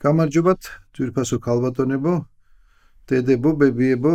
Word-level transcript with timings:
გამარჯობათ, 0.00 0.60
ძვირფასო 0.96 1.36
ქალბატონებო, 1.44 2.12
დედებო, 3.04 3.50
ბებიებო. 3.60 4.12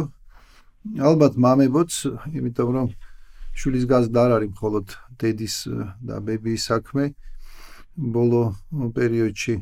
ალბათ 0.98 1.38
მამებოც, 1.38 1.92
იმიტომ 2.34 2.70
რომ 2.74 2.88
შვილის 3.54 3.86
გაზდა 3.86 4.20
არ 4.26 4.32
არის 4.38 4.50
მხოლოდ 4.58 4.86
დედის 5.22 5.56
და 6.02 6.16
ბებიის 6.26 6.64
საქმე. 6.74 7.14
ბოლო 7.96 8.58
პერიოდში 8.98 9.56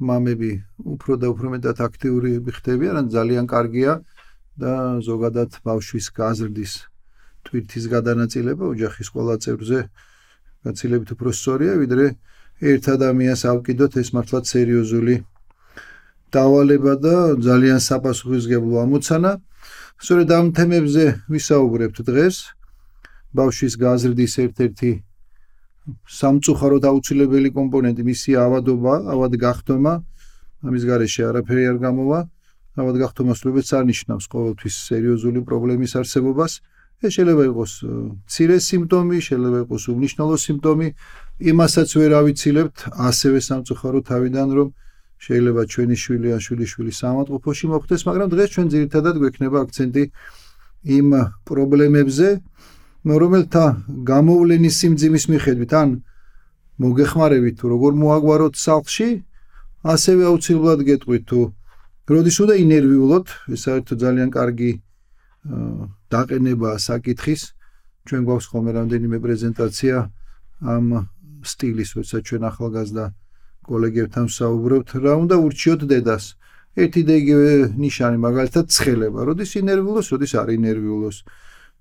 მამები 0.00 0.50
უფრო 0.96 1.12
და 1.20 1.26
უფრო 1.36 1.46
მეტად 1.54 1.76
აქტიური 1.88 2.30
ხდებიან, 2.56 2.94
ან 2.96 3.06
ძალიან 3.12 3.44
კარგია 3.44 4.00
და 4.56 4.72
ზოგადად 5.04 5.60
ბავშვის 5.60 6.06
გაზრდის 6.16 6.72
თვითის 7.44 7.84
გადანაწილება 7.92 8.64
ოჯახის 8.72 9.08
ყველა 9.12 9.36
წევრზე 9.44 9.80
გაცილებით 10.64 11.08
უფრო 11.14 11.30
სწორია, 11.36 11.72
ვიდრე 11.84 12.06
ერთ 12.64 12.84
ადამიანს 12.96 13.42
ავკიდოთ 13.52 13.92
ეს 14.00 14.08
მართლაც 14.16 14.44
სერიოზული 14.56 15.16
დავალება 16.36 16.94
და 17.04 17.14
ძალიან 17.48 17.80
საპასუხისგებლო 17.88 18.76
ამოცანა. 18.84 19.32
სწორედ 20.02 20.28
ამ 20.38 20.46
თემებზე 20.56 21.04
ვისაუბრებთ 21.32 21.98
დღეს. 22.08 22.36
ბავშვის 23.36 23.74
გაზრდის 23.80 24.34
ერთ-ერთი 24.44 24.90
სამწუხაროდ 26.20 26.84
აუცილებელი 26.90 27.50
კომპონენტი 27.58 28.02
მისი 28.10 28.30
ავადობა, 28.46 28.94
ავად 29.12 29.32
გახდომა. 29.44 29.94
ამის 30.66 30.82
გარეშე 30.88 31.22
არაფერი 31.30 31.62
არ 31.72 31.78
გამოვა. 31.86 32.18
ავად 32.76 32.96
გახდომა 33.02 33.34
სრულიად 33.38 33.68
არნიშნავს 33.78 34.26
ყოველთვის 34.32 34.74
სერიოზული 34.88 35.40
პრობლემის 35.48 35.92
არსებობას. 36.00 36.52
ეს 37.04 37.10
შეიძლება 37.16 37.44
იყოს 37.52 37.72
ცირე 38.32 38.56
სიმპტომი, 38.68 39.18
შეიძლება 39.28 39.58
იყოს 39.64 39.82
უნიშნელო 39.92 40.36
სიმპტომი. 40.46 40.88
იმასაც 41.52 41.88
ვერ 42.00 42.12
ავიცილებთ 42.20 42.76
ასევე 43.08 43.38
სამწუხარო 43.48 44.00
თავიდან 44.10 44.48
რომ 44.56 44.68
შეიძლება 45.16 45.62
ჩვენი 45.72 45.96
შვილი 45.96 46.28
ან 46.36 46.40
შვილიშვილი 46.46 46.92
სამატყოფოში 47.00 47.66
მოხდეს, 47.72 48.00
მაგრამ 48.08 48.28
დღეს 48.32 48.48
ჩვენ 48.54 48.66
ძირითადად 48.74 49.14
გვექნება 49.22 49.56
აქცენტი 49.64 50.04
იმ 50.96 51.08
პრობლემებზე, 51.48 52.28
რომელთა 53.06 53.64
გამოვლენის 54.12 54.74
სიმძიმის 54.80 55.24
მიხედვით 55.32 55.72
ან 55.80 55.88
მოგეხმარებით 56.82 57.54
თუ 57.56 57.66
როგორ 57.72 57.92
მოაგვაროთ 58.02 58.54
სახლში, 58.60 59.08
ასევე 59.86 60.22
აუცილებლად 60.30 60.80
გეტყვით 60.84 61.24
თუ 61.30 61.40
როდის 62.06 62.36
უნდა 62.42 62.54
ინერვიულოთ, 62.62 63.26
ეს 63.54 63.60
საერთოდ 63.66 63.96
ძალიან 64.04 64.28
კარგი 64.30 64.70
დაყენება 66.12 66.70
საკითხის. 66.78 67.42
ჩვენ 68.06 68.22
გვაქვს 68.26 68.46
ხოლმე 68.50 68.70
რამდენიმე 68.78 69.18
პრეზენტაცია 69.18 69.96
ამ 70.62 70.86
სტილის, 71.42 71.90
როცა 71.98 72.16
ჩვენ 72.26 72.42
ახალგაზრდა 72.50 73.04
კოლეგებთან 73.70 74.26
საუბრობთ, 74.38 74.88
რა 75.04 75.12
უნდა 75.22 75.36
ურჩიოთ 75.46 75.82
დედას. 75.90 76.24
ერთი 76.76 77.02
და 77.08 77.14
იგივე 77.22 77.50
ნიშანი, 77.82 78.18
მაგალითად, 78.26 78.64
ცხელება, 78.76 79.20
როდის 79.28 79.50
ინერვიულოს, 79.60 80.06
როდის 80.12 80.32
არ 80.40 80.48
ინერვიულოს. 80.58 81.16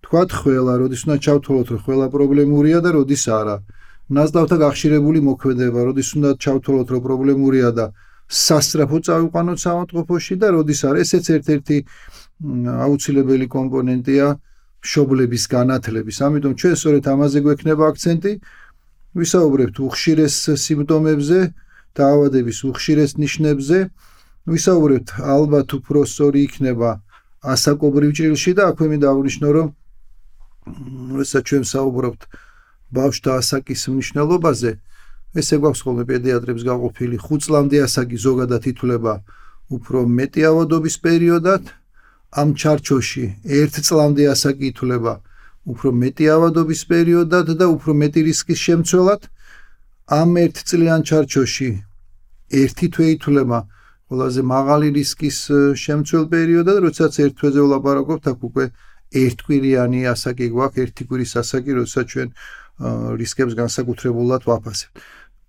თქვათ 0.06 0.30
ყველა, 0.42 0.74
როდის 0.82 1.02
უნდა 1.06 1.18
ჩავთვალოთ, 1.26 1.68
რომ 1.74 1.82
ყველა 1.86 2.08
პრობლემურია 2.16 2.80
და 2.86 2.90
როდის 2.98 3.24
არა. 3.40 3.58
ნაზდავთა 4.16 4.58
გახშირებული 4.66 5.20
მოქმედება, 5.30 5.80
როდის 5.88 6.10
უნდა 6.16 6.30
ჩავთვალოთ, 6.44 6.88
რომ 6.94 7.02
პრობლემურია 7.08 7.70
და 7.74 7.86
სასწრაფო 8.30 8.98
წავიყვანოთ 9.06 9.58
სამოთყოფოში 9.66 10.36
და 10.42 10.48
როდის 10.56 10.80
არა. 10.88 10.98
ესეც 11.06 11.26
ერთ-ერთი 11.36 11.78
აუცილებელი 12.86 13.46
კომპონენტია 13.58 14.26
შობლების 14.86 15.44
განათლების. 15.56 16.18
ამიტომ 16.22 16.54
ჩვენ 16.60 16.74
სწორედ 16.80 17.04
ამაზე 17.14 17.40
გვექნება 17.46 17.84
აქცენტი. 17.92 18.32
ვისაუბრებთ 19.16 19.76
უხშირეს 19.88 20.36
სიმპტომებზე, 20.66 21.40
დაავადების 22.00 22.60
უხშირეს 22.70 23.12
ნიშნებზე 23.24 23.80
ვისაუბრებთ 24.54 25.10
ალბათ 25.36 25.70
უფრო 25.80 26.00
სწორი 26.14 26.40
იქნება 26.48 26.92
ასაკობრივ 27.56 28.12
ჭრილში 28.18 28.52
და 28.58 28.64
აქვე 28.72 28.86
მე 28.92 28.98
დავნიშნო 29.06 29.50
რომ 29.58 29.68
როცა 31.20 31.40
ჩვენ 31.48 31.64
საუბრობთ 31.72 32.22
ბავშთა 32.96 33.32
ასაკის 33.42 33.82
მნიშვნელობაზე 33.94 34.72
ესე 35.42 35.56
გვაქვს 35.62 35.82
ხოლმე 35.86 36.04
პედიატრებს 36.10 36.64
გაყოფილი 36.70 37.18
5 37.24 37.46
წლამდე 37.46 37.78
ასაკი 37.86 38.18
ზოგადად 38.26 38.64
ითვლება 38.72 39.14
უფრო 39.76 40.06
მეტი 40.18 40.42
ავადობის 40.52 40.96
პერიოდად. 41.06 41.64
ამ 42.36 42.50
ჩარჩოში 42.60 43.26
1 43.60 43.80
წლამდე 43.88 44.24
ასაკი 44.34 44.66
ითვლება 44.72 45.14
უფრო 45.72 45.90
მეტი 46.02 46.26
ავადობის 46.36 46.82
პერიოდად 46.92 47.48
და 47.60 47.66
უფრო 47.76 47.92
მეტი 48.02 48.22
რისკის 48.28 48.60
შემცველად 48.68 49.22
ამ 50.06 50.38
ერთ 50.38 50.58
წლიან 50.70 51.02
ჩარჩოში 51.02 51.70
ერთი 52.54 52.88
თვე 52.94 53.06
ითვლება 53.18 53.60
ყველაზე 54.06 54.42
მაღალი 54.46 54.88
რისკის 54.94 55.38
შემცველ 55.82 56.26
პერიოდად, 56.30 56.78
როდესაც 56.86 57.14
ერთ 57.26 57.34
თვეზე 57.42 57.62
ვლაპარაკობთ, 57.66 58.24
აქ 58.30 58.40
უკვე 58.46 58.66
ერთკვირიანი 59.18 60.02
ასაკი 60.14 60.48
გვაქვს, 60.54 60.82
ერთი 60.86 61.04
კვირის 61.10 61.34
ასაკი, 61.42 61.72
როდესაც 61.80 62.06
ჩვენ 62.14 62.30
რისკებს 63.18 63.54
განსაკუთრებულად 63.58 64.42
ვაფასებთ. 64.46 64.94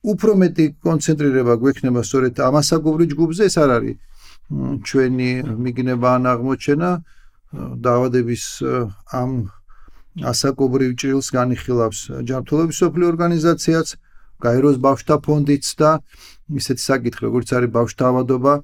უფრო 0.07 0.31
მეტი 0.41 0.65
კონცენტრირება 0.87 1.55
გვექნება 1.61 2.01
სწორედ 2.07 2.35
ამ 2.41 2.55
ასაკობრივ 2.63 3.07
ჯგუფზე, 3.13 3.43
ეს 3.51 3.57
არ 3.61 3.71
არის 3.77 3.97
ჩვენი 4.89 5.31
მიგნება 5.67 6.09
ან 6.17 6.25
აღმოჩენა 6.33 6.91
დაავადების 7.85 8.45
ამ 9.21 9.31
ასაკობრივ 10.33 10.91
ჭრილს 10.97 11.29
განიხილავს 11.37 12.01
ჯანმრთელობის 12.25 12.77
სოფლიო 12.81 13.07
ორგანიზაციაც 13.13 13.89
გაეროს 14.43 14.77
ბავშთა 14.83 15.17
ფონდიც 15.25 15.67
და 15.81 15.91
ისეთი 16.61 16.83
საკითხი 16.83 17.23
როგორც 17.27 17.49
არის 17.57 17.71
ბავშთა 17.77 18.05
ავადობა 18.13 18.55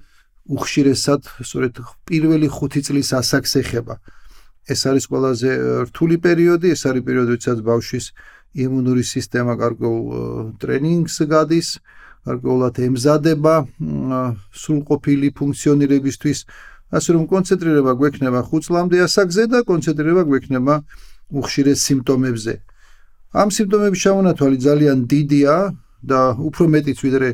უხშირესად 0.57 1.21
სწორედ 1.43 1.81
პირველი 2.07 2.49
5 2.51 2.83
წლის 2.87 3.09
ასაკს 3.21 3.53
ეხება. 3.63 3.97
ეს 4.63 4.87
არის 4.87 5.05
ყველაზე 5.11 5.51
რთული 5.91 6.17
პერიოდი, 6.23 6.71
ეს 6.71 6.83
არის 6.87 7.03
პერიოდი, 7.03 7.31
როდესაც 7.35 7.59
ბავშვის 7.67 8.05
იმუნური 8.55 9.03
სისტემა 9.03 9.53
გარკვეულ 9.59 10.07
ტრენინგს 10.63 11.17
გადის, 11.27 11.69
გარკვეულად 12.23 12.75
ემზადება 12.87 13.55
სრულყოფილი 14.55 15.29
ფუნქციონირებისთვის, 15.35 16.39
ასე 16.95 17.11
რომ 17.17 17.25
კონცენტრირება 17.27 17.93
გვექნება 17.99 18.41
5 18.47 18.67
წლამდე 18.67 18.97
ასაკზე 19.07 19.43
და 19.51 19.59
კონცენტრირება 19.67 20.23
გვექნება 20.31 20.75
უხშირეს 21.33 21.79
სიმპტომებზე. 21.83 22.55
ამ 23.33 23.49
სიმპტომების 23.49 24.01
ჩამონათვალი 24.05 24.59
ძალიან 24.61 24.99
დიდია 25.09 25.55
და 26.05 26.21
უფრო 26.37 26.65
მეტიც 26.69 26.99
ვიდრე 27.01 27.31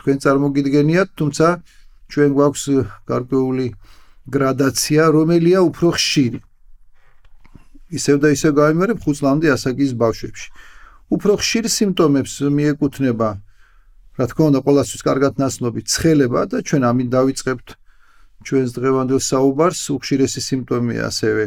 თქვენ 0.00 0.16
წარმოგიდგენიათ, 0.24 1.08
თუმცა 1.18 1.46
ჩვენ 2.08 2.30
გვაქვს 2.36 2.64
გარკვეული 3.08 3.66
გრადაცია, 4.28 5.02
რომელია 5.12 5.60
უფრო 5.68 5.88
ხშირი. 5.96 6.40
ისევ 7.94 8.16
და 8.22 8.28
ისევ 8.34 8.52
გამიმერებ 8.58 8.98
5 9.04 9.18
წლამდე 9.20 9.46
ასაკის 9.54 9.92
ბავშვებში. 9.94 10.48
უფრო 11.14 11.32
ხშირ 11.36 11.64
სიმპტომებს 11.68 12.34
მიეკუთვნება, 12.56 13.28
რა 14.18 14.24
თქმა 14.30 14.44
უნდა, 14.50 14.60
ყოველთვის 14.66 15.02
კარგად 15.04 15.32
ნაცნობი 15.42 15.80
ცხელება 15.84 16.40
და 16.50 16.56
ჩვენ 16.64 16.82
ამით 16.90 17.08
დავიწყებთ 17.14 17.68
ჩვენს 18.44 18.70
დღევანდელ 18.76 19.20
საუბარს, 19.20 19.82
უხშირესი 19.94 20.40
სიმპტომია 20.48 21.02
ასევე 21.12 21.44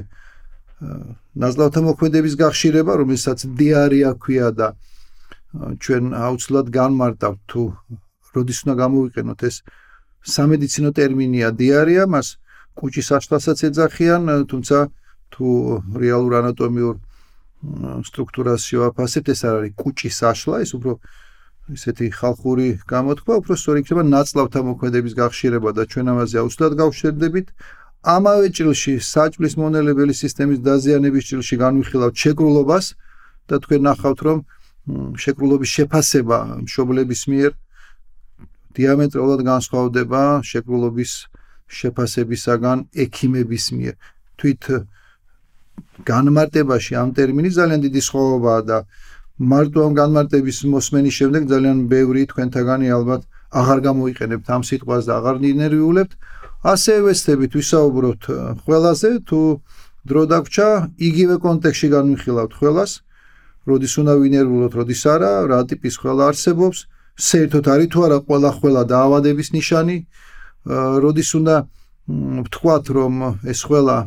ნაზლავთა 0.77 1.81
მოქმედების 1.89 2.33
გახშირება, 2.37 2.93
რომელსაც 3.01 3.39
დიარია 3.57 4.13
ქვია 4.21 4.49
და 4.53 4.67
ჩვენ 5.81 6.13
აუცილებლად 6.13 6.67
განმარტავთ 6.69 7.39
თუ 7.49 7.61
როდის 8.35 8.59
უნდა 8.63 8.75
გამოვიყენოთ 8.83 9.39
ეს 9.49 9.55
სამედიცინო 10.27 10.89
ტერმინია 10.93 11.49
დიარია, 11.57 12.03
მას 12.05 12.37
კუჭის 12.77 13.09
აშლასაც 13.17 13.57
ეძახიან, 13.73 14.21
თუმცა 14.51 14.77
თუ 15.33 15.47
რეალურ 15.97 16.33
ანატომიურ 16.41 16.95
სტრუქტურას 18.05 18.61
შევაფასებთ, 18.69 19.27
ეს 19.33 19.41
არის 19.49 19.73
კუჭის 19.81 20.17
აშლა, 20.29 20.55
ეს 20.61 20.71
უფრო 20.77 20.91
ისეთი 21.73 22.05
ხალხური 22.15 22.67
გამოთქვა, 22.87 23.33
უფრო 23.41 23.53
სწორი 23.59 23.81
იქნება 23.83 24.03
ნაცლავთა 24.13 24.59
მოქმედების 24.67 25.13
გახშირება 25.17 25.69
და 25.73 25.83
ჩვენ 25.89 26.05
ამაზე 26.13 26.35
აუცილებლად 26.41 26.73
გავშერდებით. 26.79 27.47
ამავე 28.05 28.47
ჭრილში 28.53 28.93
საჭმლის 29.01 29.53
მონელებელი 29.57 30.13
სისტემის 30.13 30.59
დაზიანების 30.67 31.23
ჭრილში 31.29 31.55
განვიხილავთ 31.63 32.15
შეკრულობას 32.23 32.85
და 33.49 33.55
თქვენ 33.63 33.81
ნახავთ 33.87 34.19
რომ 34.27 34.37
შეკრულობის 35.23 35.69
შეფასება 35.77 36.37
მშობლების 36.67 37.21
მიერ 37.31 37.51
დიამეტრალურად 38.77 39.41
განსხვავდება 39.51 40.21
შეკრულობის 40.49 41.11
შეფასებისაგან 41.67 42.77
ექიმების 43.03 43.65
მიერ. 43.77 43.95
თვით 44.37 44.63
განმარტებაში 46.07 46.93
ამ 47.01 47.09
ტერმინი 47.17 47.49
ძალიან 47.57 47.81
დიდი 47.85 48.01
სხვაობაა 48.07 48.61
და 48.69 48.77
მარტო 49.51 49.79
ამ 49.87 49.93
განმარტების 50.01 50.57
მოსმენის 50.73 51.17
შემდეგ 51.19 51.41
ძალიან 51.51 51.77
ბევრი 51.93 52.21
თქვენთაგანი 52.31 52.87
ალბათ 52.97 53.21
აღარ 53.61 53.79
გამოიყენებთ 53.87 54.47
ამ 54.55 54.61
სიტყვას 54.69 55.03
და 55.09 55.13
აღარ 55.19 55.35
ნერვიულებთ 55.41 56.13
ასე 56.65 56.93
ვესწრებით 57.05 57.51
ვისაუბროთ 57.53 58.21
ყველაზე 58.65 59.09
თუ 59.29 59.41
დრო 60.09 60.23
დაგჭა 60.31 60.69
იგივე 60.97 61.35
კონტექსში 61.43 61.87
განვიხილავთ 61.93 62.53
ყველას 62.57 62.91
როდის 63.67 63.93
უნდა 64.01 64.13
ვინერვულოთ 64.17 64.73
როდის 64.79 65.01
არა 65.05 65.31
რა 65.51 65.59
ტიპის 65.69 65.95
ყველა 66.01 66.23
არსებობს 66.33 66.77
საერთოდ 67.17 67.65
არის 67.73 67.89
თუ 67.93 67.99
არა 68.07 68.17
ყველა 68.25 68.51
ყველა 68.57 68.81
დაავადების 68.89 69.47
ნიშანი 69.53 69.97
როდის 71.03 71.29
უნდა 71.39 71.55
ვთქვათ 72.07 72.85
რომ 72.97 73.13
ეს 73.53 73.61
ყველა 73.67 73.97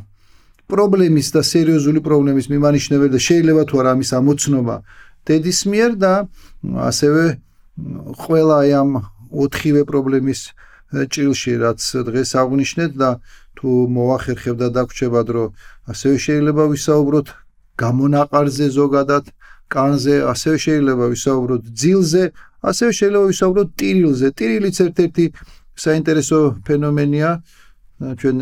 პრობლემის 0.70 1.29
და 1.35 1.43
სერიოზული 1.44 2.00
პრობლემის 2.00 2.47
მიმანიშნებელი 2.50 3.12
და 3.14 3.20
შეიძლება 3.20 3.62
თუ 3.69 3.75
არა 3.81 3.91
ამის 3.94 4.11
ამოცნობა 4.19 4.76
დედის 5.26 5.61
მიერ 5.70 5.93
და 6.02 6.14
ასევე 6.91 7.23
ყველა 8.25 8.58
ამ 8.81 8.91
ოთხივე 9.31 9.82
პრობლემის 9.91 10.41
ჭრილში 10.91 11.53
რაც 11.63 11.81
დღეს 12.09 12.31
აღნიშნეთ 12.43 12.93
და 13.03 13.11
თუ 13.57 13.71
მოახერხებ 13.95 14.57
და 14.63 14.69
დაგვრჩებად 14.77 15.27
რომ 15.37 15.49
ასევე 15.93 16.17
შეიძლება 16.27 16.65
ვისაუბროთ 16.75 17.29
გამონაყარზე 17.83 18.67
ზოგადად 18.81 19.25
კანზე 19.71 20.17
ასევე 20.33 20.57
შეიძლება 20.67 21.05
ვისაუბროთ 21.15 21.63
ძილზე 21.81 22.25
ასევე 22.61 22.91
შეიძლება 22.99 23.25
ვისაუბროთ 23.33 23.69
ტირილზე. 23.81 24.27
ტირილიც 24.39 24.77
ერთ-ერთი 24.85 25.25
საინტერესო 25.85 26.39
ფენომენია. 26.67 27.31
ჩვენ 28.21 28.37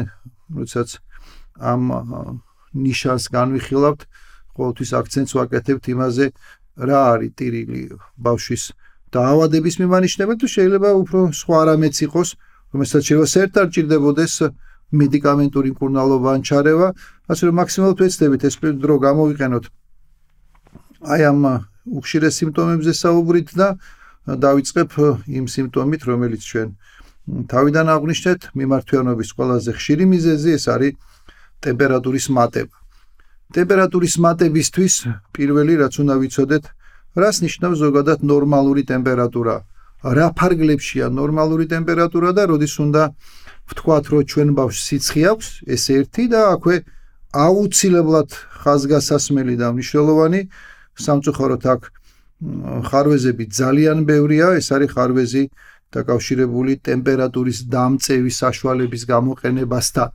როდესაც 0.57 0.89
ამ 1.59 1.83
ნიშანს 2.87 3.25
განვიხილავთ 3.35 4.01
ყოველთვის 4.57 4.91
აქცენტს 5.01 5.33
ვაკეთებთ 5.39 5.85
იმაზე 5.95 6.27
რა 6.89 6.99
არის 7.13 7.33
ტირილი 7.39 7.81
ბავშვის 8.27 8.63
დაავადების 9.17 9.75
მიმანიშნებელი 9.83 10.39
თუ 10.43 10.49
შეიძლება 10.57 10.91
უფრო 11.03 11.21
სხვა 11.41 11.61
რამეც 11.69 11.97
იყოს 12.07 12.29
რომელსაც 12.73 13.03
შეიძლება 13.07 13.29
საერთოდ 13.35 13.69
ჭირდებოდეს 13.75 14.35
მედიკამენტური 15.01 15.69
მკურნალობა 15.75 16.29
ან 16.37 16.41
ჩარევა 16.49 16.89
ასე 17.33 17.43
რომ 17.49 17.55
მაქსიმალურად 17.61 17.99
ვეცდებით 18.05 18.43
ეს 18.49 18.55
დრო 18.85 18.95
გამოვიყენოთ 19.07 19.65
აი 21.13 21.23
ამ 21.31 21.41
უხშირეს 21.99 22.35
სიმპტომებზე 22.41 22.93
საუბრით 23.03 23.49
და 23.61 23.69
დავიწყებ 24.29 24.91
იმ 25.39 25.45
სიმპტომით 25.55 26.03
რომელიც 26.11 26.43
ჩვენ 26.51 26.69
თავიდან 27.29 27.87
აღვნიშნეთ 27.93 28.41
მიმართვიანობის 28.57 29.29
ყველაზე 29.37 29.71
ხშირი 29.79 30.05
მიზეზი 30.13 30.51
ეს 30.57 30.65
არის 30.75 30.95
ტემპერატურის 31.65 32.27
მატება. 32.37 32.77
ტემპერატურის 33.57 34.15
მატებისთვის 34.25 34.95
პირველი 35.37 35.75
რაც 35.83 35.95
უნდა 36.03 36.15
ვიცოდეთ, 36.23 36.65
რას 37.19 37.37
ნიშნავს 37.45 37.79
ზოგადად 37.83 38.23
ნორმალური 38.23 38.83
ტემპერატურა? 38.87 39.57
რა 39.99 40.27
ფარგლებშია 40.39 41.11
ნორმალური 41.11 41.67
ტემპერატურა 41.67 42.31
და 42.39 42.43
როდის 42.51 42.75
უნდა 42.79 43.03
ვთქვათ, 43.69 44.05
რომ 44.13 44.23
ჩვენ 44.31 44.49
ბავშვს 44.59 44.83
სიცხე 44.89 45.23
აქვს, 45.33 45.49
ეს 45.75 45.83
ერთი 45.99 46.25
და 46.33 46.41
აქვე 46.55 46.77
აუცილებლად 47.35 48.31
ხაზგასასმელი 48.63 49.55
და 49.61 49.67
მნიშვნელოვანი 49.75 50.41
სამწუხაროდ 51.05 51.65
აქ 51.75 51.83
ხარვეზები 52.89 53.45
ძალიან 53.51 53.99
ბევრია, 54.09 54.47
ეს 54.61 54.69
არის 54.73 54.91
ხარვეზი 54.95 55.45
დაკავშირებული 55.93 56.73
ტემპერატურის 56.89 57.59
დამწევის 57.75 58.37
საშუალების 58.43 59.03
გამოყენებასთან. 59.13 60.09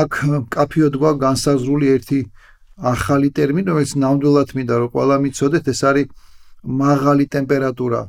აქ 0.00 0.12
კაფიოდ 0.54 0.94
გვა 1.00 1.12
განსაზღვრული 1.26 1.86
ერთი 1.94 2.18
ახალი 2.78 3.28
ტერმინი, 3.30 3.70
რომელიც 3.70 3.92
ნამდვილად 4.02 4.50
მინდა 4.58 4.74
რომ 4.82 4.88
ყველა 4.94 5.16
მიცოდეთ, 5.24 5.64
ეს 5.70 5.80
არის 5.88 6.06
მაღალი 6.64 7.24
ტემპერატურა. 7.30 8.00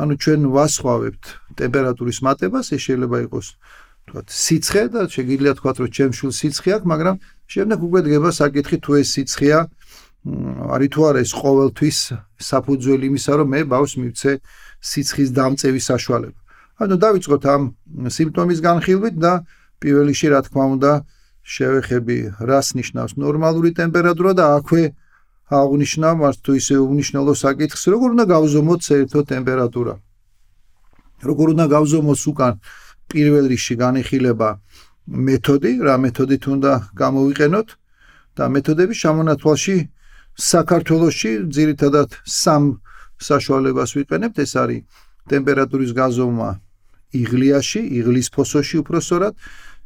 ანუ 0.00 0.14
ჩვენ 0.22 0.40
ვასხვავებთ 0.54 1.22
ტემპერატურის 1.60 2.18
მატებას, 2.24 2.66
ეს 2.74 2.80
შეიძლება 2.86 3.16
იყოს 3.26 3.46
თქვათ 4.10 4.26
სიცხე 4.26 4.82
და 4.92 5.00
შეიძლება 5.14 5.52
თქვათ 5.58 5.76
რომ 5.80 5.90
ჩემ 5.96 6.12
შულ 6.18 6.32
სიცხე 6.40 6.70
აქვს, 6.76 6.86
მაგრამ 6.92 7.16
შემდეგ 7.50 7.78
უკვე 7.86 8.00
დგება 8.06 8.30
საკითხი 8.40 8.76
თუ 8.84 8.90
ეს 9.00 9.08
სიცხეა 9.14 9.60
არის 10.20 10.90
თუ 10.92 11.00
არა 11.08 11.20
ეს 11.24 11.32
ყოველთვის 11.32 11.98
საფუძველი 12.50 13.04
იმისა 13.10 13.32
რომ 13.40 13.48
მე 13.54 13.60
ბავშვს 13.72 13.96
მივცე 14.00 14.32
სიცხის 14.84 15.30
დამწევის 15.32 15.84
საშუალება. 15.90 16.38
ანუ 16.80 16.94
დავიწყოთ 17.04 17.42
ამ 17.54 17.62
სიმპტომის 18.16 18.60
განხილვით 18.60 19.16
და 19.16 19.32
პირველ 19.80 20.06
რიგში 20.12 20.28
რა 20.32 20.40
თქმა 20.44 20.64
უნდა 20.76 20.92
შევეხები, 21.50 22.18
რას 22.48 22.68
ნიშნავს 22.78 23.12
ნორმალური 23.18 23.70
ტემპერატურა 23.80 24.32
და 24.38 24.44
აქვე 24.58 24.84
აღნიშნა 25.50 26.08
მას 26.20 26.36
თუ 26.46 26.50
ისე 26.60 26.76
უმნიშვნელო 26.78 27.34
საკითხს, 27.34 27.82
როგორ 27.90 28.08
უნდა 28.14 28.24
გავზომოთ 28.34 28.80
საერთო 28.86 29.20
ტემპერატურა. 29.32 29.94
როგორ 31.28 31.46
უნდა 31.54 31.66
გავზომოს 31.74 32.22
უკან 32.30 32.54
პირველ 33.10 33.44
რიგში 33.52 33.74
განიხილება 33.82 34.48
მეთოდი, 35.26 35.72
რა 35.86 35.94
მეთოდით 36.04 36.44
უნდა 36.54 36.72
გამოვიყენოთ 37.02 37.68
და 38.36 38.44
მეთოდები 38.54 38.94
შემონათვალში 39.02 39.76
საქართველოში 40.38 41.32
ძირითადად 41.56 42.08
სამ 42.24 42.80
საშუალებას 43.20 43.90
ვიყენებთ, 43.98 44.36
ეს 44.44 44.52
არის 44.62 44.84
ტემპერატურის 45.28 45.92
გაზომა 45.98 46.50
იღლიაში, 47.10 47.80
იღლის 47.98 48.28
ფოსოში 48.30 48.76
უფრო 48.82 48.98
სწორად 49.02 49.34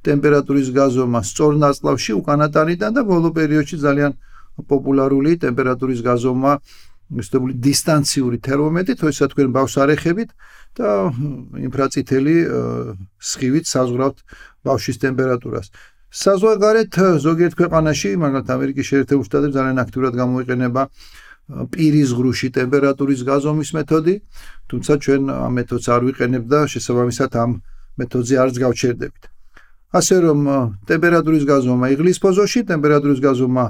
ტემპერატურის 0.05 0.69
გაზომა 0.77 1.21
სწორნაწლავში 1.31 2.13
უკანატანიდან 2.21 2.91
და 2.97 3.03
ბოლო 3.09 3.29
პერიოდში 3.39 3.77
ძალიან 3.85 4.13
პოპულარული 4.71 5.37
ტემპერატურის 5.45 6.01
გაზომა 6.05 6.53
მისტებული 7.15 7.53
დისტანციური 7.61 8.39
თერმომეტრი, 8.45 8.95
თორსა 9.01 9.27
თქვენ 9.33 9.49
ბავშვს 9.57 9.77
არეხებით 9.85 10.31
და 10.79 10.89
ინფრაწითელი 11.69 12.37
სხივით 13.21 13.67
საზღვრავთ 13.69 14.17
ბავშვის 14.65 14.97
ტემპერატურას. 15.05 15.67
საზღვარგარეთ 16.15 16.93
ზოგიერთ 17.27 17.55
ქვეყანაში, 17.59 18.11
მაგალითად 18.25 18.55
ამერიკის 18.55 18.87
შეერთებულ 18.91 19.25
შტატებში 19.27 19.57
ძალიან 19.59 19.79
აქტიურად 19.85 20.15
გამოიყენება 20.15 20.83
პირის 21.75 22.11
ღრუში 22.17 22.49
ტემპერატურის 22.57 23.21
გაზომვის 23.29 23.71
მეთოდი, 23.77 24.15
თუმცა 24.71 24.93
ჩვენ 25.05 25.23
ამ 25.29 25.53
მეთოდს 25.59 25.87
არ 25.93 26.03
ვიყენებ 26.09 26.45
და 26.49 26.61
შესაბამისად 26.73 27.31
ამ 27.37 27.51
მეთოდზე 28.01 28.35
არც 28.43 28.55
გავჩერდებით. 28.65 29.34
ასე 29.95 30.17
რომ 30.27 30.41
ტემპერატურის 30.91 31.45
გაზომა 31.47 31.87
იღლის 31.95 32.19
პოზოში, 32.19 32.61
ტემპერატურის 32.71 33.21
გაზომა 33.23 33.65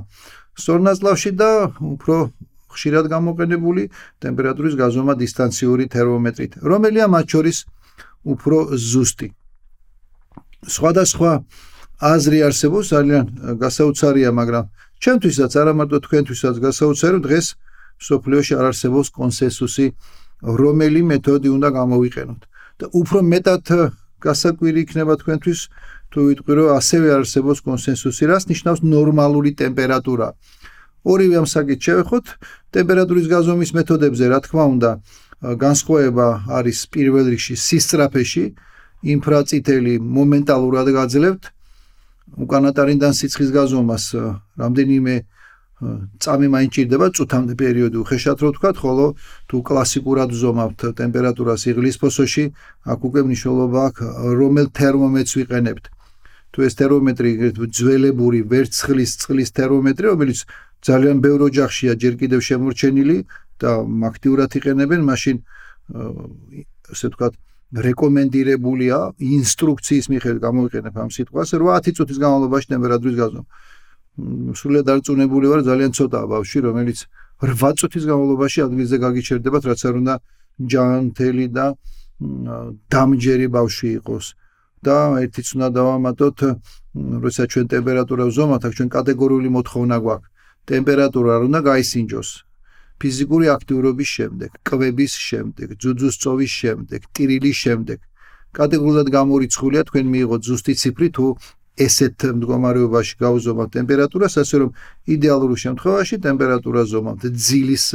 სწორნაწლავში 0.57 1.31
და 1.37 1.51
უფრო 1.95 2.17
ხშირად 2.75 3.05
გამოყენებული 3.13 3.83
ტემპერატურის 4.25 4.75
გაზომა 4.81 5.15
დისტანციური 5.21 5.85
თერმომეტრით, 5.95 6.53
რომელია 6.65 7.07
მათ 7.13 7.27
შორის 7.35 7.59
უფრო 8.25 8.57
ზუსტი. 8.73 9.29
სხვადასხვა 10.65 11.31
აზრი 12.01 12.39
არსებობს, 12.49 12.87
ძალიან 12.95 13.25
გასაოცარია, 13.61 14.31
მაგრამ 14.33 14.65
ჩემთვისაც 15.05 15.53
არა 15.61 15.73
მარტო 15.79 15.99
თქვენთვისაც 16.09 16.55
გასაოცარი 16.65 17.19
დღეს 17.27 17.47
სოფლიოში 18.01 18.55
არ 18.59 18.67
არსებობს 18.73 19.09
კონსენსუსი 19.19 19.87
რომელი 20.61 21.03
მეთოდი 21.11 21.49
უნდა 21.57 21.69
გამოვიყენოთ 21.79 22.41
და 22.81 22.87
უფრო 23.01 23.19
მეტად 23.33 23.65
გასაკვირი 24.25 24.81
იქნება 24.85 25.15
თქვენთვის 25.21 25.61
თუ 26.15 26.21
ვიტყვი 26.31 26.53
რომ 26.55 26.69
ასევე 26.79 27.09
არსებობს 27.19 27.61
კონსენსუსი 27.67 28.25
რას 28.31 28.45
ნიშნავს 28.47 28.81
ნორმალური 28.87 29.51
ტემპერატურა. 29.59 30.29
ორივე 31.03 31.37
ამ 31.43 31.47
საკითხს 31.51 31.85
შევეხოთ. 31.87 32.27
ტემპერატურის 32.71 33.27
გაზომის 33.35 33.71
მეთოდებზე 33.77 34.25
რა 34.31 34.39
თქმა 34.47 34.65
უნდა 34.75 34.91
განსხვავება 35.65 36.27
არის 36.59 36.79
პირველ 36.95 37.27
რიგში 37.35 37.55
სისწრაფეში 37.67 38.45
ინფრაწითელი 39.15 39.95
მომენტალურად 40.01 40.87
გაძლევთ. 40.99 41.43
უკანატარიდან 42.45 43.13
სიცხის 43.19 43.51
გაზომას 43.59 44.05
რამდენიმე 44.63 45.15
წამი 46.23 46.49
მაინც 46.55 46.71
ჭირდება 46.75 47.07
წუთამდე 47.17 47.55
პერიოდი 47.61 47.97
უხეშად 48.01 48.39
რო 48.41 48.49
ვთქვა, 48.55 48.71
ხოლო 48.81 49.07
თუ 49.51 49.57
კლასიკურად 49.69 50.31
ვზომავთ 50.33 50.81
ტემპერატურას 51.01 51.63
იღლის 51.71 51.97
ფოსოში, 52.01 52.45
აქ 52.93 53.01
უკვე 53.09 53.21
მნიშვნელობა 53.29 53.81
აქვს 53.89 54.07
რომელ 54.41 54.67
თერმომეტრს 54.79 55.35
ვიყენებთ. 55.41 55.85
თუ 56.55 56.63
ეს 56.63 56.75
თერმომეტრი 56.79 57.31
ძველებური 57.75 58.41
ვერცხლის 58.47 59.13
წყლის 59.23 59.51
თერმომეტრი, 59.59 60.07
რომელიც 60.15 60.41
ძალიან 60.87 61.19
ბევრ 61.25 61.41
ოჯახშია 61.51 61.93
ჯერ 61.99 62.15
კიდევ 62.21 62.41
შემორჩენილი 62.49 63.17
და 63.59 63.71
აქტიურად 64.11 64.51
იყენებენ, 64.55 65.01
მაშინ 65.11 65.37
ასე 66.95 67.05
ვთქვათ 67.11 67.35
რეკომენდირებულია 67.75 68.97
ინსტრუქციის 69.19 70.07
მიხედვით 70.15 70.43
გამოვიყენებ 70.47 70.95
ამ 70.95 71.11
სიტყვას 71.11 71.49
8 71.59 71.97
წუთის 71.99 72.19
განმავლობაში 72.23 72.67
ტემპერატურის 72.71 73.17
გაზომა. 73.19 73.49
სულად 74.55 74.87
არწუნებული 74.95 75.47
ვარ 75.51 75.61
ძალიან 75.67 75.91
ცოტაა 75.99 76.27
ბავშვი 76.31 76.59
რომელიც 76.71 76.99
8 77.43 77.75
წუთის 77.83 78.05
განმავლობაში 78.07 78.59
ადგილზე 78.63 78.97
გაგიჩერდებათ 79.03 79.63
რაც 79.75 79.81
არ 79.91 79.95
უნდა 80.01 80.15
ჯანმრთელი 80.71 81.47
და 81.51 81.67
დამჯერი 82.95 83.47
ბავშვი 83.51 83.89
იყოს 83.99 84.27
და 84.89 84.99
ერთიც 85.25 85.47
უნდა 85.57 85.69
დავამატოთ 85.79 86.39
როცა 87.25 87.43
ჩვენ 87.53 87.67
ტემპერატურა 87.75 88.25
ვზომავთ 88.31 88.63
აქ 88.69 88.73
ჩვენ 88.79 88.89
კატეგორიული 88.97 89.49
მოთხოვნა 89.57 89.97
გვაქვს 90.05 90.31
ტემპერატურა 90.71 91.31
არ 91.37 91.43
უნდა 91.49 91.61
გაისინჯოს 91.71 92.31
ფიზიკური 93.03 93.47
აქტიურობის 93.57 94.11
შემდეგ, 94.17 94.51
კვების 94.69 95.15
შემდეგ, 95.29 95.69
ძუძუს 95.83 96.15
წოვის 96.23 96.53
შემდეგ, 96.61 97.01
ტირილის 97.15 97.57
შემდეგ. 97.65 97.99
კატეგორიულად 98.55 99.09
გამორიცხულია 99.19 99.83
თქვენ 99.89 100.07
მიიღოთ 100.15 100.41
ზუსტი 100.49 100.75
ციფრი 100.81 101.09
თუ 101.17 101.27
ესეთ 101.75 102.19
მდგომარეობაში 102.39 103.15
გაუზომავთ 103.25 103.71
ტემპერატურას, 103.77 104.35
ასე 104.43 104.57
რომ 104.63 104.71
იდეალურ 105.15 105.51
შემთხვევაში 105.65 106.17
ტემპერატურა 106.27 106.83
ზომავთ 106.87 107.23
ძილის 107.35 107.87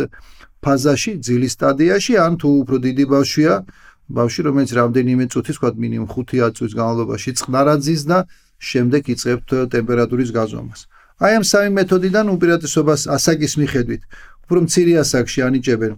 ფაზაში, 0.60 1.12
ძილის 1.24 1.54
სტადიაში, 1.56 2.14
ან 2.20 2.34
თუ 2.44 2.48
უფრო 2.62 2.76
დიდი 2.84 3.06
ბავშვია, 3.08 3.54
ბავშვი 4.10 4.42
რომელიც 4.50 4.72
რამდენიმე 4.80 5.26
წუთი, 5.32 5.52
თქვა 5.58 5.70
მინიმუმ 5.84 6.08
5-10 6.10 6.58
წუთის 6.58 6.74
განმავლობაში 6.80 7.30
წყნარაძის 7.40 8.02
და 8.10 8.18
შემდეგ 8.60 9.02
იწყებთ 9.14 9.50
ტემპერატურის 9.74 10.30
გაზომას. 10.34 10.80
აი 11.20 11.32
ამ 11.40 11.44
სამი 11.46 11.70
მეთოდიდან 11.78 12.26
უპირატესობას 12.36 13.02
ასაკის 13.16 13.54
მიხედვით 13.62 14.02
უფრო 14.44 14.60
მცირე 14.66 14.94
ასაკში 15.04 15.40
ანიჭებენ 15.48 15.94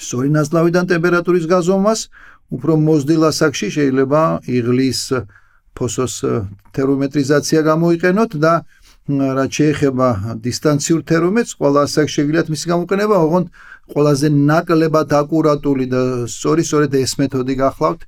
სწორი 0.00 0.28
ნაზლავიდან 0.32 0.84
ტემპერატურის 0.90 1.46
გაზომას, 1.50 2.00
უფრო 2.50 2.72
მოზრდილ 2.80 3.22
ასაკში 3.30 3.68
შეიძლება 3.76 4.22
იღლის 4.48 5.00
ფოსოს 5.76 6.14
თერმომეტრიზაცია 6.74 7.60
გამოიყენოთ 7.70 8.32
და 8.44 8.52
რაც 9.10 9.50
შეეხება 9.58 10.08
დისტანციურ 10.46 11.00
თერმომეტრს, 11.10 11.52
ყველა 11.60 11.80
ასაკში 11.86 12.14
შეგიძლიათ 12.20 12.48
მისი 12.54 12.66
გამოყენება, 12.72 13.16
ოღონდ 13.26 13.46
ყველაზე 13.92 14.28
ნაკლებად 14.30 15.10
აკურატული 15.20 15.86
და 15.90 16.02
სწორი 16.30 16.62
სწორედ 16.66 16.92
ეს 16.94 17.12
მეთოდი 17.20 17.54
გახლავთ. 17.62 18.00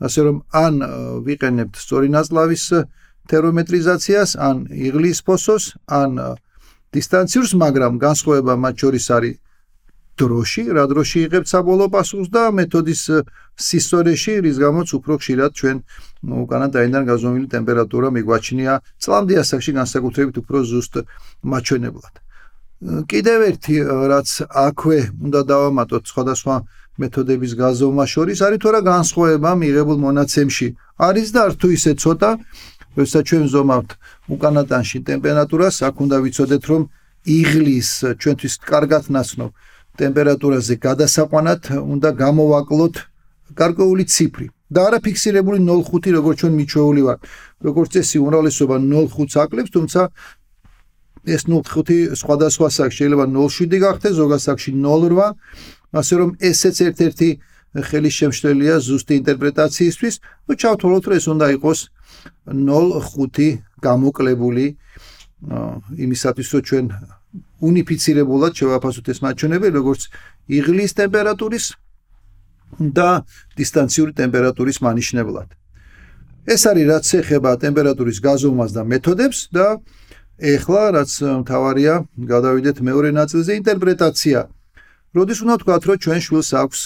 ასე 0.00 0.20
რომ 0.26 0.36
ან 0.56 0.74
ვიყენებთ 1.28 1.74
სწორი 1.76 2.08
ნაზლავის 2.16 2.64
თერმომეტრიზაციას, 3.30 4.30
ან 4.40 4.56
იღლის 4.72 5.20
ფოსოს, 5.26 5.64
ან 5.86 6.10
დისტანციურს, 6.96 7.52
მაგრამ 7.62 8.00
განსხვავება 8.00 8.54
მათ 8.64 8.74
შორის 8.82 9.06
არის 9.16 9.36
დროში, 10.20 10.62
რა 10.76 10.84
დროში 10.90 11.18
იღებთ 11.26 11.48
საბოლოო 11.48 11.88
პასუხს 11.94 12.28
და 12.34 12.42
მეთოდის 12.58 13.02
სისტორიაში, 13.56 14.32
რის 14.44 14.56
გამოც 14.60 14.88
უფრო 14.98 15.12
ხშირად 15.20 15.50
ჩვენ 15.58 15.76
უკანა 16.44 16.66
დაინდან 16.76 17.04
გაზომილი 17.10 17.46
ტემპერატურა 17.54 18.08
მიგვაჩნია 18.16 18.74
წლამდე 19.00 19.34
ასაკში 19.42 19.72
განსაკუთრებით 19.80 20.36
უფრო 20.42 20.58
ზუსტ 20.70 20.94
მაჩვენებლად. 21.44 22.14
კიდევ 22.80 23.38
ერთი 23.50 23.76
რაც 23.84 24.28
აქვე 24.48 24.98
უნდა 25.20 25.40
დავამატოთ 25.52 26.04
სხვადასხვა 26.10 26.54
მეთოდების 27.00 27.52
გაზომა 27.60 28.04
შორის 28.08 28.38
არის 28.46 28.60
თორა 28.64 28.80
განსხვავება 28.84 29.50
მიღებულ 29.60 29.98
მონაცემში. 30.06 30.68
არის 31.00 31.28
და 31.36 31.42
თუ 31.60 31.68
ისე 31.76 31.92
ცოტა, 32.02 32.30
როცა 32.96 33.18
ჩვენ 33.28 33.44
ზომავთ 33.52 33.90
უკანატანში 34.34 34.98
ტემპერატურას, 35.08 35.76
აქ 35.88 35.94
უნდა 36.04 36.16
ვიცოდეთ 36.24 36.62
რომ 36.70 36.82
იღლის 37.28 37.90
ჩვენთვის 38.16 38.54
კარგად 38.64 39.04
ნაცნობ 39.12 39.50
ტემპერატურაზე 40.00 40.74
გადასაყვანად 40.80 41.60
უნდა 41.84 42.10
გამოვაკლოთ 42.16 42.94
გარკვეული 43.60 44.04
ციფრი 44.08 44.46
და 44.72 44.80
არა 44.88 44.98
ფიქსირებული 45.04 45.58
0.5 45.66 46.16
როგორც 46.16 46.36
ჩვენ 46.40 46.52
მიჩვეული 46.56 47.02
ვარ 47.04 47.18
როგორც 47.66 47.90
წესი 47.94 48.16
უმრავლესობა 48.24 48.76
0.5-ს 48.80 49.36
აკლებს 49.44 49.70
თუმცა 49.76 50.00
ეს 51.34 51.42
0.5 51.46 52.16
სხვადასხვა 52.20 52.68
საკ 52.78 52.90
შეიძლება 52.98 53.24
0.7 53.34 53.78
გახდეს 53.84 54.14
ზოგადად 54.20 54.42
საკში 54.46 54.70
0.8 54.74 55.34
ასე 56.00 56.14
რომ 56.20 56.30
ესეც 56.50 56.76
ერთ-ერთი 56.86 57.28
ხელის 57.70 58.14
შემშლელია 58.20 58.74
ზუსტი 58.82 59.14
ინტერპრეტაციისთვის. 59.20 60.14
ნუ 60.46 60.52
ჩავთვალოთ 60.60 61.04
რომ 61.06 61.14
ეს 61.18 61.26
უნდა 61.30 61.46
იყოს 61.56 61.78
0.5 62.50 63.62
გამოკლებული. 63.78 64.66
იმისათვის 66.04 66.48
რომ 66.52 66.62
ჩვენ 66.68 66.86
უნიფიცირებულად 67.60 68.52
შევაფასოთ 68.58 69.06
ეს 69.12 69.18
მაჩვენებელი 69.24 69.74
როგორც 69.80 70.02
იღლის 70.50 70.92
ტემპერატურის 71.00 71.66
და 72.78 73.10
დისტანციური 73.56 74.12
ტემპერატურის 74.20 74.78
მანიშნებლად. 74.84 75.48
ეს 76.50 76.62
არის 76.66 76.86
რაც 76.90 77.06
ეხება 77.20 77.50
ტემპერატურის 77.64 78.18
გაზომვას 78.18 78.70
და 78.76 78.82
მეთოდებს 78.84 79.38
და 79.54 79.66
ეხლა 80.40 80.96
რაც 80.96 81.12
მთავარია 81.44 81.94
გადავიდეთ 82.16 82.80
მეორე 82.80 83.12
ნაწილზე 83.12 83.60
ინტერპრეტაცია. 83.60 84.48
როდის 85.16 85.38
უნდა 85.44 85.54
ვთქვათ 85.60 85.82
რომ 85.88 85.96
ჩვენ 86.04 86.20
შვილს 86.24 86.50
აქვს 86.62 86.80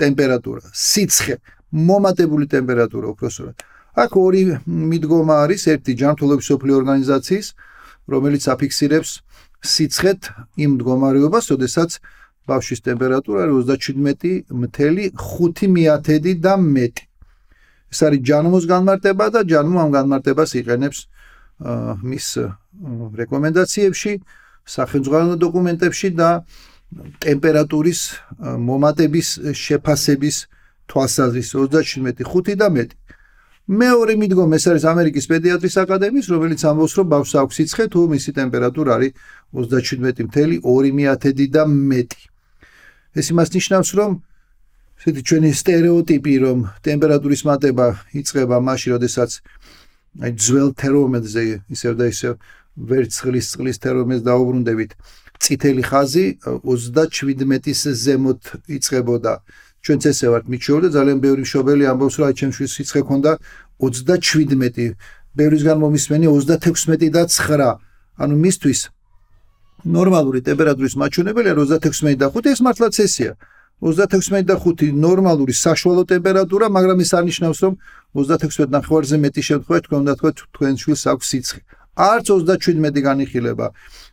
ტემპერატურა, 0.00 0.62
სიცხე, 0.72 1.34
მომატებული 1.74 2.46
ტემპერატურა 2.46 3.06
უბრალოდ. 3.12 3.56
აქ 3.96 4.12
ორი 4.20 4.42
მიდგომა 4.66 5.34
არის, 5.44 5.62
ერთი 5.74 5.92
ჯანმრთელობის 6.00 6.46
სოფლიო 6.50 6.74
ორგანიზაციის, 6.80 7.46
რომელიც 8.12 8.42
აფიქსირებს 8.54 9.10
სიცხეთ 9.66 10.20
იმ 10.62 10.70
მდგომარეობას, 10.76 11.46
ოდესაც 11.56 11.90
ბავშვის 12.46 12.80
ტემპერატურა 12.86 13.42
37.5 13.50 15.66
მიათედი 15.74 16.32
და 16.44 16.54
მეტი. 16.60 17.04
ეს 17.86 18.00
არის 18.06 18.20
ჯანმოს 18.28 18.64
განმარტება 18.70 19.26
და 19.34 19.40
ჯანმო 19.50 19.78
ამ 19.84 19.90
განმარტებას 19.96 20.50
იყენებს 20.60 20.98
მის 21.60 22.26
რეკომენდაციებში, 23.20 24.12
სახელმძღვანელო 24.66 25.36
დოკუმენტებში 25.40 26.08
და 26.18 26.30
ტემპერატურის 27.22 28.00
მომატების 28.40 29.28
შეფასების 29.56 30.36
თვალსაზრის 30.86 31.48
37.5 31.54 32.56
და 32.60 32.68
მეტი. 32.70 32.96
მეორე 33.66 34.14
მიდგომ 34.14 34.50
ეს 34.54 34.64
არის 34.70 34.84
ამერიკის 34.86 35.26
პედიატრის 35.26 35.76
აკადემიის, 35.82 36.26
რომელიც 36.30 36.60
ამბობს, 36.70 36.92
რომ 37.02 37.06
ბავშვს 37.10 37.34
აქვს 37.42 37.54
სიცხე, 37.58 37.84
თუ 37.90 38.00
მისი 38.14 38.30
ტემპერატურა 38.38 38.90
არის 38.94 39.12
37.2 39.50 41.50
და 41.50 41.62
მეტი. 41.66 42.22
ეს 43.16 43.32
იმას 43.32 43.48
ნიშნავს, 43.56 43.90
რომ 43.98 44.10
ესეთი 45.00 45.22
ჩვენი 45.28 45.50
стереოტიპი, 45.56 46.34
რომ 46.44 46.58
ტემპერატურის 46.84 47.42
მატება 47.48 47.86
იწება 48.12 48.56
მაშინ, 48.60 48.90
როდესაც 48.96 49.30
აი 50.22 50.32
ძველ 50.40 50.70
თერმომეტრზე 50.80 51.42
ისევ 51.74 51.92
და 52.00 52.06
ისევ 52.12 52.32
ვერცხლის 52.76 53.46
წყლის 53.52 53.76
თერმომეტრს 53.84 54.24
დაუბრუნდებით, 54.26 54.90
წითელი 55.42 55.82
ხაზი 55.84 56.24
37-ის 56.44 57.80
ზემოთ 58.04 58.42
იწყებოდა. 58.76 59.34
ჩვენც 59.86 60.02
ესე 60.10 60.26
ვართ 60.34 60.46
მიჩვეულ 60.50 60.82
და 60.82 60.90
ძალიან 60.98 61.18
ბევრი 61.22 61.42
მშობელი 61.46 61.84
ამბობს 61.86 62.14
რომ 62.18 62.26
აი 62.26 62.34
ჩემს 62.38 62.56
სიცხე 62.74 63.02
ქონდა 63.06 63.32
37 63.78 64.98
ბევრისგან 65.38 65.78
მომისმენი 65.78 66.26
36 66.26 67.12
და 67.14 67.22
9 67.30 67.78
ანუ 68.24 68.34
მისთვის 68.44 68.80
ნორმალური 69.96 70.40
ტემპერატურის 70.48 70.94
მაჩვენებელია 70.98 71.54
36 71.54 72.18
და 72.18 72.26
5 72.34 72.50
ეს 72.50 72.60
მართლაც 72.66 72.94
ესეა 73.06 73.32
36 73.82 74.46
და 74.48 74.56
5 74.56 74.92
ნორმალური 75.06 75.52
საშუალო 75.52 76.02
ტემპერატურა 76.12 76.66
მაგრამ 76.76 76.98
ეს 77.04 77.10
არნიშნავს 77.18 77.58
რომ 77.64 77.74
36 78.16 78.72
ნახევარზე 78.76 79.16
მეტი 79.24 79.42
შემთხვევაში 79.48 79.84
თქვენ 79.86 79.98
უნდა 80.04 80.14
თქვა 80.18 80.30
თქვენ 80.40 80.74
შვილს 80.80 81.02
აქვს 81.12 81.26
სიცხე 81.32 81.60
არც 81.96 82.26
37 82.32 83.00
განიხილება 83.08 83.66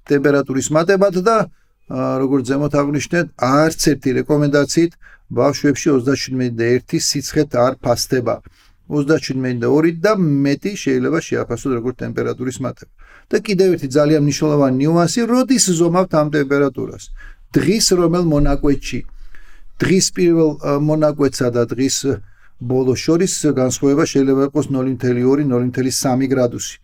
ტემპერატურის 0.10 0.68
მატებად 0.76 1.16
და 1.28 1.38
როგორც 1.94 2.44
ზემოთ 2.48 2.74
აღნიშნეთ 2.80 3.28
არც 3.44 3.80
ერთი 3.92 4.10
რეკომენდაციით 4.20 4.92
ბავშვებში 5.34 5.90
37 6.00 6.56
და 6.56 6.66
1 6.80 7.00
სიცხეთ 7.00 7.50
არ 7.66 7.74
ფასდება. 7.84 8.36
37 8.88 9.60
და 9.60 9.68
2 9.68 10.00
და 10.00 10.16
მეტი 10.20 10.72
შეიძლება 10.84 11.20
შეაფასოთ 11.28 11.72
როგორც 11.80 11.96
ტემპერატურის 12.04 12.58
მატება. 12.64 12.92
და 13.32 13.38
კიდევ 13.40 13.70
ერთი 13.74 13.88
ძალიან 13.98 14.22
მნიშვნელოვანი 14.28 14.76
ნიუანსი, 14.84 15.20
როდის 15.32 15.66
ზომავთ 15.80 16.12
ამ 16.22 16.28
ტემპერატურას? 16.38 17.04
დღის 17.56 17.86
რომელ 18.00 18.24
მონაკვეთში? 18.34 19.00
დღის 19.84 20.06
პირველ 20.16 20.50
მონაკვეთსა 20.88 21.48
და 21.52 21.64
დღის 21.68 21.98
ბოლოს 22.64 23.00
შორის 23.04 23.34
განსხვავება 23.52 24.04
შეიძლება 24.08 24.44
იყოს 24.48 24.68
0.2-0.3 24.72 26.28
გრადუსი. 26.32 26.78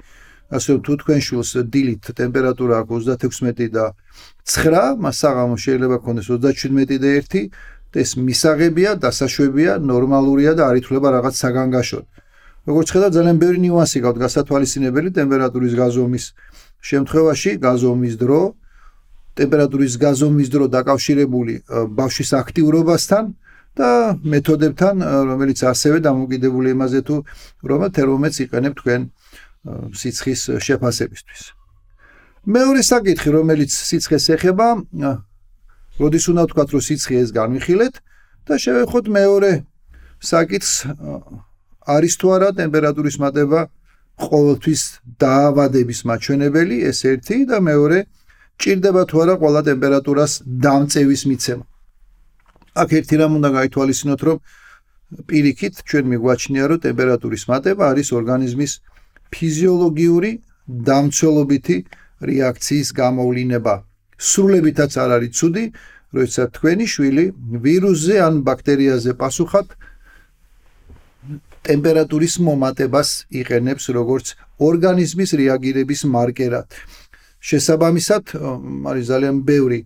ასე 0.50 0.82
თუ 0.82 0.94
თქვენ 1.00 1.20
შულს 1.22 1.51
დილით 1.70 2.03
ტემპერატურა 2.20 2.82
აქვს 2.82 3.03
36 3.22 3.70
და 3.70 3.86
9, 4.44 4.98
მას 4.98 5.15
საღამო 5.22 5.56
შეიძლება 5.65 5.98
ქონდეს 6.01 6.27
37 6.34 6.98
და 6.98 7.10
1 7.22 7.53
ეს 7.94 8.10
მისაღებია, 8.18 8.91
დასაშვებია, 9.01 9.77
ნორმალურია 9.82 10.53
და 10.58 10.63
არ 10.70 10.75
ითვლება 10.82 11.10
რაღაც 11.18 11.36
საგანგაშოდ. 11.41 12.06
როგორც 12.70 12.88
ხედავთ, 12.94 13.13
ძალიან 13.18 13.38
ბევრი 13.41 13.60
ნიუანსი 13.65 13.98
გაქვს 14.06 14.22
გასათვალისწინებელი 14.25 15.10
ტემპერატურის 15.18 15.74
გაზომის 15.79 16.25
შემთხვევაში, 16.89 17.51
გაზომის 17.65 18.13
დრო, 18.22 18.41
ტემპერატურის 19.39 19.93
გაზომის 20.03 20.50
დრო 20.51 20.65
დაკავშირებული 20.67 21.53
ბავშვის 21.96 22.31
აქტიურობასთან 22.43 23.24
და 23.79 23.91
მეთოდებთან, 24.19 24.96
რომელიც 25.29 25.60
ასევე 25.63 25.98
დამოკიდებული 26.03 26.67
იმაზე 26.75 27.00
თუ 27.08 27.15
რომ 27.63 27.81
თერმომეტრს 27.96 28.39
იყენებ 28.46 28.74
თქვენ 28.79 29.01
სიცხის 29.96 30.41
შეფასებისთვის. 30.65 31.41
მეორე 32.50 32.81
საკითხი, 32.84 33.29
რომელიც 33.39 33.72
სიცხეს 33.72 34.25
ეხება, 34.36 34.67
როდის 36.00 36.25
უნდა 36.31 36.41
ვთქვათ, 36.48 36.69
რომ 36.74 36.81
სიცხე 36.88 37.15
ეს 37.24 37.29
განვიხილეთ 37.36 37.96
და 38.48 38.53
შევეხოთ 38.63 39.05
მეორე 39.12 39.51
საკითხს 40.24 40.74
არის 41.88 42.13
თუ 42.19 42.27
არა 42.36 42.50
ტემპერატურის 42.60 43.17
მატება 43.19 43.60
ყოველთვის 44.19 44.81
დაავადების 45.19 46.00
მაჩვენებელი, 46.10 46.75
ეს 46.91 47.00
ერთი 47.08 47.38
და 47.48 47.58
მეორე 47.63 48.00
ჭირდება 48.60 49.04
თუ 49.10 49.16
არა 49.24 49.36
ყველა 49.42 49.62
ტემპერატურას 49.70 50.32
დამწევის 50.63 51.22
მიცემა. 51.30 51.66
აქ 52.82 52.89
ერთი 53.00 53.16
რამ 53.20 53.32
უნდა 53.39 53.50
გაითვალისწინოთ, 53.58 54.22
რომ 54.28 54.38
პირიქით 55.30 55.74
ჩვენ 55.89 56.06
მიგვაჩნია, 56.12 56.63
რომ 56.70 56.80
ტემპერატურის 56.86 57.44
მატება 57.51 57.84
არის 57.92 58.08
ორგანიზმის 58.20 58.72
ფიზიოლოგიური 59.34 60.32
დამცველობითი 60.89 61.78
რეაქციის 62.30 62.89
გამოვლინება. 63.01 63.74
სრულებითაც 64.20 64.92
არ 65.04 65.10
არის 65.18 65.32
ცუდი, 65.39 65.66
როცა 66.18 66.44
თქვენი 66.56 66.86
შვილი 66.94 67.25
ვირუსზე 67.63 68.16
ან 68.28 68.34
ბაქტერიაზე 68.48 69.12
პასუხად 69.22 69.68
ტემპერატურის 71.70 72.36
მომატებას 72.46 73.10
იყენებს 73.39 73.86
როგორც 73.98 74.28
ორგანიზმის 74.68 75.30
რეაგირების 75.42 76.01
მარკერად. 76.16 76.68
შესაბამისად, 77.39 78.36
არის 78.89 79.05
ძალიან 79.12 79.36
ბევრი 79.48 79.79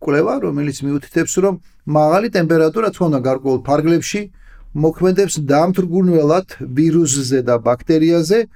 კვლევა, 0.00 0.34
რომელიც 0.46 0.76
მიუთითებს, 0.86 1.34
რომ 1.44 1.54
მაღალი 1.86 2.28
ტემპერატურა 2.30 2.88
თქონდა 2.94 3.18
გარკვეულ 3.20 3.60
ფარგლებში 3.66 4.22
მოქმედებს 4.74 5.34
დამთრგუნველად 5.50 6.48
ვირუსზე 6.62 7.40
და 7.42 7.58
ბაქტერიაზე, 7.58 8.46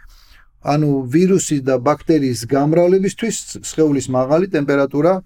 ანუ 0.65 0.91
ვირუსის 1.13 1.61
და 1.61 1.77
ბაქტერიის 1.77 2.47
გამრავლებისთვის 2.49 3.37
სხეულის 3.69 4.07
მაღალი 4.09 4.49
ტემპერატურა 4.49 5.21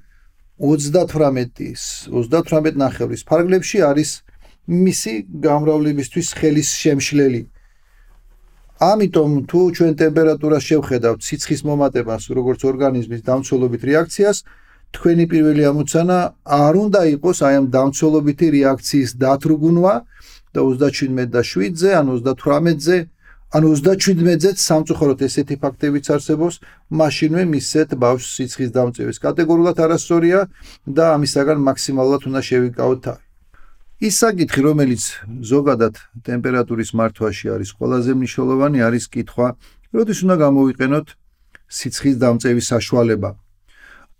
38-ის 0.58 2.10
38 2.10 2.74
ნახევრის 2.74 3.22
ფარგლებში 3.22 3.78
არის 3.86 4.10
მისი 4.66 5.14
გამრავლებისთვის 5.46 6.28
ხელის 6.34 6.70
შემშლელი. 6.82 7.46
ამიტომ 8.78 9.30
თუ 9.50 9.60
ჩვენ 9.74 9.92
ტემპერატურას 9.98 10.62
შევხედავთ 10.70 11.20
სიცხის 11.26 11.60
მომატებას 11.66 12.30
როგორც 12.30 12.60
ორგანიზმის 12.70 13.24
დამცველობით 13.26 13.82
რეაქციას, 13.90 14.36
თქვენი 14.94 15.24
პირველი 15.32 15.62
ამოცანა 15.70 16.18
არ 16.46 16.74
უნდა 16.86 17.00
იყოს 17.18 17.38
აი 17.42 17.54
ამ 17.58 17.66
დამცველობითი 17.74 18.46
რეაქციის 18.54 19.10
დათრგუნვა 19.18 19.94
და 20.54 20.60
37 20.62 21.26
და 21.34 21.42
7-ზე 21.42 21.90
ან 21.98 22.06
38-ზე 22.14 22.98
ან 23.48 23.62
37-ზეც 23.64 24.58
სამწუხაროდ 24.60 25.20
ესეთი 25.26 25.56
ფაქტებიც 25.58 26.06
არსებობს, 26.14 26.60
მაშინვე 26.92 27.42
მისცეთ 27.52 27.96
ბავშვს 27.98 28.34
სიცხის 28.38 28.70
დამწევის 28.76 29.22
კატეგორიულად 29.24 29.78
არასწორია 29.88 30.40
და 30.86 31.04
ამისაგან 31.16 31.58
მაქსიმალურად 31.68 32.28
უნდა 32.28 32.40
შევიკავოთ 32.44 33.00
თავი. 33.08 33.27
ის 33.98 34.14
საკითხი, 34.22 34.62
რომელიც 34.62 35.02
ზოგადად 35.42 35.98
ტემპერატურის 36.22 36.94
მართვაში 36.94 37.50
არის 37.50 37.70
ყველაზე 37.74 38.14
მნიშვნელოვანი, 38.14 38.78
არის 38.86 39.04
კითხვა, 39.10 39.46
როდის 39.90 40.18
უნდა 40.22 40.36
გამოვიყენოთ 40.38 41.06
სიცხის 41.66 42.16
დამწევის 42.22 42.66
საშუალება. 42.72 43.30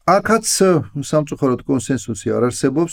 აქაც 0.09 0.45
სამწუხაროდ 1.11 1.61
კონსენსუსი 1.63 2.29
არ 2.35 2.43
არსებობს. 2.51 2.93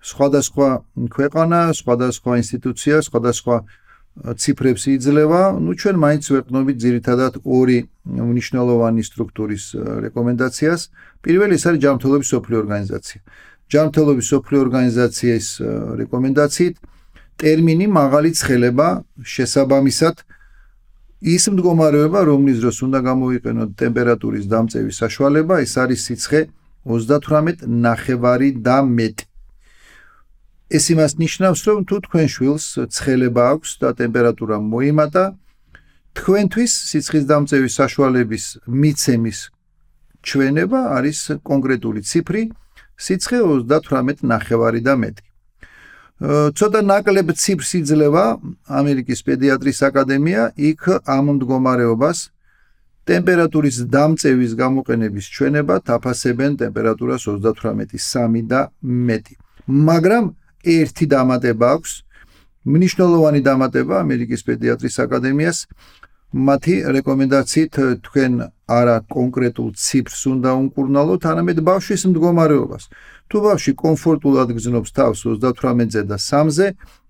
სხვადასხვა 0.00 0.68
ქვეყანა, 1.14 1.60
სხვადასხვა 1.76 2.32
ინსტიტუცია, 2.42 2.96
სხვადასხვა 3.04 3.56
ციფრებს 4.40 4.84
იძლევა, 4.96 5.42
ну 5.60 5.76
ჩვენ 5.76 5.96
მაინც 6.00 6.24
ვეყნობით 6.34 6.76
ძირითადად 6.84 7.32
ორი 7.44 7.86
მნიშვნელოვანი 8.08 9.02
სტრუქტურის 9.06 9.64
რეკომენდაციას. 10.10 10.80
პირველი 11.22 11.54
ის 11.54 11.64
არის 11.68 11.80
ჯანმრთელობის 11.84 12.28
სოფლიო 12.34 12.58
ორგანიზაცია. 12.64 13.18
ჯანმრთელობის 13.70 14.26
სოფლიო 14.34 14.60
ორგანიზაციის 14.66 15.46
რეკომენდაციით 16.00 16.74
ტერმინი 17.40 17.86
მაღალი 17.88 18.30
ცხელება 18.36 18.88
შესაბამისად 19.24 20.24
ის 21.20 21.44
მდგომარეობა, 21.52 22.20
რომლის 22.24 22.58
დროს 22.64 22.76
უნდა 22.84 22.98
გამოვიყენოთ 23.04 23.70
ტემპერატურის 23.76 24.44
დამწევის 24.48 25.00
საშუალება, 25.04 25.60
ეს 25.64 25.72
არის 25.76 26.00
სიცხე 26.08 26.40
38 26.84 27.64
ნახევარი 27.68 28.50
და 28.64 28.80
მეტი. 28.84 29.24
ეს 30.70 30.84
იმას 30.94 31.12
ნიშნავს, 31.18 31.60
რომ 31.66 31.78
თუ 31.88 31.96
თქვენ 32.06 32.26
შვილს 32.30 32.66
ცხელება 32.94 33.42
აქვს 33.52 33.70
და 33.82 33.88
ტემპერატურა 34.00 34.56
მოიმატა, 34.62 35.24
თქვენთვის 36.14 36.72
სიცხის 36.90 37.24
დამწევის 37.26 37.72
საშუალების 37.80 38.44
მიცემის 38.70 39.38
ჩვენება 40.22 40.80
არის 40.96 41.18
კონკრეტული 41.42 42.00
ციფრი, 42.06 42.42
სიცხე 43.00 43.38
38 43.40 44.22
ნახევარი 44.28 44.80
და 44.84 44.94
მეტი. 45.00 45.24
ცოტა 46.52 46.80
ნაკლებ 46.84 47.32
ციფრს 47.32 47.70
იძლევა 47.80 48.24
ამერიკის 48.68 49.20
პედიატრის 49.24 49.80
აკადემია, 49.88 50.52
იქ 50.52 50.82
ამ 51.08 51.24
მდგომარეობას 51.40 52.18
ტემპერატურის 53.08 53.76
დამწევის 53.88 54.52
გამოყენების 54.60 55.26
ჩვენება 55.34 55.80
თაფასებენ 55.88 56.60
ტემპერატურას 56.60 57.24
38.3 57.24 58.44
და 58.44 58.68
მეტი. 58.84 59.34
მაგრამ 59.64 60.24
ერთი 60.60 61.06
დამატება 61.08 61.66
აქვს 61.80 61.92
მნიშვნელოვანი 62.68 63.40
დამატება 63.40 63.94
ამერიკის 64.04 64.44
პედიატრის 64.44 64.96
აკადემიას 65.00 65.58
მათი 66.30 66.74
რეკომენდაციით 66.94 67.74
თქვენ 68.06 68.34
არა 68.70 68.96
კონკრეტულ 69.10 69.70
ციფრს 69.74 70.20
უნდა 70.30 70.50
უმკურნალოთ, 70.62 71.22
არამედ 71.26 71.58
ბავშვის 71.66 72.02
მდგომარეობას. 72.06 72.84
თუ 73.26 73.36
ბავშვი 73.46 73.72
კომფორტულად 73.82 74.48
გრძნობს 74.54 74.90
თავს 74.94 75.18
38-ზე 75.26 76.02
და 76.06 76.16
3-ზე, 76.22 76.66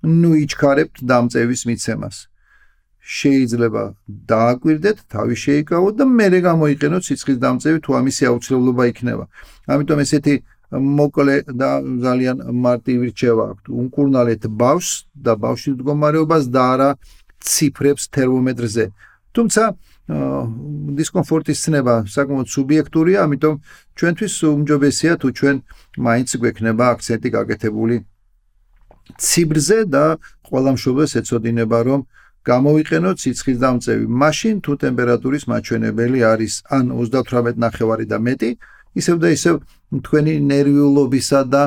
ნუ 0.08 0.30
იჩქარებთ 0.44 0.96
დამწევის 1.04 1.62
მიცემას. 1.68 2.16
შეიძლება 3.00 3.82
დააკვირდეთ, 4.08 4.98
თავი 5.12 5.36
შეიკავოთ 5.44 5.94
და 6.00 6.04
მერე 6.08 6.38
გამოიყენოთ 6.48 7.02
სიცხის 7.04 7.38
დამწევი 7.44 7.78
თუ 7.84 7.90
ამისი 8.00 8.22
აუცილებლობა 8.30 8.82
იქნება. 8.92 9.24
ამიტომ 9.68 9.98
ესეთი 10.04 10.34
მოკლე 10.70 11.36
და 11.60 11.70
ძალიან 12.04 12.36
მარტივი 12.64 13.06
რჩევა 13.12 13.44
აქვს. 13.52 13.68
უმკურნალეთ 13.80 14.42
ბავშვს 14.48 14.92
და 15.24 15.32
ბავშვის 15.44 15.74
მდგომარეობას 15.76 16.44
და 16.54 16.62
არა 16.72 16.90
ციფრებს 17.40 18.04
თერმომეტრზე. 18.14 18.84
თუმცა 19.36 19.62
დისკომფორტის 20.98 21.58
ცნება 21.64 21.94
საკმაოდ 22.10 22.48
სუბიექტურია, 22.50 23.18
ამიტომ 23.26 23.54
ჩვენთვის 23.98 24.34
უმჯობესია 24.50 25.12
თუ 25.22 25.28
ჩვენ 25.38 25.56
მაინც 26.06 26.28
გვექნება 26.40 26.84
აქცენტი 26.94 27.28
გაკეთებული 27.36 27.96
ციფრზე 29.18 29.78
და 29.94 30.04
ყველა 30.50 30.70
მშობელს 30.76 31.12
ეცოდინება 31.20 31.78
რომ 31.86 32.00
გამოვიყენოთ 32.50 33.16
სიცხის 33.22 33.58
დამწევი 33.62 34.04
მაშინ 34.22 34.56
თუ 34.64 34.72
ტემპერატურის 34.82 35.44
მაჩვენებელი 35.52 36.20
არის 36.32 36.54
ან 36.76 36.84
38 36.96 37.60
ნახევარი 37.64 38.06
და 38.10 38.18
მეტი 38.26 38.50
ისევ 38.96 39.16
და 39.22 39.28
ისევ 39.36 39.54
თქვენი 40.06 40.34
ნერვიულობისა 40.50 41.40
და 41.52 41.62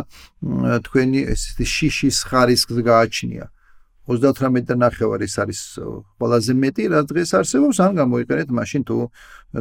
თქვენი 0.87 1.21
ესეთი 1.33 1.65
შიშის 1.75 2.17
ხარისხს 2.27 2.77
გააჩნია. 2.89 3.45
38 4.07 4.67
და 4.67 4.75
ნახევარის 4.75 5.35
არის 5.39 5.59
ყველაზე 6.19 6.53
მეტი, 6.63 6.83
რაც 6.91 7.05
დღეს 7.07 7.29
არსებობს, 7.39 7.77
ან 7.79 7.91
გამოიყენეთ 8.01 8.49
მაშინ 8.51 8.81
თუ 8.83 8.97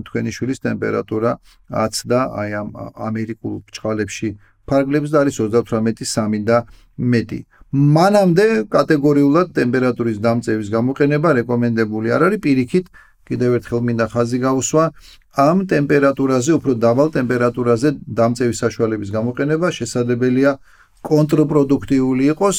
თქვენი 0.03 0.31
შვილის 0.35 0.59
ტემპერატურა 0.67 1.31
აცდა 1.71 2.21
აი 2.43 2.51
ამ 2.63 2.69
ამერიკულ 3.09 3.55
ბჭყალებში 3.71 4.29
ფარგლებს 4.67 5.11
და 5.15 5.19
არის 5.23 5.35
38.3 5.47 6.43
და 6.49 6.59
მეტი. 6.99 7.41
მანამდე 7.73 8.47
კატეგორიულად 8.69 9.49
ტემპერატურის 9.57 10.19
დამწევის 10.21 10.69
გამოყენება 10.77 11.29
რეკომენდებული 11.41 12.09
არ 12.13 12.23
არის 12.29 12.41
პირიქით 12.45 12.87
კიდევ 13.25 13.51
ერთხელ 13.59 13.81
მინდა 13.87 14.07
ხაზი 14.13 14.39
გაუსვა 14.45 14.85
ამ 15.33 15.59
ტემპერატურაზე, 15.73 16.51
უფრო 16.59 16.73
დაბალ 16.85 17.09
ტემპერატურაზე 17.17 17.89
დამწევის 18.19 18.59
საშუალების 18.65 19.09
გამოყენება 19.17 19.69
შესაძლებელია 19.79 20.51
კონტრპროდუქტიული 21.09 22.25
იყოს 22.33 22.59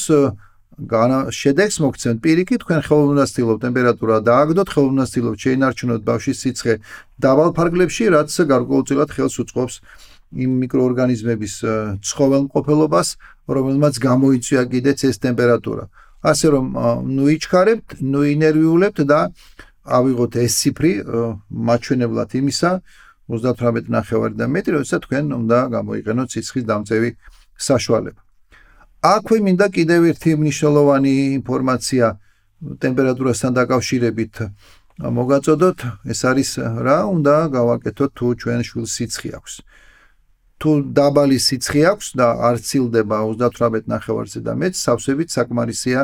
შედეგს 1.40 1.78
მოგცემთ 1.84 2.20
პირიქით 2.24 2.64
თქვენ 2.64 2.82
ხელოვნებას 2.88 3.30
ცდილობთ 3.34 3.62
ტემპერატურა 3.66 4.16
დააგდოთ 4.30 4.70
ხელოვნებას 4.74 5.10
ცდილობთ 5.14 5.40
შეინარჩუნოთ 5.46 6.02
ბავშვის 6.08 6.38
სიცხე 6.44 6.74
დაბალ 7.26 7.50
ფარგლებში 7.58 8.04
რაც 8.16 8.30
გარკვეულწილად 8.54 9.10
ხელს 9.14 9.36
უწყობს 9.44 9.76
იმ 10.34 10.52
მიკროორგანიზმების 10.64 11.54
ცხოველმყოფელობას 12.10 13.08
რომელმაც 13.58 13.94
გამოიწვია 14.08 14.64
კიდეც 14.74 15.00
ეს 15.10 15.18
ტემპერატურა 15.22 15.84
ასე 16.24 16.48
რომ 16.58 16.66
ნუ 17.14 17.26
იჩქარებთ 17.38 17.88
ნუ 18.02 18.22
ინერვიულებთ 18.34 19.00
და 19.06 19.20
ავიღოთ 19.84 20.34
ეს 20.42 20.54
ციფრი 20.64 20.92
მაჩვენებლად 21.70 22.30
იმისა 22.40 22.72
38 23.28 23.88
ნახევარი 23.90 24.36
და 24.36 24.48
მეტი, 24.52 24.76
როდესაც 24.76 25.08
თქვენ 25.08 25.32
უნდა 25.40 25.60
გამოიყენოთ 25.76 26.28
სიცხის 26.36 26.66
დამწევი 26.68 27.10
საშუალება. 27.56 28.23
აქვე 29.04 29.38
მინდა 29.44 29.68
კიდევ 29.76 30.06
ერთი 30.16 30.32
მნიშვნელოვანი 30.40 31.14
ინფორმაცია 31.44 32.06
ტემპერატურასთან 32.84 33.52
დაკავშირებით 33.60 34.36
მოგაწოდოთ, 35.18 35.80
ეს 36.08 36.20
არის 36.30 36.50
რა 36.88 37.00
უნდა 37.12 37.36
გავაკეთოთ 37.52 38.12
თუ 38.16 38.28
ჩვენ 38.40 38.64
შვილს 38.64 38.92
სიცხე 38.96 39.30
აქვს. 39.36 39.54
თუ 40.56 40.70
დაბალი 40.96 41.38
სიცხე 41.48 41.82
აქვს 41.92 42.08
და 42.16 42.28
არ 42.48 42.56
ცილდება 42.64 43.18
38 43.28 43.92
ნახევარზე 43.92 44.40
და 44.40 44.54
მეტ, 44.56 44.74
სავსებით 44.80 45.30
საკმარისია 45.36 46.02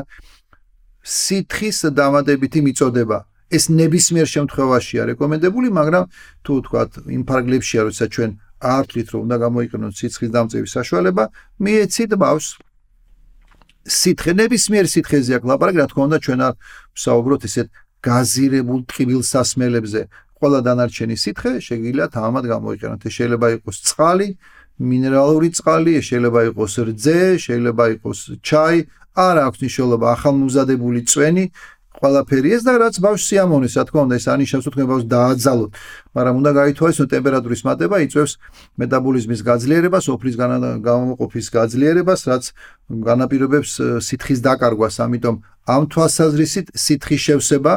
სითხის 0.99 1.79
დამატებითი 1.95 2.59
მიწოდება. 2.67 3.19
ეს 3.49 3.65
ნებისმიერ 3.73 4.27
შემთხვევაშია 4.35 5.03
რეკომენდებული, 5.09 5.67
მაგრამ 5.73 6.05
თუ 6.45 6.53
თქვათ 6.67 6.91
იმ 7.15 7.21
ფარგლებშია, 7.25 7.81
როცა 7.87 8.05
ჩვენ 8.13 8.31
ართვით 8.61 9.07
რომ 9.09 9.21
უნდა 9.25 9.37
გამოიყენოთ 9.45 9.93
სიცხის 9.99 10.29
დამწევის 10.35 10.71
საშუალება, 10.77 11.23
მიეცით 11.63 12.11
ბავს 12.21 12.47
სითხე 13.89 14.31
ნებისმიერ 14.39 14.85
სითხეზე 14.93 15.31
აქ 15.39 15.43
ლაპარაკი, 15.49 15.77
რა 15.81 15.87
თქმა 15.89 16.03
უნდა, 16.09 16.17
ჩვენ 16.25 16.39
არ 16.47 16.53
ვსაუბროთ 16.95 17.41
ისეთ 17.49 17.67
გაზირებულ 18.05 18.79
ტკივილსასმელებზე 18.89 20.01
ყველა 20.39 20.59
დანარჩენი 20.67 21.15
სითხე 21.19 21.51
შეგიძლიათ 21.59 22.13
ამად 22.15 22.45
გამოიყენოთ. 22.53 23.01
შეიძლება 23.11 23.47
იყოს 23.59 23.77
წყალი, 23.89 24.27
მინერალური 24.79 25.49
წყალი, 25.57 25.93
შეიძლება 25.99 26.39
იყოს 26.49 26.73
რძე, 26.87 27.19
შეიძლება 27.43 27.83
იყოს 27.99 28.19
ჩაი, 28.39 28.77
არ 29.19 29.35
აქვს 29.43 29.59
მნიშვნელობა 29.59 30.07
ახალმომზადებული 30.15 30.99
წვენი, 31.11 31.43
ყველაფერი 31.89 32.49
ეს 32.53 32.63
და 32.63 32.73
რაც 32.77 32.95
ბავშვს 33.01 33.25
სიამოვნეს, 33.29 33.73
რა 33.79 33.83
თქმა 33.89 34.01
უნდა, 34.05 34.15
ეს 34.21 34.25
ანიშნავს 34.29 34.63
თუ 34.65 34.71
თქვენ 34.73 34.87
ბავშვს 34.89 35.07
დააძალოთ, 35.09 35.71
მაგრამ 36.15 36.35
უნდა 36.39 36.51
გაითვალისწინოთ 36.59 37.09
ტემპერატურის 37.09 37.61
მატება 37.65 37.95
იწევს 38.05 38.31
მეტაბოლიზმის 38.77 39.41
გაძლიერებას, 39.49 40.05
ოფრის 40.13 40.35
გამომყოფის 40.85 41.47
გაძლიერებას, 41.49 42.21
რაც 42.29 42.43
განაპირობებს 43.09 43.71
სითხის 44.05 44.39
დაკარგვას, 44.45 44.95
ამიტომ 45.01 45.35
ამ 45.65 45.83
თვალსაზრისით 45.89 46.67
სითხის 46.77 47.21
შევსება 47.25 47.73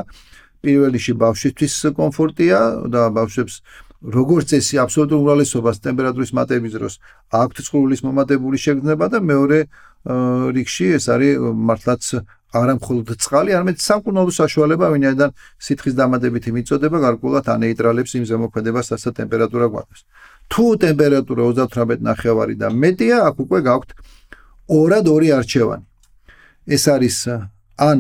პირველ 0.63 0.91
რიგში 0.95 1.15
ბავშვისთვის 1.19 1.73
კომფორტია 1.97 2.59
და 2.93 3.03
ბავშვებს 3.17 3.55
როგორც 4.03 4.51
წესი 4.51 4.79
აბსოლუტურ 4.83 5.19
უმრავლესობას 5.23 5.79
ტემპერატურის 5.83 6.33
მატების 6.35 6.73
დროს 6.75 6.95
აქვთ 7.39 7.57
წყურვილის 7.67 8.03
მომატებული 8.03 8.59
შეგრძნება 8.59 9.07
და 9.15 9.19
მეორე 9.23 9.59
რიგში 10.57 10.87
ეს 10.99 11.07
არის 11.07 11.39
მართლაც 11.39 12.03
არა 12.53 12.75
მხოლოდ 12.77 13.09
წყალი, 13.17 13.51
არამედ 13.57 13.77
სამკურნალო 13.81 14.33
საშუალება, 14.37 14.87
ვინაიდან 14.93 15.31
სითხის 15.57 15.95
დამატებითი 15.97 16.51
მიწოდება 16.53 16.99
გარკვეულად 17.01 17.47
ანეიტრალებს 17.49 18.13
იმ 18.19 18.25
ზემოქმედებას, 18.29 18.87
რასაც 18.93 19.13
ტემპერატურა 19.21 19.67
გვაქვს. 19.73 20.01
თუ 20.53 20.65
ტემპერატურა 20.85 21.43
38 21.49 22.05
ნახევარი 22.05 22.55
და 22.61 22.69
მეტია, 22.69 23.17
აქ 23.29 23.37
უკვე 23.45 23.59
გაქვთ 23.69 23.91
ორად 24.69 25.05
ორი 25.09 25.29
არჩევანი. 25.39 25.85
ეს 26.69 26.85
არის 26.95 27.17
ან 27.81 27.99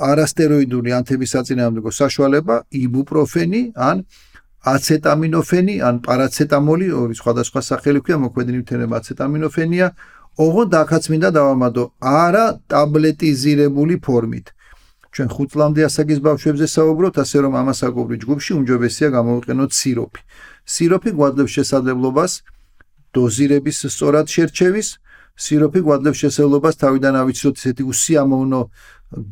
არასტეროიდული 0.00 0.90
ანთების 0.96 1.30
საწინააღმდეგო 1.34 1.90
საშუალება, 1.92 2.54
იბუპროფენი, 2.72 3.62
ან 3.76 3.96
აცეტამინოფენი, 4.60 5.74
ან 5.80 5.94
პარაცეტამოლი, 6.04 6.86
ორი 6.92 7.14
სხვადასხვა 7.16 7.60
სახელი 7.64 8.00
ქვია, 8.04 8.16
მოქმედი 8.24 8.50
ნივთიერება 8.56 8.94
აცეტამინოფენია, 9.00 9.86
ოღონდ 10.38 10.72
აქაც 10.82 11.04
მინდა 11.10 11.30
დავამატო, 11.34 11.82
არა 12.00 12.46
ტაბლეტიზირებული 12.70 13.94
ფორმით. 13.98 14.46
ჩვენ 15.10 15.28
ხუთლამდე 15.34 15.80
ასაკის 15.90 16.20
ბავშვებზე 16.22 16.66
საუბრობთ, 16.70 17.16
ასე 17.18 17.38
რომ 17.42 17.52
ამასაკობრი 17.60 18.16
ჯგუფში 18.22 18.52
უმჯობესია 18.58 19.08
გამოვიყენოთ 19.10 19.70
სიროფი. 19.74 20.20
სიროფი 20.70 21.10
გვადლებს 21.18 21.52
შესაძლებლობას 21.58 22.32
დოზირების 23.10 23.76
სწორად 23.90 24.26
შერჩევის, 24.30 24.88
სიროფი 25.34 25.80
გვადლებს 25.82 26.18
შესაძლებლობას 26.22 26.74
თავიდან 26.82 27.14
ავიცილოთ 27.22 27.56
ესეთი 27.58 27.82
უსიამოვნო 27.90 28.60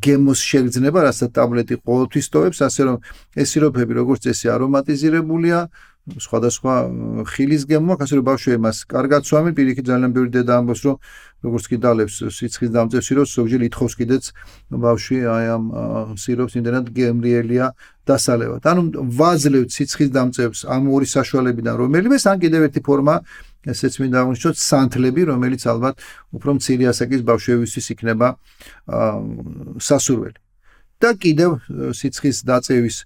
გემოს 0.03 0.41
შეგრძნება, 0.51 0.99
რასაც 1.07 1.31
ტაბლეტი 1.39 1.75
ყოველთვის 1.87 2.27
ტოვებს, 2.33 2.59
ასე 2.67 2.83
რომ 2.89 2.97
ეს 3.39 3.47
სიროფები 3.55 3.93
როგორც 4.03 4.21
წესი 4.27 4.47
არომატიზირებულია, 4.51 5.59
სხვადასხვა 6.17 6.75
ხილის 7.29 7.63
გემო 7.69 7.97
ასე 8.01 8.19
რომ 8.19 8.25
ბავშვი 8.29 8.57
მას 8.65 8.79
კარგად 8.89 9.23
სვამენ, 9.29 9.53
პირიქით 9.59 9.85
ძალიან 9.91 10.13
ბევრი 10.17 10.31
დედა 10.33 10.53
ამბობს, 10.59 10.81
რომ 10.89 10.97
როგორც 11.45 11.65
კი 11.69 11.77
დალებს 11.85 12.15
სიცხის 12.33 12.71
დამწევ 12.73 13.03
სიროფს, 13.05 13.33
ზოგჯერ 13.39 13.61
ითხოვს 13.69 13.93
კიდეც 14.01 14.25
ბავშვი 14.73 15.19
აი 15.29 15.47
ამ 15.55 15.65
სიროფს 16.17 16.55
იმდენად 16.59 16.87
გემრიელია 16.97 17.67
დასალევად. 18.09 18.63
ანუ 18.65 18.83
ვაძლევთ 19.21 19.71
სიცხის 19.77 20.11
დამწევს 20.17 20.61
ამ 20.65 20.83
ორი 20.89 21.07
საშუალებიდან 21.07 21.75
რომელიმე, 21.77 22.17
ან 22.19 22.39
კიდევ 22.43 22.61
ერთი 22.73 22.81
ფორმა 22.83 23.15
ესეც 23.69 23.95
მინდა 24.01 24.17
აღნიშნოთ 24.25 24.57
სანთლები, 24.57 25.23
რომელიც 25.29 25.63
ალბათ 25.69 25.95
უფრო 26.33 26.51
მცირე 26.57 26.85
ასაკის 26.89 27.23
ბავშვებისთვის 27.29 27.87
იქნება 27.93 28.29
სასურველი. 29.79 30.39
და 30.99 31.15
კიდევ 31.15 31.63
სიცხის 31.95 32.43
დაწევის 32.43 32.97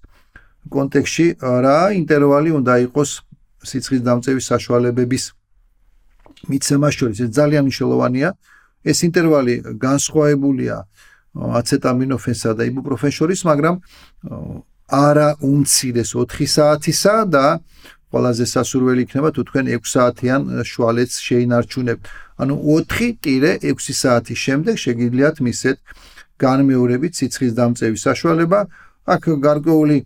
კონტექსში 0.71 1.25
რა 1.39 1.79
ინტერვალი 1.99 2.51
უნდა 2.59 2.73
იყოს 2.87 3.09
სიცხის 3.63 4.01
დამწევის 4.07 4.45
საშუალებების 4.51 5.23
მიცემას 6.51 6.93
შორის? 6.99 7.17
ეს 7.23 7.31
ძალიან 7.39 7.63
მნიშვნელოვანია. 7.67 8.29
ეს 8.83 8.99
ინტერვალი 9.07 9.53
განსხვავებულია 9.79 10.75
აცეტამინოფენსა 11.59 12.49
და 12.57 12.63
იბუპროფენს 12.67 13.15
შორის 13.15 13.39
მაგრამ 13.47 13.75
არა 14.91 15.29
უმცირეს 15.39 16.09
4 16.19 16.47
საათისა 16.55 17.15
და 17.31 17.45
ყველაზე 18.11 18.45
სასურველი 18.53 19.01
იქნება 19.07 19.29
თუ 19.31 19.41
თქვენ 19.47 19.65
6 19.71 19.87
საათიან 19.95 20.41
შუალედს 20.67 21.15
შეინარჩუნებთ 21.27 22.03
ანუ 22.43 22.55
4-6 22.59 23.95
საათის 24.03 24.39
შემდეგ 24.45 24.75
შეგიძლიათ 24.85 25.35
მისცეთ 25.47 25.77
განმეორებით 26.43 27.13
სიცხის 27.19 27.53
დამწევის 27.57 28.01
საშუალება. 28.07 28.59
აქ 29.13 29.23
გარკვეული 29.45 29.97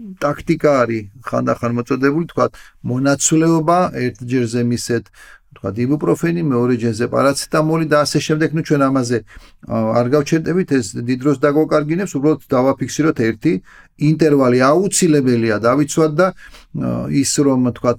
ტაქტიკა 0.00 0.70
არის 0.82 1.02
ხანდახან 1.28 1.72
მოწოდებული, 1.76 2.26
თქვა 2.32 2.46
მონაცვლეობა 2.90 3.78
ერთჯერზე 4.00 4.62
მისეთ, 4.70 5.04
თქვა 5.50 5.70
იბუპროფენი, 5.84 6.42
მეორე 6.46 6.74
ჯერზე 6.82 7.06
პარაცეტამოლი 7.14 7.86
და 7.92 7.98
ასე 8.06 8.18
შემდეგ, 8.26 8.48
ну 8.56 8.62
ჩვენ 8.64 8.82
ამაზე 8.88 9.18
არ 10.00 10.06
გავჩერდებით, 10.14 10.68
ეს 10.78 10.86
დიდროს 11.08 11.38
დაგვაკარგინებს, 11.44 12.12
უბრალოდ 12.16 12.40
დავაფიქსიროთ 12.54 13.16
ერთი 13.28 13.52
ინტერვალი 14.10 14.58
აუცილებელია 14.70 15.56
დავიცვათ 15.68 16.12
და 16.20 16.26
ის 17.22 17.32
რომ 17.44 17.60
თქვა 17.76 17.92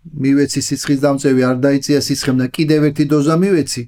მივეცი 0.00 0.60
სიცხის 0.64 1.00
დამწევი 1.04 1.42
არ 1.44 1.56
დაიწია 1.60 2.00
სიცხემ 2.00 2.36
და 2.40 2.46
კიდევ 2.48 2.80
ერთი 2.88 3.04
დოზა 3.12 3.36
მივეცი. 3.36 3.82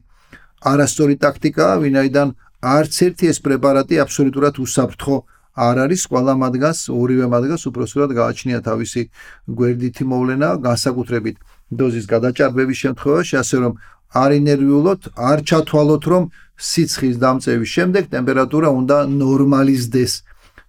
არასწორი 0.72 1.14
ტაქტიკაა, 1.24 1.74
ვინაიდან 1.82 2.28
არც 2.62 2.94
ერთი 3.06 3.24
ეს 3.32 3.38
პრეპარატი 3.46 3.96
აბსოლუტურად 4.04 4.54
უსაფრთხო 4.62 5.16
არ 5.52 5.76
არის 5.84 6.02
ყველა 6.08 6.34
მათგანს 6.42 6.80
ორივე 6.88 7.26
მათგანს 7.28 7.62
უпроსურად 7.68 8.10
გააჩნია 8.16 8.58
თავისი 8.64 9.02
გვერდითი 9.58 10.04
მოვლენა 10.08 10.48
განსაკუთრებით 10.64 11.36
დოზის 11.72 12.06
გადაჭარბების 12.08 12.78
შემთხვევაში 12.84 13.34
ასე 13.42 13.56
რომ 13.64 13.72
არ 14.12 14.30
ინერვიულოთ, 14.40 15.02
არ 15.16 15.38
ჩათვალოთ 15.48 16.04
რომ 16.12 16.22
სიცხის 16.60 17.16
დამწევის 17.22 17.70
შემდეგ 17.76 18.04
ტემპერატურა 18.12 18.68
უნდა 18.80 18.96
ნორმალიზდეს. 19.08 20.12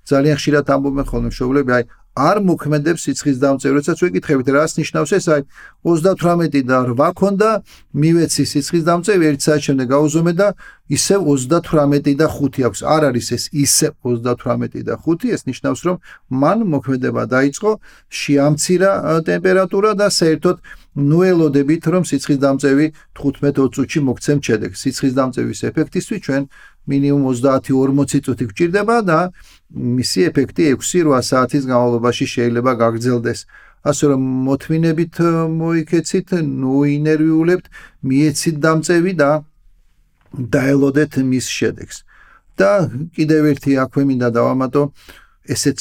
ძალიან 0.08 0.36
ხშირად 0.40 0.66
ამბობენ 0.76 1.06
ხოლმე 1.12 1.30
მშობლები, 1.32 1.72
აი 1.76 1.84
არ 2.14 2.38
მოქმედებს 2.46 3.10
სიცხის 3.10 3.38
დამწევი, 3.42 3.74
როდესაც 3.74 3.98
ვიკითხებით 4.06 4.48
რას 4.54 4.78
ნიშნავს 4.78 5.12
ეს, 5.18 5.26
აი 5.34 5.42
38 5.82 6.62
და 6.62 6.78
8 6.86 7.14
ქონდა, 7.18 7.50
მივეცი 7.98 8.44
სიცხის 8.54 8.84
დამწევი, 8.86 9.24
ერთ 9.34 9.42
საათს 9.42 9.66
შემდეგ 9.66 9.88
გაუზომე 9.90 10.34
და 10.38 10.48
ისევ 10.94 11.20
38 11.26 12.14
და 12.22 12.28
5 12.30 12.62
აქვს. 12.70 12.80
არ 12.86 13.02
არის 13.10 13.28
ეს 13.34 13.44
ისე 13.50 13.88
38 14.06 14.86
და 14.86 14.96
5, 15.02 15.26
ეს 15.34 15.42
ნიშნავს 15.50 15.82
რომ 15.90 15.98
მან 16.30 16.60
მოქმედება 16.70 17.24
დაიწყო, 17.34 17.72
შეამცირა 18.14 18.92
ტემპერატურა 19.26 19.92
და 19.98 20.08
საერთოდ 20.14 20.58
ნუელოდებით 20.94 21.84
რომ 21.90 22.04
სიცხის 22.06 22.38
დამწევი 22.38 22.86
15-20 23.18 23.74
წუთში 23.74 24.00
მოგცემ 24.06 24.40
შედეგს. 24.46 24.78
სიცხის 24.86 25.14
დამწევის 25.18 25.60
ეფექტისთვის 25.74 26.22
ჩვენ 26.26 26.44
მინიმუმ 26.86 27.24
30-40 27.34 28.22
წუთი 28.26 28.46
გვჭირდება 28.52 28.98
და 29.08 29.20
მისი 29.74 30.20
ეფექტი 30.30 30.64
6-8 30.78 31.22
საათის 31.30 31.64
განმავლობაში 31.70 32.26
შეიძლება 32.34 32.72
გაგრძელდეს. 32.84 33.40
ასე 33.84 34.06
რომ 34.16 34.22
მოთმინებით 34.48 35.16
მოიქეცით, 35.60 36.30
ნუ 36.40 36.76
ინერვიულებთ, 36.98 37.66
მიეცით 38.08 38.56
დამწევი 38.64 39.14
და 39.20 39.32
დაელოდეთ 40.34 41.14
მის 41.20 41.48
შედეგს. 41.58 41.98
და 42.54 42.86
კიდევ 43.18 43.44
ერთი 43.52 43.72
აქვე 43.82 44.04
მინდა 44.10 44.30
დავამატო, 44.38 44.82
ესეც 45.50 45.80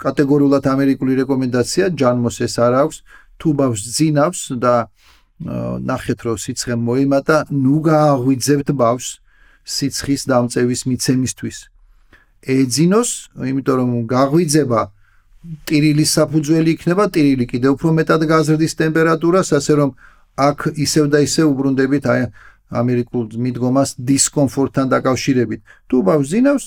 კატეგორიულად 0.00 0.64
ამერიკული 0.64 1.12
რეკომენდაცია, 1.20 1.92
ჯანმოს 2.00 2.36
ეს 2.46 2.54
არ 2.64 2.74
აქვს, 2.80 2.96
თუ 3.38 3.48
ბავს 3.58 3.80
ძინავს 3.96 4.40
და 4.56 4.88
ნახეთ 5.84 6.18
რომ 6.24 6.36
სიცხე 6.40 6.74
მოიმატა, 6.80 7.36
ნუ 7.52 7.76
გააღვიძებთ 7.84 8.68
ბავს 8.72 9.20
სიცხის 9.68 10.22
დამწევის 10.32 10.80
მიცემისთვის. 10.88 11.58
ეძინოს, 12.46 13.10
იმიტომ 13.50 13.76
რომ 13.80 13.90
გაღვიძება 14.08 14.80
ტირილის 15.68 16.10
საფუძველი 16.16 16.70
იქნება, 16.76 17.04
ტირილი 17.14 17.44
კიდევ 17.52 17.70
უფრო 17.76 17.88
მეტად 17.98 18.22
გაზრდის 18.32 18.72
ტემპერატურას, 18.80 19.48
ასე 19.58 19.72
რომ 19.80 19.90
აქ 20.34 20.58
ისევ 20.84 21.04
და 21.12 21.18
ისევ 21.24 21.46
უბრუნდებით 21.52 22.04
აი 22.10 22.22
ამერიკულ 22.74 23.24
მიდგომას 23.44 23.90
დისკომფორტთან 24.08 24.86
დაკავშირებით. 24.90 25.60
თუ 25.88 25.96
ბავშვინავს, 26.08 26.64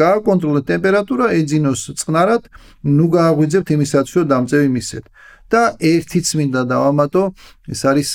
გააკონტროლეთ 0.00 0.64
ტემპერატურა, 0.72 1.24
ეძინოს 1.38 1.80
წყნარად, 1.98 2.42
ნუ 2.86 3.06
გააღვიძებთ 3.16 3.68
იმისათვის, 3.76 4.14
რომ 4.16 4.26
დამწევი 4.32 4.68
მისცეთ. 4.76 5.04
და 5.52 5.76
ერთიც 5.76 6.26
მინდა 6.38 6.62
დავამატო, 6.64 7.22
ეს 7.68 7.80
არის 7.84 8.10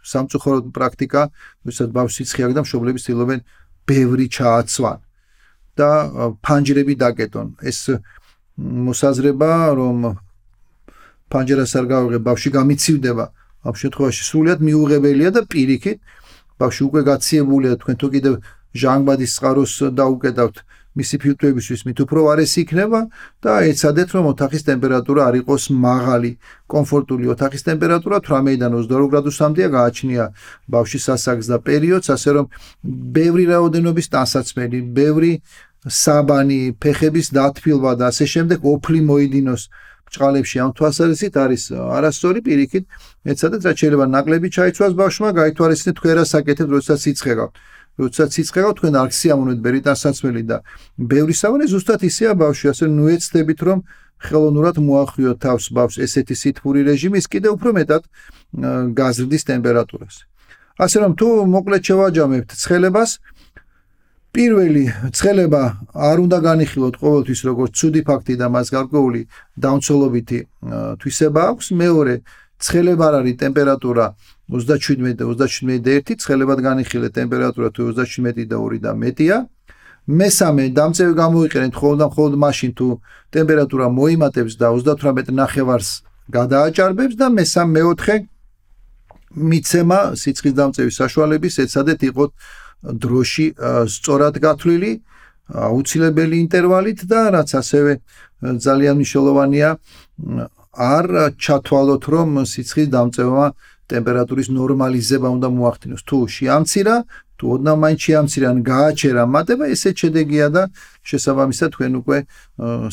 სამწუხაროდ 0.00 0.72
პრაქტიკა, 0.72 1.22
ვისაც 1.68 1.88
ბავშვი 1.92 2.24
ცხიაკ 2.24 2.52
და 2.56 2.60
მშობლები 2.64 2.98
ცდილობენ 3.04 3.40
ბევრი 3.84 4.26
ჩააცვან. 4.32 4.98
და 5.78 5.90
ფანჯრები 6.44 6.94
დაკეტონ. 7.04 7.46
ეს 7.70 7.78
მოსაზრება, 8.58 9.52
რომ 9.78 9.98
ფანჯრას 11.30 11.72
არ 11.78 11.86
გავიღებ, 11.90 12.22
ბავშვი 12.28 12.50
გამიცივდება, 12.58 13.24
ამ 13.66 13.74
შემთხვევაში 13.80 14.22
სრულიად 14.28 14.60
მიუღებელია 14.66 15.30
და 15.34 15.42
პირიქით 15.50 15.98
ბავშვი 16.60 16.82
უკვე 16.88 17.00
გაციებულია, 17.10 17.72
თქვენ 17.80 17.96
თუ 17.98 18.06
კიდევ 18.14 18.34
ჟანგბადის 18.74 19.32
წყაროს 19.36 19.72
დაუკეტავთ 19.98 20.56
მისი 20.94 21.18
ფილტრებისთვის 21.22 21.80
მით 21.88 21.98
უფრო 22.04 22.20
ვარესი 22.28 22.58
იქნება 22.62 23.00
და 23.42 23.52
ეცადეთ 23.70 24.08
რომ 24.14 24.24
ოთახის 24.30 24.62
ტემპერატურა 24.68 25.26
არ 25.26 25.34
იყოს 25.42 25.64
მაღალი, 25.74 26.30
კომფორტული 26.70 27.26
ოთახის 27.34 27.66
ტემპერატურა 27.66 28.20
18-დან 28.22 28.70
22 28.78 29.10
გრადუსამდეა 29.14 29.68
გააჩნია 29.74 30.24
ბავშვის 30.70 31.06
სასაგს 31.10 31.46
და 31.50 31.58
პერიოდს, 31.66 32.08
ასე 32.14 32.30
რომ 32.38 32.46
ბევრი 33.18 33.44
რაოდენობის 33.50 34.06
ტანსაცმელი, 34.14 34.78
ბევრი 34.94 35.32
საბანი, 35.84 36.60
ფეხების 36.80 37.26
დათბილვა 37.34 37.92
და 37.98 38.14
ასე 38.14 38.24
შემდეგ 38.34 38.58
ოფლი 38.62 39.00
მოიდინოს 39.10 39.62
ჭყალებში 40.14 40.56
ამ 40.62 40.70
თვალსაზრისით 40.78 41.34
არის 41.42 41.62
არასწორი 41.74 42.40
პირიქით. 42.46 42.84
ეცადეთ 43.34 43.62
რაც 43.66 43.76
შეიძლება 43.82 44.06
ნაკლები 44.14 44.48
ჩაიცვას 44.56 44.92
ბავშვმა 45.00 45.30
გაითვალისწინეთ 45.42 45.96
თქვენ 45.98 46.14
რა 46.18 46.24
საკეთებთ 46.34 46.70
როდესაც 46.74 47.00
იცხრება 47.10 47.46
როცა 47.98 48.22
ცისკერა 48.34 48.70
თქვენ 48.78 48.94
არქსი 48.98 49.28
ამონებერი 49.34 49.80
დასაცველი 49.86 50.42
და 50.50 50.56
ბევრი 50.98 51.34
სავანე 51.34 51.66
ზუსტად 51.70 52.00
ისეა 52.10 52.32
ბავშვი, 52.34 52.66
ასე 52.74 52.84
ნუ 52.90 53.04
ეცდებით 53.14 53.60
რომ 53.68 53.78
ხელოვნურად 54.24 54.76
მოახიოთ 54.82 55.38
თავს 55.44 55.64
ბავშვს 55.76 56.02
ესეთი 56.06 56.34
სითბური 56.34 56.80
რეჟიმის 56.88 57.26
კიდე 57.30 57.48
უფრო 57.54 57.70
მეტად 57.78 58.02
გაზრდის 58.98 59.42
ტემპერატურას. 59.50 60.14
ასე 60.74 60.96
რომ 61.06 61.12
თუ 61.14 61.26
მოკლედ 61.54 61.82
შევაჯამებთ 61.86 62.50
ცხელებას, 62.58 63.10
პირველი 64.34 64.84
ცხელება 65.14 65.62
არ 65.94 66.18
უნდა 66.26 66.38
განიხილოთ 66.42 66.94
ყოველთვის 66.98 67.40
როგორც 67.46 67.72
ცუდი 67.78 68.02
ფაქტი 68.02 68.34
და 68.42 68.46
მას 68.50 68.66
გარკვეული 68.74 69.20
დაუნცველობითი 69.62 70.38
თვისება 70.98 71.40
აქვს. 71.54 71.66
მეორე 71.78 72.14
ცხელება 72.58 73.04
არ 73.08 73.14
არის 73.22 73.36
ტემპერატურა 73.38 74.04
0 74.10 74.33
37-37.1 74.52 76.20
ცხელებად 76.20 76.58
განიხილე 76.60 77.08
ტემპერატურა 77.08 77.68
თუ 77.72 77.82
37 77.96 78.44
და 78.50 78.58
2 78.60 78.80
და 78.84 78.92
მეტია. 78.92 79.36
მესამე 80.04 80.64
დამწევი 80.76 81.14
გამოიყენეთ 81.16 81.74
ხოლმე 81.80 81.98
და 82.04 82.06
ხოლმე 82.12 82.38
მაშინ 82.44 82.72
თუ 82.76 82.88
ტემპერატურა 83.32 83.86
მოიმატებს 83.88 84.54
და 84.60 84.68
38.5-ს 84.76 85.88
გადააჭარბებს 86.28 87.16
და 87.16 87.26
მესამე 87.32 87.72
მეოთხე 87.72 88.16
მიცემა 89.34 89.98
სიცხის 90.20 90.54
დამწევის 90.60 90.94
საშუალების 91.00 91.54
ეცადეთ 91.64 92.00
იყოთ 92.10 92.30
დროში 92.84 93.46
სწორად 93.96 94.34
გათვლილი 94.44 94.92
აუცილებელი 95.68 96.36
ინტერვალით 96.44 97.00
და 97.08 97.20
რაც 97.34 97.50
ასევე 97.60 97.92
ძალიან 98.60 98.94
მნიშვნელოვანია 99.00 99.68
არ 100.74 101.06
ჩათვალოთ 101.40 102.04
რომ 102.12 102.28
სიცხის 102.44 102.88
დამწევა 102.92 103.46
ტემპერატურის 103.92 104.48
ნორმალიზება 104.58 105.28
უნდა 105.36 105.48
მოახდინოს 105.58 106.02
თუ 106.08 106.16
შეამცირა 106.36 106.94
თუ 107.38 107.44
ოდნავ 107.54 107.76
მაინც 107.84 108.00
შეამცირა 108.06 108.46
ან 108.54 108.58
გააჩერა 108.70 109.22
მატება 109.34 109.64
ესეც 109.74 109.96
შედეგია 110.04 110.46
და 110.56 110.62
შესაბამისად 111.08 111.68
თქვენ 111.74 111.92
უკვე 112.00 112.18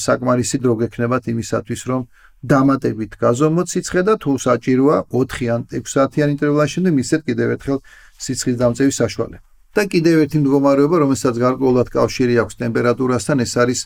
საკმარისი 0.05 0.57
დრო 0.63 0.73
გექნებათ 0.81 1.23
იმისათვის 1.33 1.81
რომ 1.91 2.01
დამატებით 2.41 3.11
გაზომოთ 3.21 3.67
სიცხე 3.73 4.01
და 4.07 4.13
თუ 4.23 4.31
საჭიროა 4.47 4.97
4 5.13 5.53
ან 5.55 5.61
6 5.77 5.93
საათიან 5.93 6.29
ინტერვალში 6.35 6.79
მისცეთ 6.97 7.21
კიდევ 7.29 7.47
ერთხელ 7.55 7.79
სიცხის 8.25 8.55
დამწევის 8.61 8.97
საშუალება 9.03 9.51
და 9.71 9.87
კიდევ 9.87 10.25
ერთი 10.27 10.37
მდგომარეობა, 10.43 10.97
რომელსაც 10.99 11.35
გარკვეულად 11.39 11.87
კავშირი 11.95 12.35
აქვს 12.43 12.55
ტემპერატურასთან, 12.59 13.37
ეს 13.45 13.53
არის 13.55 13.79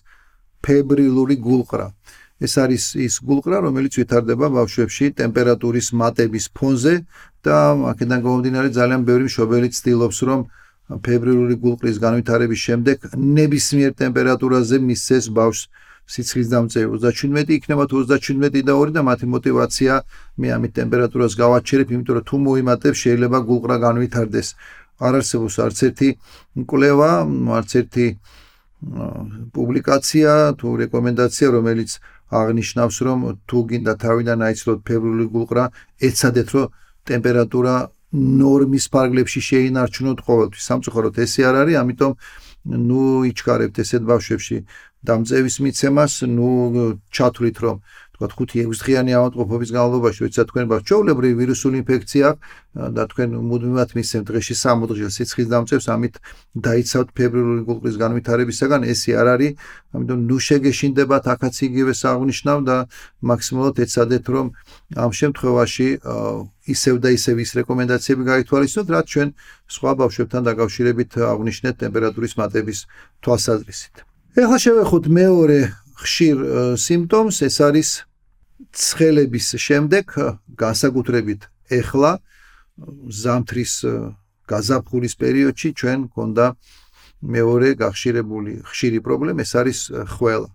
ფებრილური 0.65 1.38
გულყრა. 1.38 1.88
ეს 2.43 2.54
არის 2.60 2.84
ის 3.00 3.15
გულყრა, 3.24 3.58
რომელიც 3.67 3.93
ვითარდება 4.02 4.48
ბავშვებში 4.52 5.06
ტემპერატურის 5.19 5.88
მატების 5.95 6.45
ფონზე 6.52 6.95
და 7.48 7.58
აქედან 7.91 8.19
გამომდინარე 8.26 8.69
ძალიან 8.76 9.02
ბევრი 9.08 9.26
მშობელი 9.32 9.69
ცდილობს, 9.71 10.19
რომ 10.28 10.39
ფებრუარული 11.06 11.56
გულყრის 11.63 11.98
განვითარების 12.06 12.60
შემდეგ 12.67 12.98
ნებისმიერ 13.15 13.91
ტემპერატურაზე 14.02 14.78
მისცეს 14.89 15.26
ბავშვს 15.34 15.63
სიცხის 16.06 16.48
დამწევი 16.54 17.00
37 17.02 17.56
იქნება 17.58 17.86
37 17.89 18.62
და 18.62 18.74
2 18.78 18.93
და 18.93 19.02
მათი 19.02 19.26
мотиваცია 19.26 19.93
მე 20.38 20.48
ამით 20.58 20.71
ტემპერატურას 20.80 21.34
გავაჩერებ, 21.34 21.88
იმიტომ 21.95 22.15
რომ 22.17 22.26
თუ 22.30 22.36
მოიმატებ 22.45 22.93
შეიძლება 22.93 23.38
გულყრა 23.50 23.76
განვითარდეს. 23.86 24.48
არ 24.95 25.13
არსებობს 25.19 25.56
არც 25.60 25.78
ერთი 25.88 26.10
კვლევა, 26.71 27.12
არც 27.60 27.71
ერთი 27.82 28.06
პუბლიკაცია 29.56 30.32
თუ 30.60 30.67
რეკომენდაცია, 30.84 31.48
რომელიც 31.58 31.91
აღნიშნავს, 32.31 32.97
რომ 33.05 33.19
თუ 33.45 33.57
გინდა 33.69 33.93
თავიდან 34.01 34.39
აიცლოთ 34.47 34.79
ფებრილი 34.88 35.25
გულყრა, 35.35 35.65
ეცადეთ, 36.07 36.49
რომ 36.55 36.71
ტემპერატურა 37.05 37.75
ნორმის 38.15 38.85
ფარგლებში 38.93 39.41
შეინარჩუნოთ 39.49 40.19
ყოველთვის. 40.25 40.63
სამწუხაროდ 40.69 41.15
ესე 41.25 41.41
არ 41.45 41.55
არის, 41.61 41.75
ამიტომ 41.83 42.11
ნუ 42.65 43.03
იჩქარებთ 43.29 43.75
ესეთ 43.83 44.03
ბავშვებში 44.09 44.57
დამწევის 45.05 45.55
მიცემას, 45.61 46.13
ნუ 46.25 46.49
ჩათვლით, 47.13 47.57
რომ 47.61 47.75
თქვა 48.15 48.28
5-6 48.32 48.80
დღიანი 48.80 49.12
ავადმყოფობის 49.19 49.69
განმავლობაში, 49.75 50.19
როცა 50.25 50.41
თქვენ 50.49 50.65
ბავშვს 50.71 50.88
ჩაოლებრივი 50.89 51.36
ვირუსული 51.36 51.75
ინფექცია 51.84 52.28
და 52.95 53.04
თქვენ 53.12 53.30
მუდმივად 53.49 53.89
მისცემთ 53.95 54.25
დღეში 54.32 54.56
3 54.56 54.88
დღეში 54.88 55.12
სიცხის 55.15 55.47
დამწევს, 55.51 55.86
ამით 55.95 56.15
დაიცავთ 56.56 57.10
ფებრილური 57.15 57.62
გულყრის 57.67 57.95
განვითარებისაგან, 57.99 58.82
ესე 58.88 59.12
არ 59.19 59.28
არის, 59.36 59.51
ამიტომ 59.95 60.19
ნუ 60.32 60.38
შეგეშინდებათ 60.47 61.25
აქაც 61.36 61.56
იგივე 61.67 61.93
საღვნიშნავ 61.95 62.58
და 62.67 62.78
მაქსიმალურად 63.32 63.75
ეცადეთ, 63.84 64.25
რომ 64.36 64.45
ამ 64.95 65.12
შემთხვევაში 65.19 65.88
ისევ 66.65 66.95
და 67.04 67.10
ისევ 67.15 67.36
ის 67.43 67.51
რეკომენდაციები 67.60 68.23
გაითვალისწინოთ, 68.32 68.88
რაც 68.95 69.06
ჩვენ 69.13 69.30
სხვა 69.75 69.91
ბავშვებთან 70.01 70.41
დაკავშირებით 70.49 71.12
აღნიშნეთ 71.32 71.75
ტემპერატურის 71.84 72.34
მატების 72.39 72.80
თვალსაზრისით. 73.23 73.95
ეხლა 74.36 74.58
შევეხოთ 74.60 75.04
მეორე 75.15 75.60
ხშირ 75.95 76.38
სიმპტომს 76.75 77.38
ეს 77.47 77.58
არის 77.63 77.89
ცხელების 78.75 79.47
შემდეგ 79.65 80.05
განსაკუთრებით 80.60 81.47
ეხლა 81.79 82.12
ზამთრის 83.23 83.73
გაზაფხულის 84.51 85.13
პერიოდში 85.21 85.69
ჩვენ 85.79 85.99
გქონდა 86.12 86.45
მეორე 87.25 87.69
გახშირებული 87.79 88.53
ხშირი 88.69 88.99
პრობლემა 89.01 89.41
ეს 89.41 89.51
არის 89.55 89.79
ხველა. 90.15 90.49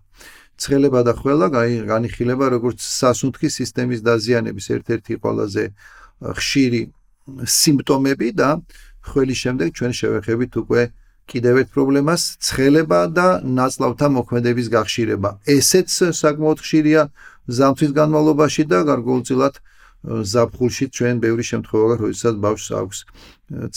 ცხელება 0.61 1.01
და 1.01 1.13
ხველა 1.17 1.47
განიხილება 1.89 2.45
როგორც 2.53 2.79
სასუნთქის 2.85 3.53
სისტემის 3.59 4.05
დაზიანების 4.05 4.65
ერთ-ერთი 4.77 5.13
ყველაზე 5.25 5.63
ხშირი 6.37 6.81
სიმპტომები 7.41 8.29
და 8.37 8.49
ხველის 9.01 9.39
შემდეგ 9.43 9.67
ჩვენ 9.73 9.91
შევეხებით 9.99 10.53
უკვე 10.61 10.81
კიდევ 11.31 11.55
ერთ 11.61 11.69
პრობლემას 11.75 12.21
ცხელება 12.43 12.99
და 13.15 13.27
ნაწლავთა 13.41 14.07
მოქმედების 14.17 14.67
გახშირება. 14.75 15.29
ესეც 15.47 15.89
საკმაოდ 16.21 16.59
ხშირია 16.59 17.01
ზამთრის 17.57 17.91
განმავლობაში 17.99 18.63
და 18.71 18.79
გარკვეულწილად 18.89 19.53
ზაფხულში 20.33 20.85
ჩვენ 20.97 21.15
ბევრი 21.23 21.43
შემთხვევაა, 21.51 21.95
როდესაც 22.03 22.35
ბავშვს 22.45 22.69
აქვს 22.81 22.97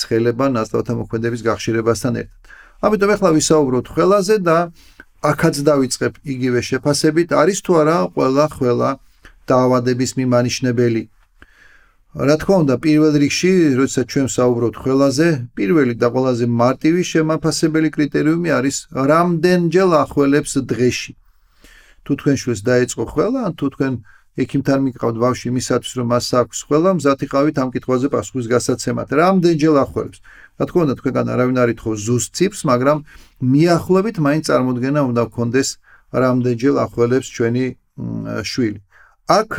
ცხელება 0.00 0.46
ნაწლავთა 0.58 0.92
მოქმედების 1.00 1.40
გახშირებასთან 1.48 2.12
ერთად. 2.22 2.40
ამიტომ 2.84 3.10
ახლა 3.14 3.30
ვისაუბროთ 3.38 3.86
ხელაზე 3.94 4.36
და 4.48 4.58
აქაც 5.30 5.54
დავიწყებ 5.68 6.12
იგივე 6.34 6.60
შეფასებით, 6.68 7.28
არის 7.32 7.58
თუ 7.64 7.72
არა 7.80 7.96
ყველა 8.16 8.46
ყველა 8.58 8.90
დაავადების 9.48 10.10
მიმანიშნებელი 10.20 11.02
რა 12.14 12.36
თქმა 12.38 12.56
უნდა, 12.62 12.74
პირველ 12.78 13.14
რიგში, 13.18 13.74
როდესაც 13.74 14.06
ჩვენ 14.06 14.26
საუბრობთ 14.30 14.76
ხელაზე, 14.86 15.28
პირველი 15.58 15.94
და 15.98 16.08
ყველაზე 16.14 16.46
მარტივი 16.46 17.02
შემაფასებელი 17.10 17.88
კრიტერიუმი 17.90 18.50
არის 18.54 18.76
რამდენჯერ 18.94 19.90
ახველებს 19.98 20.52
დღეში. 20.62 21.12
თუ 22.06 22.12
თქვენ 22.14 22.36
შულს 22.38 22.60
დაეწყო 22.62 23.04
ხელა, 23.10 23.40
ან 23.50 23.52
თუ 23.58 23.66
თქვენ 23.74 23.92
ექიმთან 24.38 24.78
მიყავთ 24.86 25.16
ბავშვი 25.24 25.48
მისათვის, 25.58 25.92
რომ 25.98 26.06
მას 26.14 26.26
აქვს 26.38 26.58
ხელა, 26.70 26.90
მზათი 27.02 27.26
ყავით 27.34 27.56
ამ 27.58 27.68
კითხვაზე 27.74 28.06
პასუხის 28.14 28.46
გასაცემად. 28.54 29.08
რამდენჯერ 29.10 29.74
ახველებს? 29.82 30.18
რა 30.58 30.64
თქმა 30.70 30.80
უნდა, 30.86 30.94
თქვენგან 31.02 31.26
არავინ 31.34 31.56
არ 31.62 31.68
ითხოვს 31.74 31.98
ზუსტ 32.06 32.30
ციფრს, 32.38 32.62
მაგრამ 32.70 32.98
მიახლოებით 33.42 34.16
მაინც 34.22 34.44
წარმოდგენა 34.54 35.00
უნდა 35.10 35.22
გქონდეს 35.34 35.68
რამდენჯერ 36.14 36.74
ახველებს 36.78 37.26
ჩვენი 37.34 37.64
შვილი. 38.46 38.78
აქ 39.24 39.52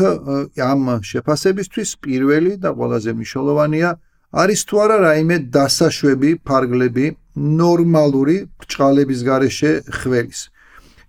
ამ 0.61 0.81
შეფასებისთვის 1.01 1.89
პირველი 2.05 2.53
და 2.61 2.69
ყველაზე 2.77 3.11
მნიშვნელოვანია 3.17 3.89
არის 4.35 4.61
თუ 4.69 4.75
არა 4.85 4.97
რაიმე 5.05 5.37
დასაშვები 5.55 6.29
ფარგლები 6.45 7.05
ნორმალური 7.35 8.37
ბრჭყალების 8.61 9.19
გარეშე 9.25 9.71
ხველის. 9.89 10.39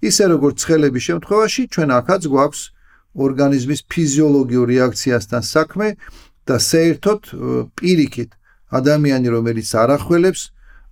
ისე 0.08 0.24
როგორც 0.32 0.56
ცხელების 0.62 1.02
შემთხვევაში 1.08 1.62
ჩვენ 1.72 1.90
ახაც 2.00 2.22
გვაქვს 2.32 2.62
ორგანიზმის 3.16 3.80
ფიზიოლოგიური 3.92 4.72
რეაქციასთან 4.76 5.42
საქმე 5.42 5.88
და 6.48 6.56
საერთოდ 6.56 7.20
პირიქით 7.76 8.30
ადამიანი 8.78 9.28
რომელიც 9.36 9.68
არ 9.82 9.90
ახველებს 10.00 10.42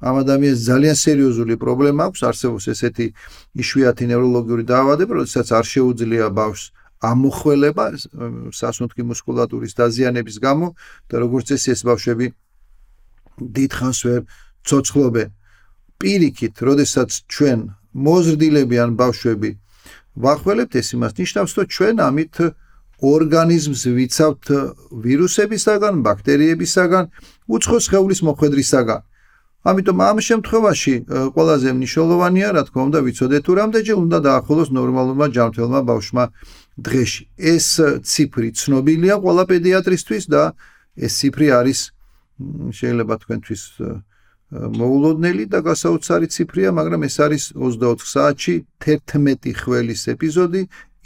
ამ 0.04 0.14
ადამიანს 0.24 0.60
ძალიან 0.68 0.96
სერიოზული 1.00 1.54
პრობლემა 1.64 2.00
აქვს 2.08 2.20
არსებობს 2.28 2.64
ესეთი 2.72 3.06
იშვიათი 3.62 4.04
ნევროლოგიური 4.12 4.64
დაავადება 4.68 5.12
როდესაც 5.20 5.48
არ 5.58 5.64
შეუძლია 5.74 6.26
ბავშვს 6.28 6.83
ამოხველება 7.10 7.84
სასუნთქი 8.60 9.02
მუსკულატურის 9.10 9.72
დაზიანების 9.80 10.36
გამო 10.46 10.66
და 11.10 11.14
როგორც 11.24 11.46
ეს 11.56 11.64
ეს 11.74 11.80
ბავშვები 11.88 12.26
დიდხანს 13.40 13.98
ვერ 14.06 14.20
ცოცხლობენ. 14.68 15.28
პირიქით, 16.00 16.54
როდესაც 16.68 17.10
ჩვენ 17.30 17.58
მოზრდილები 17.94 18.76
ან 18.84 18.90
ბავშვები 18.98 19.50
ვახველებთ, 20.24 20.72
ეს 20.80 20.88
იმას 20.94 21.12
ნიშნავს, 21.18 21.52
რომ 21.58 21.66
ჩვენ 21.74 21.96
ამით 22.08 22.34
ორგანიზმს 23.02 23.82
ვიცავთ 23.98 24.44
ვირუსებისაგან, 25.04 25.94
ბაქტერიებისაგან, 26.06 27.04
უცხო 27.54 27.78
სხეულის 27.86 28.20
მოხვედრისაგან. 28.28 29.00
ამიტომ 29.64 29.98
ამ 30.04 30.18
შემთხვევაში 30.28 30.94
ყველაზე 31.34 31.68
მნიშვნელოვანია, 31.72 32.48
რა 32.54 32.62
თქმა 32.68 32.82
უნდა, 32.88 32.98
ვიცოდეთ 33.06 33.42
თუ 33.48 33.52
რამდენჯერ 33.60 33.96
უნდა 34.04 34.18
დაახლოს 34.28 34.68
ნორმალურმა 34.76 35.26
ჯანმრთელმა 35.34 35.80
ბავშვმა 35.88 36.24
დღეში. 36.78 37.24
ეს 37.38 37.66
ციფრი 38.02 38.48
ცნობილია 38.54 39.14
ყველა 39.22 39.44
პედიატრისთვის 39.50 40.24
და 40.30 40.42
ეს 40.96 41.12
ციფრი 41.20 41.48
არის 41.58 41.80
შეიძლება 42.78 43.14
თქვენთვის 43.22 43.62
მოულოდნელი 44.54 45.44
და 45.50 45.58
გასაოცარი 45.66 46.26
ციფრია, 46.30 46.70
მაგრამ 46.78 47.00
ეს 47.08 47.16
არის 47.24 47.44
24 47.58 48.06
საათში 48.06 48.54
11 48.78 49.54
ხველის 49.54 50.02
ეპიზოდი 50.14 50.62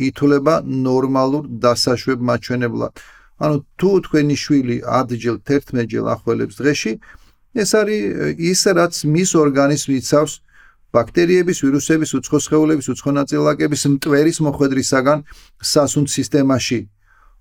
ითვლება 0.09 0.54
ნორმალურ 0.64 1.44
დასაშვებ 1.62 2.18
მაჩვენებლად. 2.28 2.92
ანუ 3.38 3.57
თუ 3.78 3.90
თქვენი 4.04 4.37
შვილი 4.44 4.76
ადჯილ 4.85 5.37
11 5.46 5.87
ჯერ 5.87 6.04
ახველებს 6.14 6.54
დღეში, 6.61 6.92
ეს 7.54 7.70
არის 7.81 8.02
ის 8.37 8.61
რაც 8.78 8.94
მის 9.14 9.31
ორგანიზმს 9.44 9.94
იცავს 9.98 10.33
ბაქტერიების, 10.96 11.59
ვირუსების, 11.64 12.11
უცხო 12.18 12.38
სხეულების, 12.44 12.87
უცხო 12.92 13.11
ნაწილაკების 13.20 13.83
მტვერის 13.92 14.38
მოხვედრისაგან 14.46 15.18
სასუნთ 15.72 16.09
სისტემაში. 16.16 16.81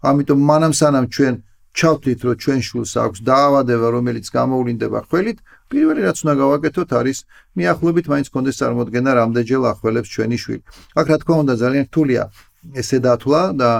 ამიტომ 0.10 0.40
მანამ 0.50 0.74
სანამ 0.80 1.06
ჩვენ 1.16 1.34
ჩავთვლით, 1.78 2.20
რომ 2.26 2.36
ჩვენ 2.44 2.60
შულს 2.68 2.92
აქვს 2.98 3.20
დაავადება, 3.30 3.88
რომელიც 3.96 4.26
გამოვლინდება 4.34 5.00
ხველით, 5.08 5.38
პირველი 5.70 6.02
რაც 6.08 6.18
უნდა 6.26 6.34
გავაკეთოთ 6.42 6.90
არის 7.00 7.18
მიახლოებით 7.58 8.06
მაინც 8.12 8.28
კონდეს 8.34 8.60
წარმოქმნა 8.60 9.12
რამდენჯერ 9.22 9.62
ახველებს 9.74 10.10
ჩვენი 10.14 10.38
შვილი. 10.42 10.64
აქ 11.00 11.06
რა 11.12 11.18
თქმა 11.22 11.36
უნდა 11.44 11.54
ძალიან 11.62 11.86
რთულია 11.88 12.24
ესე 12.82 12.98
დათვლა 13.06 13.42
და 13.62 13.72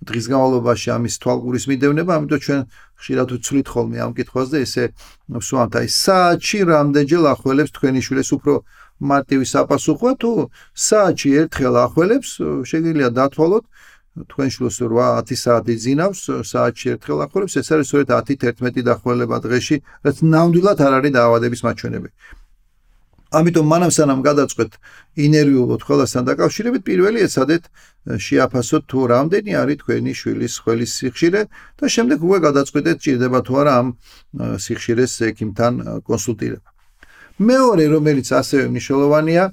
დღის 0.00 0.26
განმავლობაში 0.32 0.88
ამის 0.96 1.14
თვალყურის 1.20 1.64
მიდევნება, 1.70 2.12
ამიტომ 2.16 2.40
ჩვენ 2.40 2.60
ხშირად 3.00 3.28
ვცვლით 3.36 3.66
ხოლმე 3.68 3.98
ამ 4.00 4.12
კითხვას 4.16 4.48
და 4.48 4.58
ესე 4.64 4.84
ვსვამთ, 5.28 5.72
აი 5.76 5.88
საათში 5.92 6.58
რამდენჯერ 6.72 7.22
ახველებს 7.34 7.74
თქვენი 7.76 8.00
შვილს 8.00 8.30
უფრო 8.36 8.54
მარტივი 9.00 9.46
საპასუხოა 9.48 10.12
თუ 10.20 10.32
საათში 10.76 11.30
ერთხელ 11.42 11.74
ახველებს, 11.84 12.30
შეგიძლია 12.70 13.08
დათვალოთ 13.16 13.64
თქვენ 14.20 14.48
შულს 14.52 14.76
8-10 14.82 15.38
საათი 15.40 15.74
ძინავს, 15.80 16.20
საათში 16.50 16.86
ერთხელ 16.94 17.18
ახველებს, 17.24 17.54
ეს 17.60 17.68
არის 17.72 17.86
სწორედ 17.88 18.08
10-11 18.10 18.84
დახველება 18.90 19.36
დღეში, 19.44 19.76
რაც 20.04 20.16
ნამდვილად 20.34 20.78
არ 20.84 20.92
არის 20.98 21.12
დაავადების 21.16 21.60
მაჩვენებელი. 21.66 22.12
ამიტომ 23.30 23.66
მანამ 23.70 23.92
სანამ 23.94 24.20
გადაწყვეტ 24.26 24.72
ინერვიულოთ 25.22 25.82
ყველასთან 25.86 26.22
დაკავშირებით, 26.30 26.82
პირველი 26.82 27.18
ეცადეთ 27.30 27.64
შეაფასოთ 28.26 28.82
თუ 28.90 28.98
რამდენი 29.14 29.52
არის 29.62 29.76
თქვენი 29.82 30.12
შვილის 30.18 30.54
ხველის 30.66 30.90
სიხშირე 30.98 31.42
და 31.78 31.84
შემდეგ 31.94 32.18
უკვე 32.26 32.38
გადაწყვეტეთ 32.50 32.96
ჭირდება 33.06 33.38
თუ 33.46 33.52
არა 33.62 33.72
ამ 33.80 33.88
სიხშირეს 34.66 35.12
ექიმთან 35.30 35.72
კონსულტირება. 36.02 36.69
მეორე, 37.40 37.84
რომელიც 37.94 38.28
ასევე 38.36 38.64
მნიშვნელოვანია, 38.68 39.44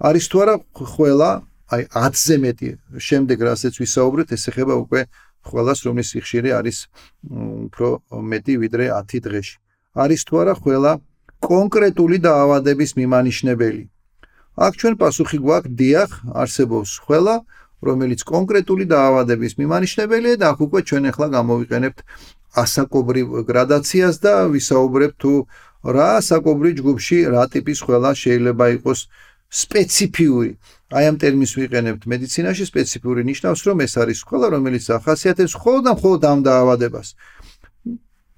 არის 0.00 0.24
თუ 0.30 0.36
არა 0.44 0.54
ხველა, 0.92 1.30
აი 1.72 1.82
10-ზე 1.88 2.36
მეტი 2.44 2.68
შემდეგ 3.00 3.38
რასაც 3.48 3.74
ვისაუბრეთ, 3.80 4.28
ეს 4.36 4.42
ეხება 4.50 4.74
უკვე 4.84 5.00
ხველას, 5.48 5.78
რომლის 5.86 6.08
სიხშირე 6.12 6.50
არის 6.60 6.78
უფრო 7.70 7.88
მეტი 8.10 8.54
ვიდრე 8.60 8.84
10 8.92 9.24
დღეში. 9.24 9.56
არის 9.96 10.20
თუ 10.28 10.34
არა 10.42 10.54
ხველა 10.60 10.92
კონკრეტული 11.40 12.16
დაავადების 12.20 12.90
მიმანიშნებელი. 13.00 13.84
აქ 14.60 14.72
ჩვენ 14.80 14.94
პასუხი 15.00 15.38
გვაქვს 15.40 15.72
დიახ, 15.80 16.10
არსებობს 16.42 16.90
ყველა, 17.06 17.34
რომელიც 17.80 18.20
კონკრეტული 18.28 18.84
დაავადების 18.92 19.52
მიმანიშნებელია 19.60 20.36
და 20.36 20.46
აქ 20.52 20.58
უკვე 20.68 20.80
ჩვენ 20.88 21.04
ახლა 21.10 21.26
გამოვიყენებთ 21.36 21.98
ასაკობრივ 22.60 23.26
გრადაციას 23.48 24.16
და 24.20 24.34
ვისაუბრებთ 24.52 25.16
თუ 25.22 25.32
რა 25.84 26.08
ასაკობრივ 26.20 26.72
ჯგუფში 26.80 27.18
რა 27.32 27.44
ტიპის 27.52 27.78
ყველა 27.86 28.10
შეიძლება 28.12 28.64
იყოს 28.76 29.00
სპეციფიური. 29.50 30.52
აი 30.90 31.04
ამ 31.10 31.16
ტერმინს 31.22 31.52
ვიყენებთ 31.58 32.02
მედიცინაში 32.06 32.64
სპეციფიური 32.70 33.22
ნიშნავს 33.30 33.60
რომ 33.66 33.78
ეს 33.86 33.94
არის 34.02 34.18
ყველა 34.28 34.46
რომელიც 34.54 34.84
ახასიათებს 34.98 35.54
მხოლოდ 35.58 35.82
და 35.86 35.92
მხოლოდ 35.96 36.20
ამ 36.30 36.40
დაავადებას. 36.46 37.08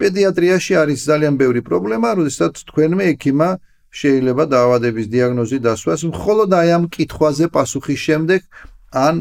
პედიატრიაში 0.01 0.73
არის 0.83 1.01
ძალიან 1.11 1.35
ბევრი 1.43 1.61
პრობლემა, 1.69 2.09
როდესაც 2.19 2.55
თქვენმე 2.69 3.05
ექიმა 3.15 3.49
შეიძლება 3.93 4.45
დაავადების 4.55 5.07
დიაგნოზი 5.13 5.59
დასვას 5.67 6.01
მხოლოდ 6.13 6.51
აი 6.61 6.69
ამ 6.77 6.85
კითხვაზე 6.97 7.47
პასუხის 7.53 8.01
შემდეგ 8.09 8.41
ან 9.07 9.15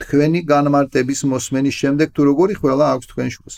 თქვენი 0.00 0.40
განმარტების 0.52 1.20
მოსმენის 1.32 1.74
შემდეგ 1.82 2.08
თუ 2.16 2.20
როგორი 2.30 2.54
ხველა 2.60 2.86
აქვს 2.94 3.06
თქვენ 3.10 3.28
შულს. 3.34 3.54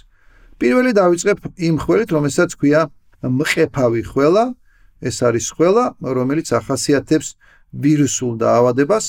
პირველი 0.61 0.90
დავიწყებ 0.98 1.38
იმ 1.68 1.76
ხველით, 1.83 2.09
რომელსაც 2.16 2.50
ქვია 2.59 2.81
მყეფავი 3.22 4.02
ხველა. 4.11 4.44
ეს 5.02 5.16
არის 5.26 5.46
ხველა, 5.58 5.85
რომელიც 5.98 6.48
ახასიათებს 6.54 7.35
ვირუსულ 7.74 8.38
დაავადებას, 8.38 9.04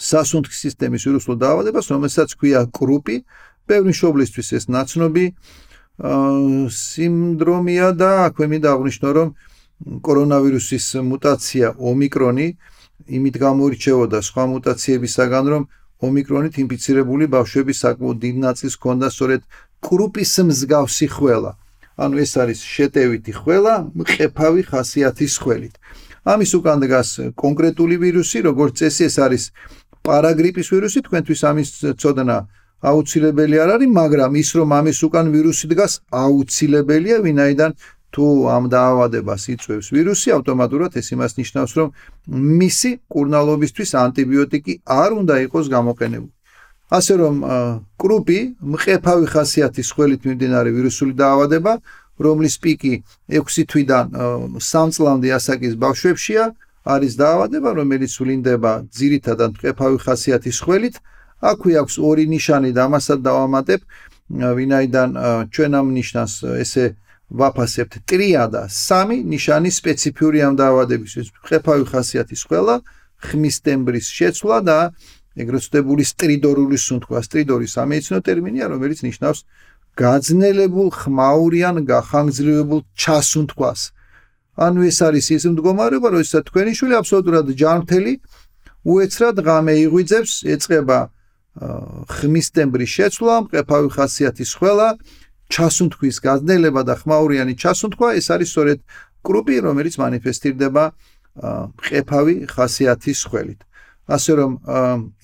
სასუნთქი 0.00 0.56
სისტემის 0.56 1.02
ვირუსულ 1.04 1.36
დაავადებას, 1.36 1.86
რომელსაც 1.92 2.28
ქვია 2.40 2.64
კრუპი. 2.72 3.16
ბევრი 3.68 3.92
შობლისთვის 3.96 4.48
ეს 4.58 4.64
ნაცნობი 4.68 5.26
სინდრომია 5.94 7.88
და 7.96 8.10
აქვე 8.28 8.46
მინდა 8.52 8.68
აღვნიშნო 8.74 9.08
რომ 9.18 9.28
კორონავირუსის 10.04 10.86
მუტაცია 11.10 11.66
ომიკრონი 11.90 12.46
იმით 13.18 13.36
გამოირჩეოდა 13.44 14.18
სხვა 14.28 14.44
მუტაციებისაგან 14.52 15.44
რომ 15.54 15.62
ომიკრონით 16.04 16.54
ინფიცირებული 16.64 17.24
ბავშვების 17.30 17.80
საკმაოდ 17.84 18.18
დიდ 18.24 18.36
ნაწილს 18.44 18.74
ჰქონდა 18.78 19.06
სწორედ 19.14 19.42
კრუპის 19.84 20.32
მსგავსი 20.50 21.06
ხველა. 21.14 21.52
ანუ 21.94 22.16
ეს 22.24 22.32
არის 22.42 22.60
შეტევითი 22.74 23.32
ხველა, 23.38 23.74
მყეფავი 23.94 24.62
ხასიათის 24.70 25.34
ხველით. 25.42 25.74
ამის 26.24 26.50
უკან 26.58 26.78
დგას 26.82 27.08
კონკრეტული 27.36 27.96
ვირუსი, 28.02 28.38
როგორც 28.48 28.72
წესი 28.80 29.02
ეს 29.08 29.16
არის 29.24 29.42
პარაგრიპის 30.04 30.68
ვირუსი, 30.72 31.00
თქვენთვის 31.06 31.40
ამის 31.50 31.68
ცოდნა 32.00 32.38
აუცილებელი 32.84 33.56
არ 33.64 33.70
არის, 33.76 33.90
მაგრამ 34.00 34.32
ის 34.42 34.48
რომ 34.56 34.68
ამის 34.78 34.98
უკან 35.06 35.26
ვირუსი 35.34 35.66
დგას, 35.72 35.92
აუცილებელია, 36.24 37.16
ვინაიდან 37.24 37.70
თუ 38.14 38.24
ამ 38.56 38.64
დაავადებას 38.74 39.42
იწვევს 39.54 39.86
ვირუსი, 39.94 40.28
ავტომატურად 40.36 40.92
ეს 41.00 41.06
იმას 41.14 41.32
ნიშნავს, 41.40 41.72
რომ 41.78 41.88
მისი 42.60 42.90
კურნალობისთვის 43.14 43.90
ანტიბიოტიკი 44.04 44.72
არ 44.84 45.10
უნდა 45.20 45.34
იყოს 45.46 45.66
გამოყენებული. 45.74 46.32
ასე 46.90 47.14
რომ 47.20 47.34
კრუპი 48.00 48.40
მყეფავი 48.60 49.26
ხასიათის 49.32 49.88
ხველით 49.94 50.20
მიმდინარე 50.28 50.70
ვირუსული 50.74 51.14
დაავადება, 51.16 51.72
რომლის 52.20 52.54
პიკი 52.62 52.94
6 53.32 53.64
თვიდან 53.70 54.06
3 54.60 54.94
წლამდე 54.94 55.28
ასაკის 55.38 55.74
ბავშვებშია, 55.80 56.44
არის 56.84 57.12
დაავადება, 57.16 57.70
რომელიც 57.80 58.12
ვლინდება 58.20 58.72
ძირითადად 58.92 59.50
მყეფავი 59.56 59.98
ხასიათის 60.04 60.58
ხველით. 60.60 60.96
აქვე 61.44 61.72
აქვს 61.82 61.94
ორი 62.00 62.24
ნიშანი 62.32 62.70
და 62.72 62.88
ამასაც 62.88 63.18
დავამატებ 63.20 63.80
ვინაიდან 64.30 65.10
ჩვენ 65.52 65.72
ამ 65.80 65.88
ნიშნას 65.98 66.32
ესე 66.64 66.84
ვაფასებთ 67.40 67.94
ტრიადა 68.08 68.62
სამი 68.72 69.18
ნიშანი 69.32 69.70
სპეციფიური 69.78 70.38
ამ 70.48 70.54
დაავადებისთვის 70.60 71.26
ხეფავი 71.48 71.84
ხასიათის 71.92 72.42
ყველა 72.48 72.76
ხმის 73.24 73.56
ტემბრის 73.64 74.06
შეცვლა 74.16 74.58
და 74.68 74.78
ეგრეთ 75.34 75.62
წოდებული 75.66 76.02
სტრიდორული 76.06 76.78
სუნთქვა. 76.78 77.18
სტრიდორი 77.26 77.66
სამეცნიერო 77.74 78.22
ტერმინია, 78.22 78.66
რომელიც 78.74 78.98
ნიშნავს 79.08 79.38
გაძნელებულ, 79.98 80.88
ხმაურიან, 81.00 81.76
გახანგრძლივებულ 81.90 82.80
ჩასუნთქვას. 82.98 83.80
ანუ 84.54 84.80
ეს 84.90 84.98
არის 85.02 85.26
ის 85.34 85.44
მდგომარეობა, 85.50 86.08
როდესაც 86.14 86.42
თქვენი 86.46 86.72
შვილი 86.78 86.94
აბსოლუტურად 87.00 87.46
ჯანმრთელი 87.58 88.12
უეცრად 88.84 89.36
ღამე 89.46 89.74
იღვიძებს, 89.84 90.32
ეწება 90.54 90.98
ხმისტემბრის 92.14 92.90
შეცვლა, 92.94 93.34
მყეფავი 93.46 93.88
ხასიათის 93.94 94.50
ხველა, 94.58 94.88
ჩასუნთქვის 95.54 96.16
გაძნელება 96.26 96.82
და 96.82 96.94
ხმაურიანი 96.98 97.54
ჩასუნთქვა, 97.54 98.08
ეს 98.18 98.26
არის 98.34 98.48
სწორედ 98.50 98.78
კრუპი, 99.26 99.56
რომელიც 99.66 99.94
манифестირდება 100.02 100.84
მყეფავი 101.34 102.34
ხასიათის 102.50 103.20
ხველით. 103.30 103.60
ასე 104.06 104.32
რომ 104.40 104.52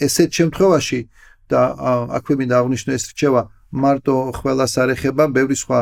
ესეთ 0.00 0.30
შემთხვევაში 0.38 1.00
და 1.50 1.60
აქვე 2.16 2.34
მინდა 2.40 2.56
აღნიშნო 2.60 2.90
ეს 2.96 3.04
რჩევა 3.12 3.42
მარტო 3.70 4.14
ხველას 4.38 4.74
არ 4.82 4.88
ეხება, 4.94 5.24
ბევრი 5.30 5.56
სხვა 5.56 5.80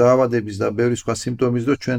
დაავადების 0.00 0.56
და 0.62 0.68
ბევრი 0.76 0.96
სხვა 0.98 1.14
სიმპტომის 1.22 1.64
და 1.68 1.74
ჩვენ 1.82 1.98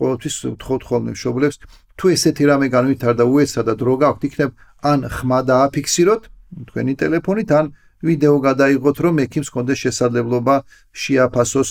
ყოველთვის 0.00 0.34
ვთხოვთ 0.54 0.82
ხოლმე 0.88 1.10
მშობლებს 1.16 1.56
თუ 1.98 2.04
ესეთი 2.14 2.44
რამე 2.50 2.66
განვითარდა 2.72 3.24
უეცრად 3.28 3.66
და 3.68 3.74
დრო 3.80 3.94
გაქვთ, 4.00 4.22
იქნებ 4.28 4.50
ან 4.90 4.98
ხმა 5.12 5.40
დააფიქსიროთ 5.50 6.22
თქვენი 6.70 6.92
ტელეფონით 7.00 7.50
ან 7.58 7.66
ვიდეო 8.00 8.36
გადაიღოთ, 8.48 8.96
რომ 9.04 9.14
ექიმს 9.24 9.48
კონდეს 9.52 9.78
შესაძლებლობა 9.84 10.56
შეაფასოს 11.02 11.70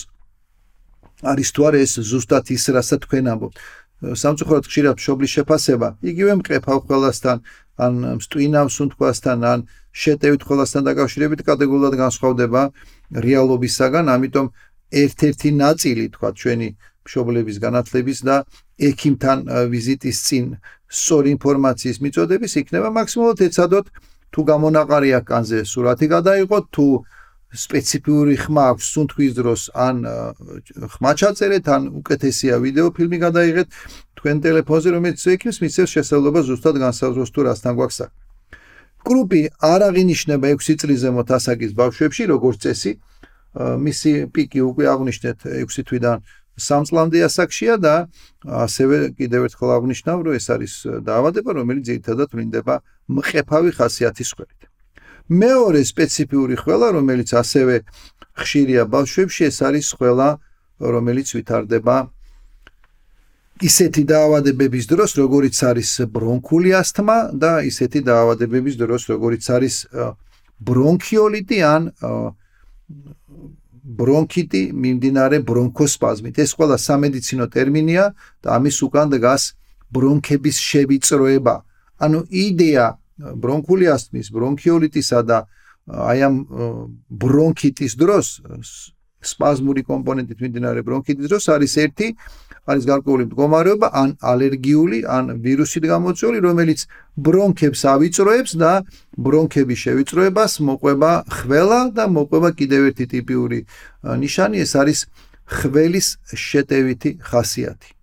არის 1.31 1.49
თუ 1.51 1.61
არა 1.67 1.79
ეს 1.83 1.93
ზუსტად 2.09 2.45
ის, 2.53 2.63
რასაც 2.69 2.99
თქვენ 3.03 3.25
ამბობთ. 3.33 3.55
სამწუხაროდ 3.99 4.65
ხშირად 4.69 4.95
მშობლის 4.99 5.31
შეფასება 5.35 5.87
იგივე 6.11 6.33
მყეფავ 6.39 6.79
ყველასთან 6.87 7.37
ან 7.79 7.93
სტვინავ 8.23 8.67
სუნთქვასთან 8.75 9.39
ან 9.51 9.59
შეტევით 9.91 10.41
ყველასთან 10.47 10.83
დაკავშირებით 10.87 11.41
კატეგორიულად 11.47 11.95
განსხვავდება 11.99 12.61
რეალობისაგან, 13.27 14.05
ამიტომ 14.15 14.47
ერთ-ერთი 15.03 15.49
ნაწილი 15.63 16.03
თქვა 16.15 16.29
ჩვენი 16.39 16.69
მშობლების 17.05 17.57
განათლების 17.65 18.19
და 18.27 18.35
ექიმთან 18.89 19.37
ვიზიტის 19.73 20.17
წინ 20.27 20.45
სწორი 20.89 21.29
ინფორმაციის 21.37 21.97
მიწოდების 22.03 22.53
იქნება 22.61 22.89
მაქსიმალურად 22.99 23.39
ეცადოთ 23.47 23.85
თუ 24.33 24.39
გამონაყარი 24.49 25.09
აქვს 25.19 25.29
კანზე 25.29 25.59
სურათი 25.71 26.07
გადაიღოთ 26.15 26.65
თუ 26.75 26.87
სპეციფიური 27.49 28.35
ხმა 28.37 28.63
აქვს 28.71 28.85
სუნთქვის 28.93 29.33
დროს 29.33 29.61
ან 29.73 30.05
ხმა 30.93 31.11
ჩაწერეთ 31.17 31.65
ან 31.65 31.81
უკეთესია 31.97 32.61
ვიდეო 32.61 32.93
ფილმი 32.93 33.17
გადაიღეთ 33.25 33.67
თქვენ 34.21 34.37
ტელეფონზე 34.45 34.89
რომელიც 34.93 35.19
ექიმს 35.33 35.57
მისცეს 35.63 35.89
შესაძლებლობა 35.97 36.41
ზუსტად 36.45 36.75
განსაზღვროს 36.85 37.29
თუ 37.33 37.39
რასთან 37.49 37.73
გვაქვს 37.73 37.97
საქმე. 37.99 38.19
კრუპი 39.01 39.41
არ 39.65 39.81
აღინიშნება 39.89 40.47
6 40.61 40.77
წლის 40.77 40.99
ზემოთ 41.01 41.29
ასაკის 41.37 41.71
ბავშვებში 41.73 42.23
როგორც 42.29 42.57
წესი 42.69 42.91
მისი 43.57 44.11
პიკი 44.29 44.59
უკვე 44.69 44.85
აღნიშნეთ 44.93 45.37
6 45.65 45.87
თვიდან 45.89 46.17
სამ 46.59 46.83
წლამდე 46.85 47.19
ასაკშია 47.25 47.75
და 47.81 47.95
ასევე 48.45 49.17
კიდევ 49.17 49.49
ერთხელ 49.49 49.69
აღნიშნავ 49.79 50.17
რომ 50.27 50.37
ეს 50.37 50.47
არის 50.53 50.73
დაავადება 51.07 51.49
რომელიც 51.57 51.83
ძირითადად 51.89 52.29
ვლინდება 52.29 52.75
მყეფავი 53.09 53.71
ხასიათის 53.79 54.29
ხვრით. 54.37 54.68
მეორე 55.29 55.81
სპეციფიური 55.85 56.55
ხველა 56.57 56.89
რომელიც 56.97 57.33
ასევე 57.37 57.75
ხშირია 58.33 58.83
ბავშვებში 58.89 59.45
ეს 59.49 59.57
არის 59.61 59.87
ხველა 59.97 60.29
რომელიც 60.81 61.27
ვითარდება 61.37 61.97
ისეთი 63.59 64.03
დაავადებების 64.09 64.85
დროს 64.89 65.11
როგორიც 65.19 65.57
არის 65.69 65.89
ბრონქული 66.15 66.71
ასთმა 66.81 67.17
და 67.35 67.51
ისეთი 67.67 67.99
დაავადებების 68.09 68.75
დროს 68.79 69.01
როგორიც 69.11 69.43
არის 69.53 69.75
ბრონქიოლიტი 70.59 71.57
ან 71.67 71.91
ბრონქიტი 73.89 74.63
მიმდინარე 74.73 75.37
ბრონქოსპაზმით. 75.49 76.35
ეს 76.39 76.51
ყველა 76.57 76.77
სამედიცინო 76.77 77.45
ტერმინია 77.49 78.05
და 78.43 78.47
ამის 78.57 78.77
უკან 78.85 79.07
დგას 79.13 79.43
ბრონქების 79.91 80.57
შევიწროება. 80.69 81.55
ანუ 81.99 82.19
იდეა 82.29 82.87
ბრონქული 83.19 83.89
ასთმის, 83.91 84.31
ბრონქიოლიტისა 84.35 85.19
და 85.27 85.43
აი 85.89 86.19
ამ 86.27 86.35
ბრონქიტის 87.09 87.97
დროს 87.99 88.27
სპაზმური 89.19 89.83
კომპონენტით 89.83 90.39
მიმდინარე 90.39 90.83
ბრონქიტის 90.87 91.27
დროს 91.27 91.45
არის 91.51 91.73
ერთი 91.83 92.07
არის 92.71 92.85
გარკვეული 92.87 93.25
მდგომარეობა 93.27 93.87
ან 94.01 94.13
ალერგიული 94.31 95.01
ან 95.03 95.33
ვირუსით 95.43 95.83
გამოწვეული 95.91 96.39
რომელიც 96.45 96.85
ბრონქებს 97.19 97.83
ავიწროებს 97.93 98.55
და 98.63 98.71
ბრონქების 99.27 99.83
შევიწროებას 99.83 100.59
მოყვება 100.69 101.11
ხველა 101.35 101.81
და 101.97 102.07
მოყვება 102.15 102.49
კიდევ 102.55 102.81
ერთი 102.93 103.05
ტიპიური 103.15 103.59
ნიშანი 104.23 104.63
ეს 104.63 104.73
არის 104.79 104.99
ხველის 105.59 106.07
შეტევითი 106.47 107.17
ხასიათი 107.19 107.98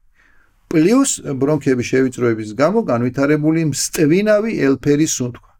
პლუს 0.70 1.10
ბრონქების 1.40 1.86
შევიწროების 1.90 2.48
გამო 2.58 2.82
განვითარებული 2.90 3.60
მსტვინავი 3.70 4.52
ელფერის 4.66 5.12
სუნთქვა. 5.18 5.52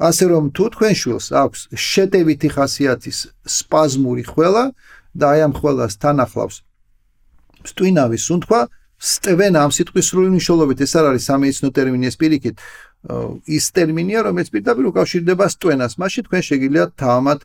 ასე 0.00 0.24
რომ 0.32 0.44
თუ 0.56 0.64
თქვენ 0.74 0.94
შულს 1.00 1.26
აქვს 1.44 1.60
შეტევითი 1.76 2.48
ხასიათის 2.56 3.18
სპაზმური 3.56 4.24
ხველა 4.30 4.64
და 5.18 5.24
აი 5.32 5.40
ამ 5.46 5.52
ხველას 5.58 5.92
თან 6.00 6.16
ახლავს 6.24 6.56
სტვინავი 7.68 8.18
სუნთქვა 8.26 8.60
სტვენ 9.00 9.54
ამ 9.56 9.70
სიტყვის 9.76 10.06
სრული 10.08 10.28
მნიშვნელობით. 10.32 10.78
ეს 10.84 10.92
არ 10.98 11.04
არის 11.10 11.22
სამეცნიერო 11.28 11.74
ტერმინი 11.76 12.06
ეს 12.10 12.16
პირიქით 12.20 12.56
ის 13.48 13.64
ტერმინია 13.76 14.20
რომელიც 14.28 14.48
პირდაპირ 14.54 14.84
უკავშირდება 14.92 15.44
სტვენას. 15.56 15.92
მაშინ 16.00 16.22
თქვენ 16.28 16.42
შეგიძლიათ 16.48 16.90
თავად 17.00 17.40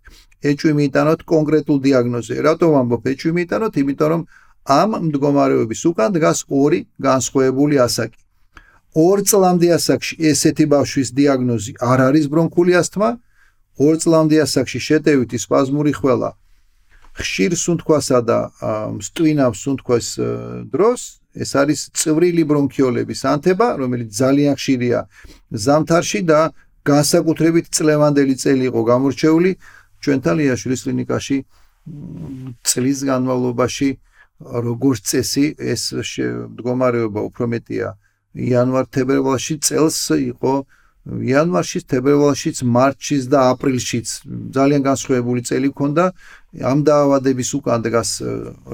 ეჭვი 0.52 0.72
მიიტანოთ 0.80 1.20
კონკრეტულ 1.34 1.78
დიაგნოზზე. 1.86 2.36
რატომ 2.48 2.72
ამბობ 2.82 3.04
ეჭვი 3.12 3.32
მიიტანოთ? 3.38 3.74
იმიტომ 3.84 4.08
რომ 4.12 4.22
ამ 4.66 4.90
მდგომარეობის 5.08 5.82
უკან 5.90 6.12
დგას 6.16 6.40
ორი 6.50 6.80
განსხვავებული 7.02 7.76
ასაკი. 7.86 8.20
ორ 8.96 9.18
წლამდე 9.30 9.68
ასაკში 9.78 10.16
ესეთი 10.32 10.66
ბავშვის 10.72 11.10
დიაგნოზი 11.18 11.72
არ 11.92 12.00
არის 12.08 12.26
ბრონქული 12.32 12.74
ასთმა 12.82 13.10
ორ 13.86 13.94
წლამდე 14.02 14.38
ასაკში 14.46 14.80
შეტევითი 14.88 15.38
სპაზმური 15.46 15.92
ხველა 16.00 16.32
ხშირ 17.16 17.52
სუნთქვასა 17.56 18.20
და 18.28 18.40
სტვინავ 19.08 19.54
სუნთქვას 19.56 20.08
დროს 20.72 21.02
ეს 21.36 21.52
არის 21.60 21.80
წვრილი 21.96 22.44
ბრონქიოლების 22.48 23.22
ანთება, 23.32 23.68
რომელიც 23.80 24.10
ძალიან 24.16 24.56
ხშირია 24.60 25.00
ზამთარში 25.52 26.22
და 26.28 26.40
განსაკუთრებით 26.88 27.72
წლევანდელი 27.76 28.36
წელი 28.40 28.64
იყო 28.72 28.82
გამორჩეული. 28.92 29.52
ჩვენთან 30.04 30.36
ლიაშვილის 30.40 30.82
კლინიკაში 30.86 31.38
წლის 32.64 33.00
განმავლობაში 33.10 33.90
როგორც 34.40 35.02
წესი 35.12 35.46
ეს 35.56 35.84
მდგომარეობა 35.96 37.22
უფრო 37.30 37.46
მეტია 37.54 37.96
იანვარ-თებერვალში 38.36 39.56
წელს 39.64 40.00
იყო 40.16 40.54
იანვარში, 41.06 41.80
თებერვალშიც, 41.86 42.66
მარტშიც 42.66 43.24
და 43.30 43.40
აპრილშიც 43.54 44.08
ძალიან 44.58 44.82
განსხვავებული 44.90 45.42
წელი 45.46 45.70
ქონდა. 45.70 46.06
ამ 46.56 46.80
დაავადების 46.88 47.50
უკან 47.62 47.80
დგას 47.86 48.10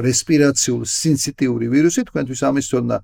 რესპირაციულ 0.07 0.81
სენსიტიური 0.87 1.65
ვირუსი, 1.73 2.01
თქვენთვის 2.07 2.41
ამის 2.47 2.65
თქმა 2.71 2.97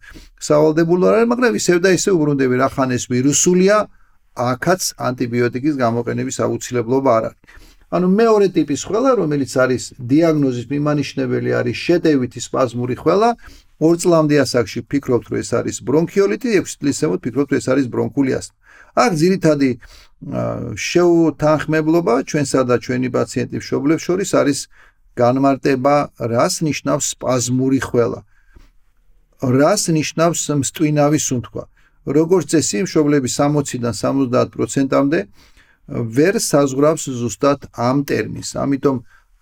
სავალდებულო 0.47 1.03
არ 1.09 1.15
არის, 1.17 1.29
მაგრამ 1.33 1.53
ისევ 1.59 1.77
და 1.83 1.89
ისევ 1.97 2.13
უბრუნდები 2.15 2.55
რა 2.61 2.69
ხან 2.71 2.89
ეს 2.95 3.03
ვირუსულია, 3.11 3.77
აქაც 4.37 4.81
ანტიბიოტიკის 4.95 5.75
გამოყენების 5.75 6.37
აუცილებლობა 6.45 7.09
არ 7.17 7.23
არის. 7.27 7.66
ანუ 7.87 8.07
მეორე 8.11 8.47
ტიპის 8.51 8.81
ხველა, 8.83 9.11
რომელიც 9.15 9.51
არის 9.63 9.83
დიაგნოზის 9.95 10.65
მიმანიშნებელი 10.67 11.51
არის 11.59 11.77
შეტევითი 11.87 12.39
სპაზმური 12.43 12.95
ხველა, 12.99 13.29
ორ 13.79 13.93
წლამდე 14.01 14.35
ასაკში 14.43 14.79
ფიქრობთ, 14.91 15.25
რომ 15.31 15.37
ეს 15.39 15.51
არის 15.55 15.77
ბრონქიოლიტი, 15.87 16.49
6 16.67 16.79
წლის 16.81 16.95
ზემოთ 16.99 17.19
ფიქრობთ, 17.23 17.49
რომ 17.53 17.59
ეს 17.61 17.67
არის 17.71 17.85
ბრონქული 17.87 18.31
ასთმა. 18.39 18.57
აქ 18.97 19.11
ძირითადი 19.21 19.69
შეუთანხმებლობა 20.89 22.13
ჩვენსა 22.29 22.61
და 22.69 22.75
ჩვენი 22.83 23.09
პაციენტის 23.13 23.61
მშობლებს 23.61 24.03
შორის 24.07 24.29
არის 24.33 24.59
განმარტება, 25.13 25.95
რას 26.17 26.55
ნიშნავს 26.67 27.05
სპაზმური 27.13 27.79
ხველა. 27.87 28.19
რას 29.41 29.83
ნიშნავს 29.93 30.41
მსტვინავი 30.59 31.19
სუნთქვა. 31.27 31.63
როგორც 32.07 32.45
წესი, 32.55 32.87
მშობლების 32.87 33.33
60-დან 33.35 33.93
70%-მდე 33.93 35.19
ვერ 35.87 36.35
საზღვრავს 36.43 37.03
ზუსტად 37.07 37.71
ამ 37.71 38.03
ტერმინს. 38.03 38.59
ამიტომ, 38.59 38.97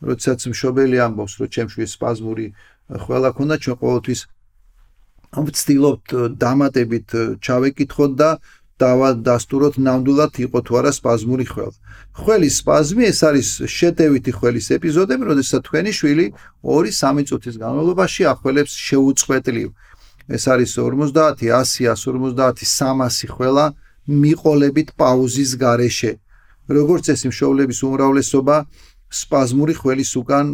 როდესაც 0.06 0.40
მშობელი 0.54 0.98
ამბობს, 1.06 1.34
რომ 1.42 1.50
ჩემში 1.50 1.88
სპაზმური 1.90 2.46
ხველა 2.86 3.30
ქონდა, 3.34 3.56
ჩვენ 3.64 3.76
ყოველთვის 3.82 4.20
ვცდილობთ 5.36 6.08
დამატებით 6.38 7.10
ჩავეკითხოთ 7.42 8.12
და 8.16 8.30
დავადასტუროთ 8.76 9.76
ნამდვილად 9.80 10.34
იყო 10.46 10.60
თუ 10.68 10.74
არა 10.80 10.92
სპაზმური 11.00 11.46
ხველა. 11.48 11.76
ხველის 12.20 12.56
სპაზმი 12.62 13.04
ეს 13.08 13.20
არის 13.24 13.50
შეტევითი 13.72 14.32
ხველის 14.36 14.68
ეპიზოდები, 14.76 15.24
როდესაც 15.32 15.62
თქვენი 15.64 15.92
შვილი 15.96 16.26
2-3 16.62 17.24
წუთის 17.30 17.56
განმავლობაში 17.64 18.22
ახველებს 18.34 18.74
შეუწყვეტლივ. 18.88 19.70
ეს 20.36 20.44
არის 20.52 20.72
50, 20.76 21.40
100, 21.40 21.96
150, 21.96 22.54
300 22.60 23.32
ხველა 23.32 23.66
მიყოლებით 24.08 24.90
პაუზის 25.00 25.52
გარეშე. 25.56 26.12
როგორც 26.70 27.06
ეს 27.14 27.22
მშობლების 27.30 27.80
უმრავლესობა 27.86 28.56
სპაზმური 29.12 29.74
ხველის 29.80 30.12
უკან 30.22 30.48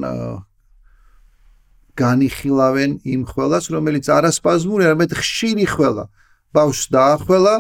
განიხილავენ 1.96 2.92
იმ 3.04 3.22
ხველას, 3.28 3.66
რომელიც 3.72 4.06
არასპაზმური, 4.08 4.84
არამედ 4.88 5.12
ხშირი 5.12 5.66
ხველა. 5.68 6.06
ბავშვს 6.52 6.88
დაახველა, 6.92 7.56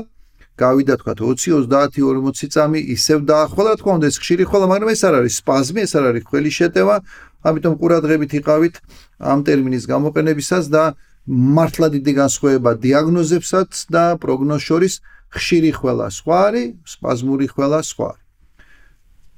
გავიდა 0.61 0.95
თქვა 1.01 1.13
20-30-40 1.17 2.53
წამი 2.53 2.79
ისევ 2.95 3.19
დაახვალა 3.31 3.73
თქვა 3.81 3.91
უნდა 3.97 4.07
ეს 4.11 4.17
ხშირი 4.21 4.45
ხვალა 4.49 4.67
მაგრამ 4.71 4.89
ეს 4.93 5.01
არ 5.07 5.13
არის 5.19 5.33
სპაზმი 5.41 5.79
ეს 5.87 5.93
არ 5.97 6.05
არის 6.11 6.23
ხელი 6.29 6.51
შეტევა 6.57 6.95
ამიტომ 7.49 7.73
ყურადღებით 7.81 8.31
იყავით 8.39 8.75
ამ 9.31 9.39
ტერმინის 9.47 9.83
გამოყენებისას 9.93 10.65
და 10.75 10.83
მართლა 11.57 11.87
დიდი 11.95 12.11
განსხვავება 12.21 12.71
დიაგნოზებსაც 12.83 13.71
და 13.93 14.03
პროგნოზ 14.21 14.61
შორის 14.69 14.93
ხშირი 15.33 15.71
ხვალა 15.79 16.07
სხვა 16.19 16.37
არის 16.47 16.69
სპაზმური 16.93 17.47
ხვალა 17.53 17.79
სხვა 17.91 18.09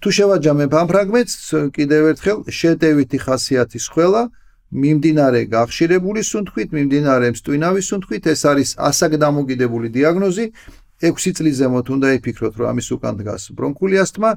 თუ 0.03 0.11
შევაჯამებ 0.11 0.73
ამ 0.75 0.87
ფრაგმენტს 0.91 1.35
კიდევ 1.75 2.07
ერთხელ 2.11 2.39
შეტევითი 2.59 3.17
ხასიათის 3.23 3.85
ხვალა 3.87 4.23
მიმდინარე 4.73 5.41
გახშირებული 5.53 6.21
სუნთქვით, 6.27 6.69
მიმდინარე 6.75 7.27
მსტვინავი 7.37 7.81
სუნთქვით, 7.87 8.23
ეს 8.33 8.41
არის 8.51 8.69
ასაკდამოკიდებული 8.89 9.87
დიაგნოზი, 9.95 10.45
6 11.07 11.37
წლის 11.37 11.55
ზემოთ 11.61 11.87
უნდა 11.95 12.07
იფიქროთ, 12.17 12.53
რომ 12.59 12.67
ამის 12.73 12.87
უკან 12.95 13.13
დგას 13.21 13.43
ბრონქული 13.55 13.95
ასთმა, 14.03 14.31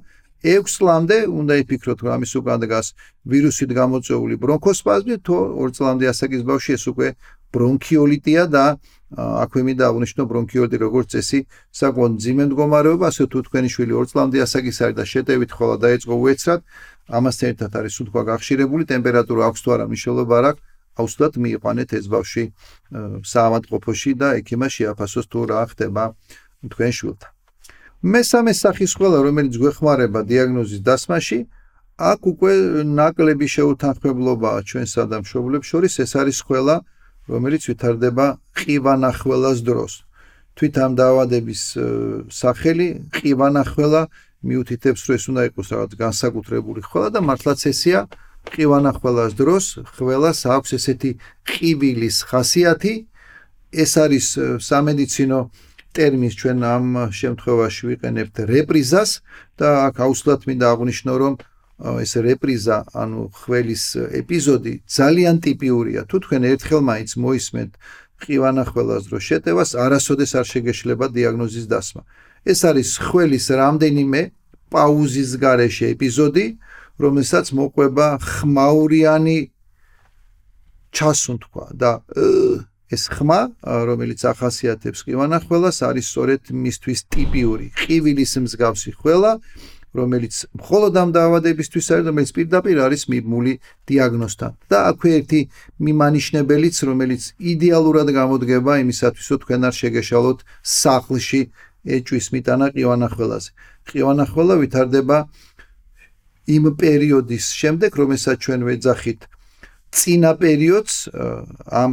6 0.45 0.71
წლამდე 0.77 1.19
უნდა 1.41 1.55
იფიქროთ, 1.63 1.99
რომ 2.05 2.11
ამის 2.15 2.33
უკან 2.39 2.59
დგას 2.63 2.87
ვირუსით 3.27 3.71
გამოწვეული 3.81 4.35
ბრონქოსპაზმი, 4.45 5.17
თუ 5.27 5.35
2 5.67 5.75
წლამდე 5.77 6.05
ასაკის 6.13 6.43
ბავშვი 6.47 6.71
ეს 6.77 6.85
უკვე 6.93 7.09
ბრონქიოლიტია 7.57 8.43
და 8.57 8.65
აქვე 9.17 9.61
მინდა 9.67 9.85
აღნიშნო 9.91 10.23
ბრონქიოლიტი 10.31 10.79
როგორც 10.83 11.09
წესი 11.15 11.41
საკმაოდ 11.81 12.13
ძიმე 12.23 12.45
მდგომარეობა, 12.51 13.05
ასე 13.11 13.25
თუ 13.33 13.39
თქვენი 13.47 13.69
შვილი 13.75 13.93
2 13.97 14.11
წლამდე 14.11 14.39
ასაკის 14.47 14.79
არის 14.85 14.97
და 14.99 15.05
შეტევით 15.13 15.51
ხოლმე 15.57 15.77
დაიწყო 15.85 16.15
უეცრად, 16.23 16.61
ამასთან 17.19 17.47
ერთად 17.53 17.71
არის 17.79 17.93
სუნთქვა 17.97 18.23
გახშირებული, 18.31 18.83
ტემპერატურა 18.93 19.43
აქვს 19.47 19.61
თუ 19.63 19.69
არა 19.75 19.85
მნიშვნელობა 19.91 20.35
არ 20.41 20.47
აქვს. 20.51 20.63
აუცილებლად 20.97 21.35
მიიყვანეთ 21.45 21.91
ეს 21.99 22.07
ბავშვი 22.09 22.45
საავადმყოფოში 23.33 24.13
და 24.21 24.29
ექიმას 24.41 24.73
შეაფასოს 24.77 25.27
თუ 25.29 25.41
რა 25.53 25.63
ხდება 25.71 26.05
თქვენ 26.73 26.93
შვილთან. 26.99 27.31
მესამე 28.17 28.53
სახის 28.57 28.93
ყველა 28.97 29.19
რომელიც 29.27 29.55
გვეხმარება 29.61 30.21
დიაგნოზის 30.31 30.81
დასმაში, 30.89 31.39
აქ 31.97 32.21
უკვე 32.33 32.53
ნაკლები 32.97 33.47
შეუთანხმებლობაა 33.57 34.61
ჩვენსა 34.69 35.03
და 35.11 35.17
მშობლებს 35.25 35.67
შორის, 35.73 35.93
ეს 36.05 36.13
არის 36.21 36.39
ყველა 36.49 36.77
რომელიც 37.27 37.63
ვითარდება 37.71 38.27
ყივანახველას 38.59 39.59
დროს. 39.67 39.93
თვით 40.57 40.75
ამ 40.81 40.93
დაავადების 40.97 41.63
სახელი 42.33 42.89
ყივანახველა 43.13 44.03
მიუთითებს 44.47 45.01
რომ 45.07 45.15
ეს 45.17 45.25
უნდა 45.31 45.43
იყოს 45.51 45.67
რაღაც 45.75 45.93
განსაკუთრებული 46.01 46.81
ხვალა 46.87 47.09
და 47.13 47.21
მართლაც 47.29 47.61
ესია 47.73 48.01
ყივანახველას 48.55 49.33
დროს 49.37 49.65
ხველას 49.97 50.39
აქვს 50.57 50.71
ესეთი 50.79 51.11
ყივილის 51.51 52.17
ხასიათი 52.31 52.95
ეს 53.83 53.93
არის 54.05 54.27
სამედიცინო 54.69 55.41
ტერმინს 55.97 56.35
ჩვენ 56.41 56.59
ამ 56.63 56.87
შემთხვევაში 57.21 57.83
ვიყენებთ 57.91 58.37
რეპრიზას 58.53 59.11
და 59.59 59.69
აქ 59.89 59.97
აუცილებლად 60.07 60.41
მინდა 60.49 60.67
აღვნიშნო 60.73 61.13
რომ 61.21 61.35
ეს 61.77 62.13
რეპრიზა 62.17 62.77
ანუ 62.97 63.23
ხველის 63.37 63.85
ეპიზოდი 64.21 64.75
ძალიან 64.89 65.37
ტიპიურია. 65.45 66.01
თუ 66.09 66.17
თქვენ 66.25 66.43
ერთხელ 66.57 66.81
მაინც 66.91 67.11
მოისმენთ 67.21 67.73
ყივანახველას 68.17 69.03
დროს 69.13 69.23
შეტევას 69.29 69.71
არასოდეს 69.77 70.33
არ 70.41 70.47
შეგეშლება 70.53 71.07
დიაგნოზის 71.13 71.67
დასმა. 71.69 72.03
ეს 72.47 72.61
არის 72.65 72.89
ხველის 73.07 73.47
რამდენიმე 73.61 74.21
პაუზის 74.73 75.31
გარეშე 75.43 75.87
ეპიზოდი 75.95 76.47
რომელსაც 76.97 77.47
მოყვება 77.53 78.07
ხმაურიანი 78.25 79.39
ჩასუნთქვა 80.97 81.67
და 81.77 81.91
ეს 82.87 83.03
ხმა 83.11 83.41
რომელიც 83.67 84.21
ახასიათებს 84.31 85.05
ყივანახველას 85.07 85.79
არის 85.91 86.07
სწორედ 86.07 86.43
მისთვის 86.55 87.01
ტიპიური 87.11 87.67
ყივილის 87.75 88.33
მსგავსი 88.47 88.91
ხველა 89.03 89.33
რომელიც 90.01 90.35
მხოლოდ 90.61 90.95
ამ 91.03 91.11
დაავადებისთვის 91.17 91.87
არის 91.97 92.07
რომელიც 92.11 92.31
პირდაპირ 92.37 92.77
არის 92.87 93.03
მიმული 93.13 93.53
დიაგნოსთან 93.89 94.53
და 94.71 94.79
აქვე 94.91 95.11
ერთი 95.19 95.41
მიმანიშნებელიც 95.87 96.77
რომელიც 96.91 97.23
იდეალურად 97.53 98.09
გამოდგება 98.21 98.73
იმისათვის 98.85 99.27
რომ 99.33 99.41
თქვენ 99.43 99.61
არ 99.69 99.75
შეგეშალოთ 99.81 100.39
სახლში 100.63 101.43
ეჭვის 101.97 102.27
მიტანა 102.35 102.67
ყივანახველაზე 102.77 103.51
ყივანახველა 103.91 104.55
ვითარდება 104.63 105.19
იმ 106.47 106.75
პერიოდის 106.79 107.47
შემდეგ, 107.59 107.91
რომელსაც 108.01 108.37
ჩვენ 108.47 108.61
ვეძახით 108.67 109.27
წინა 109.97 110.33
პერიოდს 110.39 110.95
ამ 111.83 111.93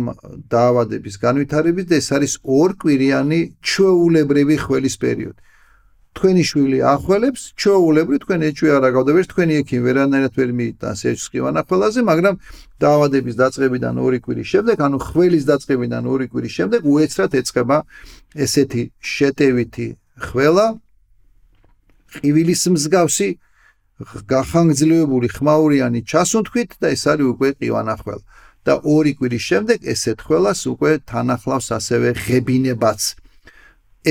დაავადების 0.54 1.16
განვითარების 1.24 1.86
და 1.90 1.96
ეს 2.02 2.10
არის 2.18 2.34
ორკვირიანი 2.44 3.40
ჩვეულებრივი 3.64 4.58
ხველის 4.66 4.96
პერიოდი. 5.04 5.40
თქვენი 6.14 6.44
შვილი 6.50 6.80
ახველებს, 6.94 7.42
ჩვეულებრივ 7.58 8.20
თქვენ 8.24 8.40
ეჭვი 8.50 8.70
არ 8.76 8.84
აგავდებთ, 8.90 9.28
თქვენი 9.34 9.54
ექიმი 9.62 9.82
ვერანაირად 9.88 10.34
ვერ 10.40 10.50
მიიტანს 10.60 11.02
ეჭვს 11.10 11.28
ყივანახველაზე, 11.34 12.00
მაგრამ 12.10 12.36
დაავადების 12.84 13.36
დაწყებიდან 13.42 13.96
ორი 14.06 14.20
კვირის 14.24 14.48
შემდეგ, 14.54 14.78
ანუ 14.86 14.98
ხველის 15.10 15.44
დაწყებიდან 15.50 16.04
ორი 16.14 16.26
კვირის 16.30 16.54
შემდეგ 16.58 16.82
უეცრად 16.94 17.32
ეწება 17.42 17.78
ესეთი 18.46 18.84
შეტევითი 19.14 19.88
ხველა 20.22 20.68
ყივილის 22.14 22.64
მსგავსი 22.74 23.30
გახანგრძლივებული 24.30 25.28
ხმაურიანი 25.34 26.02
ჩასუნთქვით 26.12 26.72
და 26.82 26.94
ეს 26.94 27.04
არის 27.10 27.30
უკვე 27.34 27.50
ყივანახვალ 27.58 28.20
და 28.68 28.74
ორი 28.96 29.14
კვირის 29.18 29.44
შემდეგ 29.50 29.80
ესეთ 29.94 30.20
ხელას 30.28 30.62
უკვე 30.74 30.92
თანახლავს 31.10 31.68
ასევე 31.78 32.10
ღებინებაც 32.24 33.02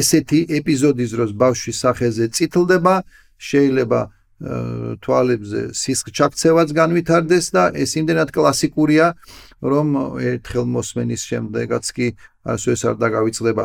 ესეთი 0.01 0.41
ეპიზოდის 0.59 1.11
დროს 1.15 1.31
ბავშვის 1.43 1.77
სახეზე 1.85 2.25
წითლდება 2.37 2.95
შეიძლება 3.39 4.01
თვალებზე 4.43 5.61
სისხლჩაქცევაც 5.71 6.69
განვითარდეს 6.75 7.47
და 7.55 7.71
ეს 7.79 7.95
იმდენად 8.01 8.35
კლასიკურია 8.35 9.15
რომ 9.63 10.19
ერთხელ 10.19 10.67
მოსმენის 10.67 11.23
შემდეგაც 11.31 11.85
კი 11.95 12.07
ასე 12.43 12.75
ეს 12.75 12.83
არ 12.91 12.97
დაგავიწყდება. 12.99 13.65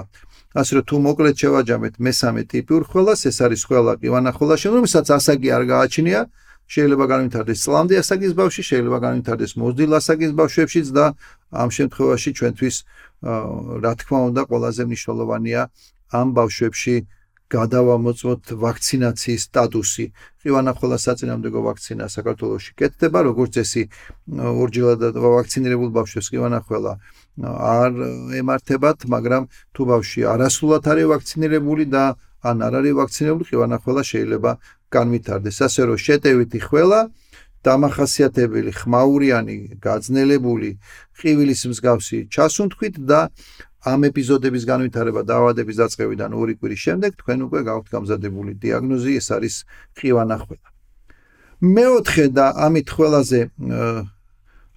ასე 0.57 0.71
რომ 0.77 0.83
თუ 0.89 0.95
მოკლედ 1.07 1.35
შევაჯამეთ 1.41 1.93
მესამე 1.97 2.41
ტიპი 2.53 2.71
ურხველას, 2.77 3.21
ეს 3.29 3.37
არის 3.45 3.61
ყველა 3.69 3.93
ყივანახველაში, 4.01 4.67
რომელსაც 4.73 5.07
ასაკი 5.17 5.49
არ 5.57 5.63
გააჩნია, 5.73 6.19
შეიძლება 6.67 7.05
განვითარდეს 7.13 7.59
წლამდე 7.65 7.95
ასაკის 8.01 8.33
ბავშვი, 8.37 8.63
შეიძლება 8.69 8.97
განვითარდეს 9.07 9.51
მოზრდილ 9.59 9.91
ასაკის 9.99 10.31
ბავშვებშიც 10.39 10.87
და 10.97 11.05
ამ 11.61 11.69
შემთხვევაში 11.77 12.29
ჩვენთვის 12.37 12.75
რა 13.83 13.93
თქმა 14.01 14.19
უნდა 14.29 14.41
ყველაზე 14.51 14.83
მნიშვნელოვანია 14.89 15.61
ამ 16.11 16.27
ბავშვებში 16.37 16.95
გადავამოწმოთ 17.47 18.43
ვაქცინაციის 18.59 19.41
სტატუსი. 19.47 20.05
ყივანახველას 20.43 21.01
საწინააღმდეგო 21.07 21.59
ვაქცინა 21.67 22.05
საქართველოში 22.11 22.71
კეთდება, 22.79 23.19
როგორც 23.23 23.51
წესი 23.55 23.83
ორჯერ 24.35 25.15
ვაქცინირებულ 25.15 25.89
ბავშვებს 25.97 26.27
ყივანახველა 26.31 26.93
არ 27.71 27.91
ემართებათ, 28.41 29.07
მაგრამ 29.07 29.43
თუ 29.73 29.81
ბავშვი 29.91 30.21
არასრულად 30.33 30.83
არის 30.91 31.07
ვაქცინირებული 31.13 31.83
და 31.87 32.03
ან 32.43 32.57
არ 32.67 32.73
არის 32.83 32.93
ვაქცინირებული, 32.99 33.47
ყივანახველა 33.51 34.03
შეიძლება 34.11 34.51
განვითარდეს. 34.91 35.57
ასე 35.67 35.81
რომ 35.87 35.97
შეტევითი 36.03 36.59
ხველა 36.67 37.01
დამახასიათებელი 37.67 38.71
ხმაურიანი 38.79 39.55
გაძნელებული 39.83 40.69
ყივილის 41.19 41.61
მსგავსი 41.71 42.19
ჩასუნთქვით 42.31 42.95
და 43.09 43.19
ამ 43.93 44.01
ეპიზოდების 44.09 44.63
განვითარება 44.71 45.21
დაავადების 45.31 45.75
დაწყებიდან 45.81 46.31
ორი 46.41 46.53
კვირის 46.59 46.81
შემდეგ 46.87 47.11
თქვენ 47.21 47.39
უკვე 47.47 47.59
გაქვთ 47.69 47.87
გამზადებული 47.95 48.51
დიაგნოზი, 48.61 49.11
ეს 49.21 49.27
არის 49.35 49.55
ყივანახველა. 49.97 50.67
მეოთხე 51.57 52.25
და 52.37 52.45
ამით 52.67 52.87
ყველაზე 52.97 53.39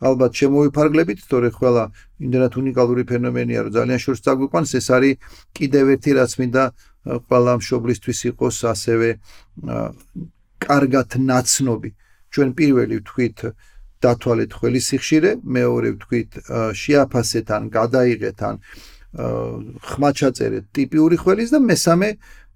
ალბათ 0.00 0.32
შემოიფარგლებით, 0.40 1.18
თორე 1.28 1.48
ყველა 1.52 1.84
იმდენად 2.24 2.52
უნიკალური 2.56 3.02
ფენომენია, 3.04 3.60
რომ 3.68 3.72
ძალიან 3.76 4.00
შორს 4.00 4.20
წაგვიყვანს, 4.24 4.70
ეს 4.80 4.86
არის 4.96 5.14
კიდევ 5.52 5.84
ერთი 5.94 6.10
რაც 6.16 6.32
მინდა 6.40 6.64
ყველა 7.28 7.52
მშობლისთვის 7.60 8.20
იყოს 8.30 8.56
ასევე 8.72 9.08
კარგად 10.60 11.08
ნაცნობი. 11.20 11.90
ჩვენ 12.32 12.48
პირველი 12.56 12.94
ვთქვით 13.00 13.38
დათვალეთ 14.00 14.50
ხელი 14.56 14.80
სიხშირე, 14.80 15.30
მეორე 15.44 15.88
ვთქვით 16.00 16.30
შეაფასეთ 16.80 17.46
ან 17.56 17.62
გადაიღეთ 17.68 18.38
ან 18.48 18.54
ხმაჩაწერეთ 19.10 20.64
ტიპიური 20.70 21.16
ხველის 21.18 21.50
და 21.54 21.58
მესამე 21.58 22.08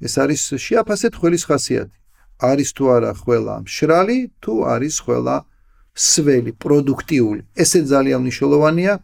ეს 0.07 0.15
არის 0.23 0.43
შეაფასეთ 0.55 1.13
ხველის 1.19 1.45
ხასიათი. 1.51 1.97
არის 2.51 2.69
თუ 2.77 2.85
არა 2.95 3.13
ხველა 3.15 3.57
მშრალი, 3.65 4.19
თუ 4.43 4.53
არის 4.75 4.95
ხველა 5.05 5.37
სველი, 5.95 6.53
პროდუქტიული. 6.59 7.43
ესე 7.55 7.81
ძალიან 7.87 8.21
მნიშვნელოვანია 8.27 8.95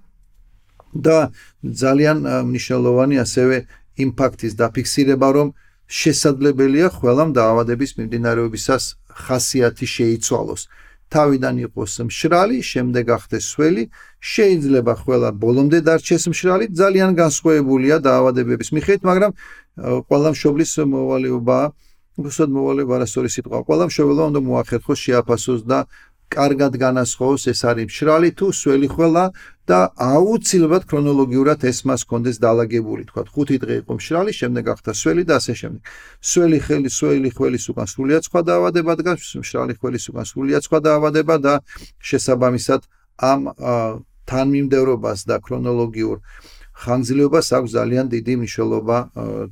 და 0.94 1.18
ძალიან 1.62 2.18
მნიშვნელოვანი 2.50 3.16
ასევე 3.24 3.56
იმ 4.02 4.10
ფაქტის 4.18 4.52
დაფიქსირება, 4.58 5.28
რომ 5.38 5.48
შესაძლებელია 5.90 6.88
ყველამ 6.98 7.30
დაავადების 7.38 7.90
მიმდინარეობისას 7.98 8.84
ხასიათი 9.10 9.86
შეიცვალოს. 9.96 10.62
თავიდან 11.10 11.54
იყოს 11.66 11.92
მშრალი, 12.06 12.58
შემდეგ 12.62 13.04
ახდეს 13.16 13.44
სველი, 13.52 13.84
შეიძლება 14.22 14.92
ყველა 15.02 15.30
ბოლომდე 15.42 15.78
დარჩეს 15.86 16.24
მშრალი, 16.30 16.64
ძალიან 16.80 17.10
განსხვავებულია 17.18 17.96
დაავადებების 18.06 18.68
მიხედვით, 18.76 19.02
მაგრამ 19.10 19.32
ყველა 20.06 20.28
მშობლის 20.34 20.72
მოვალეობა, 20.94 21.58
უბრალოდ 22.20 22.50
მოვალეობა 22.54 22.92
არასორი 23.00 23.28
სიტყვა. 23.34 23.58
ყველა 23.66 23.84
მშობელმა 23.90 24.24
უნდა 24.30 24.40
მოახერხოს 24.44 24.98
შეაფასოს 25.04 25.60
და 25.64 25.78
კარგად 26.30 26.76
განასხვაოს 26.78 27.44
ეს 27.50 27.60
არის 27.66 27.86
მშრალი 27.90 28.30
თუ 28.38 28.46
სველი 28.54 28.88
ხველა 28.94 29.24
და 29.70 29.78
აუცილებლად 29.98 30.84
ქრონოლოგიურად 30.90 31.66
ეს 31.70 31.78
მას 31.90 32.02
კონდეს 32.10 32.38
დაალაგებული. 32.44 33.02
თქვა 33.10 33.22
5 33.34 33.58
დღე 33.62 33.74
იყო 33.82 33.92
მშრალი 33.98 34.32
შემდეგ 34.40 34.64
ახთა 34.74 34.92
სველი 35.00 35.22
და 35.26 35.34
ასე 35.42 35.54
შემდეგ. 35.60 35.82
სველი 36.30 36.58
ხელი 36.66 36.90
სველი 36.98 37.30
ხველის 37.34 37.64
უკან 37.70 37.86
სრულიად 37.92 38.22
სხვა 38.30 38.40
დაავადება 38.50 38.92
დგას 39.00 39.22
მშრალი 39.42 39.74
ხველის 39.78 40.04
უკან 40.10 40.26
სრულიად 40.30 40.62
სხვა 40.66 40.78
დაავადება 40.86 41.34
და 41.46 41.54
შესაბამისად 41.98 42.80
ამ 43.32 43.40
თანმიმდევრობას 44.30 45.20
და 45.26 45.36
ქრონოლოგიურ 45.44 46.16
ხანგრძლივობას 46.80 47.48
აქვს 47.58 47.70
ძალიან 47.78 48.06
დიდი 48.14 48.34
მნიშვნელობა 48.40 48.96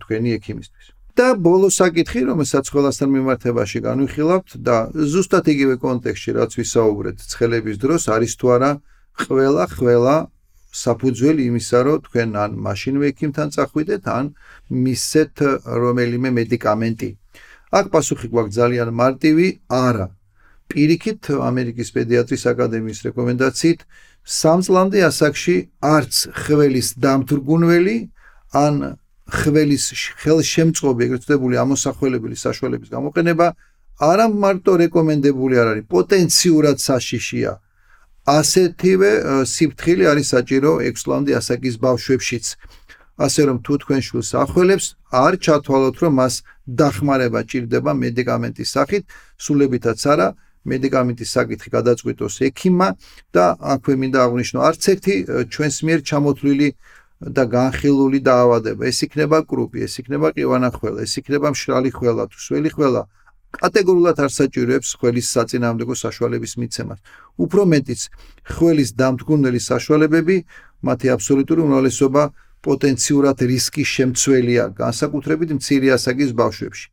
თქვენი 0.03 0.31
ექიმისთვის 0.39 0.98
და 1.19 1.29
ბოლო 1.35 1.69
საკითხი, 1.75 2.21
რომელსაც 2.31 2.69
ყველასთან 2.71 3.09
მიმართებაში 3.11 3.79
განვიხილავთ 3.83 4.49
და 4.63 4.77
ზუსტად 4.95 5.47
იგივე 5.51 5.75
კონტექსტში, 5.83 6.31
რაც 6.39 6.51
ვისაუბრეთ 6.59 7.17
ცხელების 7.33 7.77
დროს, 7.83 8.03
არის 8.15 8.33
თუ 8.39 8.47
არა 8.55 8.71
ყველა 9.27 9.65
ყველა 9.75 10.17
საფუძველი 10.79 11.43
იმისა, 11.51 11.79
რომ 11.87 11.99
თქვენ 12.07 12.31
ან 12.45 12.51
მაშინვე 12.67 13.07
ექიმთან 13.13 13.49
წახვიდეთ, 13.57 14.03
ან 14.19 14.25
მისცეთ 14.85 15.35
რომელიმე 15.83 16.31
მედიკამენტი. 16.39 17.11
აქ 17.79 17.87
პასუხი 17.93 18.27
გვაქვს 18.33 18.55
ძალიან 18.61 18.89
მარტივი, 18.95 19.49
არა. 19.69 20.07
პირიქით 20.69 21.23
ამერიკის 21.49 21.89
პედიატრის 21.97 22.43
აკადემიის 22.53 22.99
რეკომენდაციით 23.09 23.81
სამწლამდე 24.29 24.99
ასაკში 25.09 25.57
არც 25.81 26.15
ხველის 26.45 26.89
დამთრგუნველი 27.01 27.97
ან 28.53 28.75
ხველის 29.29 29.85
ხელშემწყობი 30.23 31.05
ეგრეთ 31.07 31.23
წოდებული 31.29 31.55
ამოსახველებელი 31.61 32.37
საშუალების 32.39 32.89
გამოყენება 32.95 33.47
არა 33.99 34.27
მარტო 34.31 34.73
რეკომენდებული 34.85 35.55
არ 35.59 35.69
არის, 35.73 35.85
პოტენციურად 35.91 36.77
საშიშია. 36.79 37.53
ასეთივე 38.29 39.11
სიფრთხილე 39.53 40.05
არის 40.13 40.27
საჭირო 40.35 40.71
6 40.85 41.03
წლამდე 41.03 41.33
ასაკის 41.41 41.77
ბავშვებშიც. 41.85 42.47
ასე 43.19 43.43
რომ 43.49 43.59
თუ 43.67 43.75
თქვენ 43.83 44.01
შულს 44.07 44.31
ახველებს, 44.45 44.87
არ 45.11 45.35
ჩათვალოთ, 45.43 45.97
რომ 46.03 46.13
მას 46.21 46.35
დახმარება 46.81 47.41
ჭირდება 47.51 47.93
მედიკამენტის 48.05 48.69
სახით, 48.77 49.03
სულებითაც 49.45 50.01
არა, 50.13 50.29
მედიკამენტის 50.71 51.31
საკითხი 51.37 51.69
გადაწყვიტოს 51.77 52.35
ექიმმა 52.49 52.89
და 53.35 53.45
აქვე 53.59 53.95
მინდა 54.01 54.19
აღვნიშნო, 54.23 54.59
არც 54.69 54.83
ერთი 54.93 55.15
ჩვენს 55.53 55.77
მიერ 55.87 56.01
ჩამოთვლილი 56.09 56.69
და 57.19 57.45
განხილული 57.51 58.23
დაავადება, 58.23 58.87
ეს 58.87 59.03
იქნება 59.03 59.43
კრუპი, 59.43 59.83
ეს 59.87 59.99
იქნება 59.99 60.31
ყივანახველა, 60.39 61.03
ეს 61.03 61.15
იქნება 61.19 61.51
მშრალი 61.51 61.91
ხველა 61.91 62.25
თუ 62.31 62.39
სველი 62.39 62.71
ხველა, 62.79 63.03
კატეგორიულად 63.59 64.19
არ 64.23 64.31
საჭიროებს 64.39 64.91
ხველის 65.03 65.27
საწინააღმდეგო 65.35 65.95
საშუალების 65.99 66.53
მიცემას. 66.63 67.01
უფრო 67.43 67.63
მეტიც, 67.73 68.01
ხველის 68.55 68.91
დამდგუნელი 69.01 69.61
საშუალებები, 69.71 70.37
მათი 70.87 71.07
აბსოლუტური 71.17 71.61
უმრავლესობა 71.67 72.23
პოტენციურად 72.63 73.39
რისკის 73.51 73.89
შემცველია, 73.97 74.65
განსაკუთრებით 74.79 75.51
მცირე 75.59 75.89
ასაკის 75.97 76.31
ბავშვებში. 76.39 76.87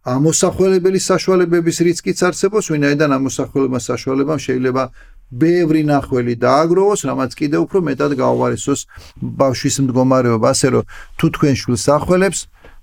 ამოსახველებელი 0.00 1.00
საშუალებების 1.10 1.76
რისკიც 1.84 2.18
არსებობს, 2.28 2.66
ვინაიდან 2.72 3.10
ამოსახველება 3.20 3.78
საშუალებამ 3.84 4.40
შეიძლება 4.40 4.82
ბევრი 5.30 5.82
ნახველი 5.86 6.34
დააგროვოს, 6.44 7.00
რამაც 7.10 7.30
კიდე 7.38 7.58
უფრო 7.64 7.78
მეტად 7.88 8.12
გაუარესოს 8.18 8.80
ბავშვის 9.22 9.76
მდგომარეობა, 9.86 10.46
ასე 10.50 10.68
რომ 10.74 10.84
თუ 11.18 11.26
თქვენ 11.34 11.54
შვილს 11.60 11.84
ახველებს, 11.96 12.40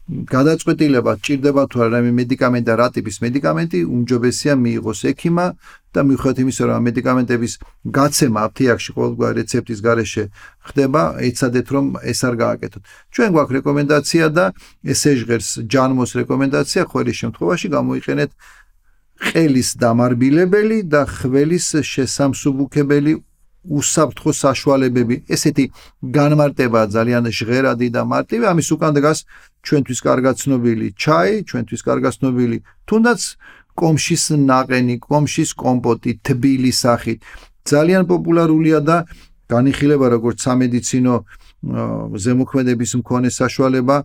გადაწყვეტილება 0.08 1.20
ჭირდება 1.20 1.64
თუ 1.68 1.78
არა 1.84 2.00
მე 2.08 2.12
მედიკამენტი 2.16 2.68
და 2.72 2.76
რა 2.80 2.88
ტიპის 2.96 3.18
მედიკამენტი 3.28 3.80
უმჯობესია 3.92 4.54
მიიღოს 4.56 5.00
ექიმა 5.12 5.46
და 5.92 6.00
მიუხედავად 6.08 6.40
იმისა 6.48 6.64
რომ 6.70 6.86
მედიკამენტების 6.88 7.54
გაცემა 7.98 8.40
აფთიაქში 8.48 8.92
ყოველგვარი 8.96 9.36
რეცეპტის 9.40 9.80
გარეშე 9.84 10.24
ხდება 10.68 11.02
ეცადეთ 11.28 11.68
რომ 11.76 11.86
ეს 12.08 12.20
არ 12.24 12.36
გააკეთოთ. 12.40 12.84
ჩვენ 13.12 13.30
გვაქვს 13.36 13.56
რეკომენდაცია 13.58 14.26
და 14.32 14.46
ესე 14.88 15.12
ჟღერს 15.20 15.50
ჯანმოს 15.68 16.12
რეკომენდაცია 16.24 16.82
ყოველ 16.88 17.08
შემთხვევაში 17.12 17.68
გამოიყენეთ 17.76 18.32
ყელის 19.18 19.70
დამარბილებელი 19.82 20.80
და 20.94 21.02
ხველის 21.06 21.68
შესამსუბუქებელი 21.94 23.14
უსაფრთხო 23.68 24.32
საშუალებები. 24.44 25.16
ესეთი 25.28 25.66
განმარტება 26.18 26.82
ძალიან 26.88 27.24
ჟღერადი 27.38 27.88
და 27.96 28.02
მარტივი. 28.08 28.44
ამის 28.52 28.68
უკან 28.76 28.94
დგას 28.96 29.20
ჩვენთვის 29.66 30.00
კარგად 30.08 30.36
ცნობილი 30.42 30.88
ჩაი 30.96 31.34
ჩვენთვის 31.50 31.82
კარგად 31.88 32.14
ცნობილი 32.18 32.58
თუნდაც 32.88 33.22
კომშის 33.76 34.24
ნაყენი 34.50 34.96
კომშის 35.04 35.50
კომპოტი 35.64 36.12
თბილი 36.26 36.72
სახით. 36.72 37.20
ძალიან 37.68 38.04
პოპულარულია 38.08 38.80
და 38.80 38.98
განიხილება 39.52 40.08
როგორც 40.16 40.38
სამედიცინო 40.48 41.16
ზემოქმედების 42.24 42.92
მქონე 43.02 43.30
საშუალება 43.42 43.96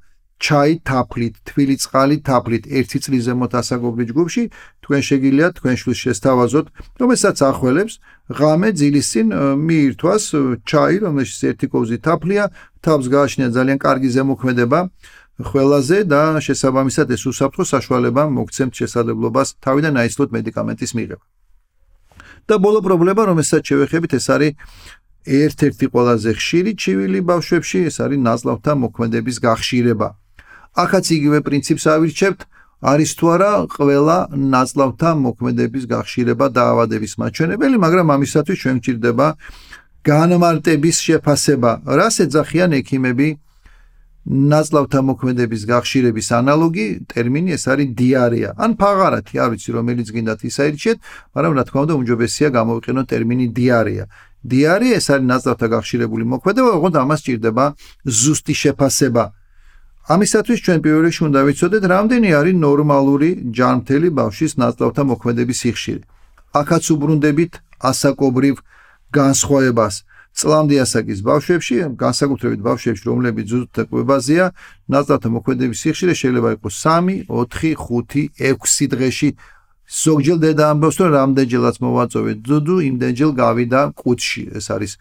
ჩაი 0.43 0.72
თაფლით, 0.82 1.34
თბილი 1.47 1.76
წყალი 1.78 2.16
თაფლით 2.26 2.64
ერთი 2.66 2.99
წლის 3.05 3.22
ზემოთ 3.30 3.53
ასაგობრივ 3.62 4.07
ჯგუფში 4.11 4.43
თქვენ 4.82 5.03
შეგიძლიათ 5.09 5.53
თქვენ 5.59 5.74
შვილს 5.80 5.99
შესთავაზოთ, 6.03 6.66
რომელსაც 6.99 7.36
ახველებს 7.47 7.95
ღამე 8.38 8.68
ძილის 8.78 9.07
წინ 9.12 9.26
მიირთვას 9.62 10.24
ჩაი, 10.66 10.97
რომელშიც 11.07 11.40
ერთი 11.51 11.66
კოვზი 11.70 11.99
თაფლია, 12.03 12.45
თავს 12.82 13.07
გააჩნია 13.14 13.49
ძალიან 13.55 13.78
კარგი 13.86 14.09
ზემოქმედება 14.18 14.80
ყველაზე 15.40 15.99
და 16.11 16.22
შესაბამისად 16.43 17.07
ეს 17.14 17.22
უსაფრთხო 17.30 17.64
საშუალება 17.74 18.22
მოგცემთ 18.36 18.72
შესაძლებლობას 18.82 19.49
თავიდან 19.64 19.95
აიცლოთ 20.03 20.28
მედიკამენტის 20.36 20.93
მიღება. 20.99 21.24
და 22.49 22.59
ბოლო 22.59 22.82
პრობლემა, 22.82 23.22
რომელსაც 23.30 23.62
შევეხებით, 23.70 24.18
ეს 24.18 24.26
არის 24.34 24.53
ერთ-ერთი 25.22 25.86
ყველაზე 25.95 26.30
ხშირი 26.34 26.72
ჩივილი 26.82 27.20
ბავშვებში, 27.30 27.78
ეს 27.86 27.97
არის 28.03 28.18
ნაზლავთა 28.26 28.72
მოქმედების 28.82 29.36
გახშირება. 29.47 30.09
ახაც 30.72 31.04
იგივე 31.12 31.38
პრინციპს 31.46 31.84
ავირჩევთ, 31.94 32.40
არის 32.82 33.10
თუ 33.14 33.26
არა 33.34 33.52
ყველა 33.76 34.16
ნაწლავთა 34.34 35.10
მოქმედების 35.26 35.84
გახშირება 35.86 36.46
დაავადების 36.50 37.12
მაჩვენებელი, 37.22 37.76
მაგრამ 37.78 38.06
ამისათვის 38.16 38.58
ჩვენ 38.62 38.76
გვჭირდება 38.82 39.26
განმარტების 40.02 40.96
შეფასება, 41.06 41.70
რას 41.86 42.16
ეძახიან 42.24 42.70
ექიმები 42.80 43.28
ნაწლავთა 44.22 45.00
მოქმედების 45.02 45.62
გახშირების 45.66 46.28
ანალოგი 46.38 46.86
ტერმინი 47.10 47.58
ეს 47.58 47.64
არის 47.70 47.88
დიარეა. 47.98 48.50
ან 48.54 48.70
ფაღარათი, 48.78 49.34
არ 49.42 49.48
ვიცი 49.50 49.70
რომელიც 49.78 50.08
გინდათ 50.14 50.40
ისაირჩიეთ, 50.46 50.98
მაგრამ 51.34 51.52
რა 51.58 51.62
თქმა 51.66 51.80
უნდა 51.82 51.94
უმჯობესია 51.98 52.48
გამოვიყენოთ 52.54 53.06
ტერმინი 53.12 53.46
დიარეა. 53.50 54.04
დიარეა 54.46 54.94
ეს 54.98 55.06
არის 55.10 55.26
ნაწლავთა 55.26 55.66
გახშირებული 55.74 56.24
მოქმედება, 56.34 56.70
ოღონდ 56.78 56.94
ამას 57.02 57.20
ჭირდება 57.26 57.64
ზუსტი 58.06 58.54
შეფასება. 58.62 59.24
ამისათვის 60.03 60.59
ჩვენ 60.66 60.78
პირველ 60.82 61.03
რიგში 61.07 61.22
უნდა 61.30 61.40
ვიცოდეთ, 61.46 61.82
რამდენი 61.94 62.30
არის 62.34 62.57
ნორმალური 62.59 63.30
ჯანმრთელი 63.55 64.09
ბავშვის 64.18 64.53
ნაწლავთა 64.59 65.03
მოქმედების 65.12 65.59
სიხშირე. 65.62 66.03
ახაც 66.53 66.84
უბრუნდებით 66.94 67.53
ასაკობრივ 67.90 68.55
განსხვავებას. 69.14 69.94
წლამდე 70.32 70.76
ასაკის 70.84 71.20
ბავშვებში, 71.28 71.76
განსაკუთრებით 72.03 72.61
ბავშვებში, 72.66 73.05
რომლებიც 73.05 73.46
ზუსტად 73.53 73.86
ყვებაზეა, 73.92 74.46
ნაწლავთა 74.88 75.28
მოქმედების 75.36 75.78
სიხშირე 75.84 76.12
შეიძლება 76.20 76.48
იყოს 76.57 76.74
3, 76.82 77.76
4, 77.76 77.76
5, 78.40 78.64
6 78.64 78.88
დღეში. 78.92 79.30
ზოგჯერ 79.92 80.38
დედა 80.40 80.64
ამბობს, 80.72 80.96
რომ 81.00 81.11
რამდენჯერაც 81.20 81.76
მოვაწოვეთ 81.84 82.38
ძუდუ, 82.48 82.76
იმდენჯერ 82.90 83.30
გავიდა 83.42 83.80
ყუთში. 84.00 84.42
ეს 84.57 84.66
არის 84.72 84.92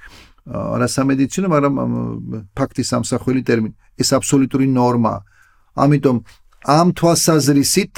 არასამედიცინო, 0.48 1.48
მაგრამ 1.54 1.74
ფაქტის 2.58 2.88
სამსახველი 2.94 3.42
ტერმინი. 3.46 3.76
ეს 4.02 4.10
აბსოლუტური 4.18 4.68
ნორმა. 4.68 5.16
ამიტომ 5.78 6.18
ამ 6.62 6.88
თვალსაზრისით 6.98 7.96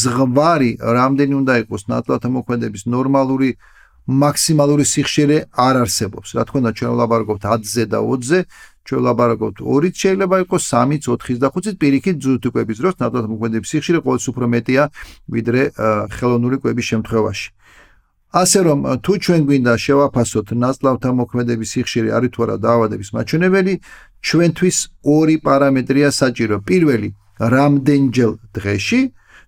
ზღვარი 0.00 0.70
რამდენი 0.80 1.34
უნდა 1.40 1.52
იყოს 1.64 1.82
ნატლათა 1.92 2.28
მოქმედების 2.36 2.82
ნორმალური 2.88 3.50
მაქსიმალური 4.04 4.84
სიხშირე 4.84 5.36
არ 5.56 5.74
არსებობს. 5.84 6.28
რა 6.36 6.42
თქმა 6.44 6.58
უნდა, 6.60 6.72
ჩვენ 6.76 6.90
ვლაბარაკობთ 6.92 7.40
10-ზე 7.40 7.84
და 7.88 7.98
20-ზე, 8.04 8.38
ჩვენ 8.84 9.00
ვლაბარაკობთ 9.00 9.56
2-ით, 9.64 9.94
შეიძლება 9.96 10.36
იყოს 10.44 10.62
3-ით, 10.68 11.02
4-ით 11.08 11.38
და 11.40 11.48
5-ით, 11.48 11.76
პირიქით 11.80 12.16
ძუთ 12.20 12.44
კვების 12.52 12.78
დროს 12.84 12.94
ნატლათა 13.00 13.28
მოქმედების 13.32 13.68
სიხშირე 13.72 13.98
ყოველთვის 14.04 14.28
უფრო 14.28 14.44
მეტია 14.54 14.82
ვიდრე 15.34 15.60
ხელოვნური 16.16 16.56
კვების 16.60 16.86
შემთხვევაში. 16.92 17.48
ასე 18.34 18.60
რომ 18.66 18.78
თუ 19.04 19.12
ჩვენ 19.22 19.40
გვინდა 19.46 19.72
შევაფასოთ 19.78 20.48
ნაზლავთა 20.58 21.10
მოქმედების 21.22 21.68
სიხშირე 21.74 22.08
არის 22.18 22.30
თუ 22.34 22.40
არა 22.44 22.56
დაავადების 22.66 23.08
მაჩვენებელი, 23.14 23.74
ჩვენთვის 24.26 24.76
ორი 25.16 25.36
პარამეტრია 25.46 26.08
საჭირო. 26.10 26.56
პირველი, 26.66 27.08
რამდენჯერ 27.54 28.30
დღეში 28.56 29.02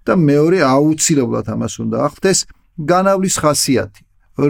და 0.07 0.13
მეორე 0.15 0.59
აუცილებლად 0.63 1.47
ამას 1.55 1.75
უნდა 1.83 1.97
ახდეს 2.09 2.39
განავლის 2.79 3.37
ხასიათი. 3.43 4.03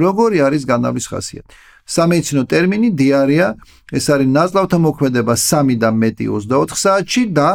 როგორი 0.05 0.39
არის 0.47 0.62
განავლის 0.72 1.07
ხასიათი? 1.12 1.53
სამედიცინო 1.87 2.43
ტერმინი 2.51 2.89
დიარეა, 3.01 3.49
ეს 3.95 4.05
არის 4.12 4.28
ნაზლავთა 4.37 4.78
მოქმედება 4.87 5.34
3 5.39 5.78
და 5.80 5.91
მეტი 6.03 6.26
24 6.28 6.76
საათში 6.84 7.22
და 7.32 7.51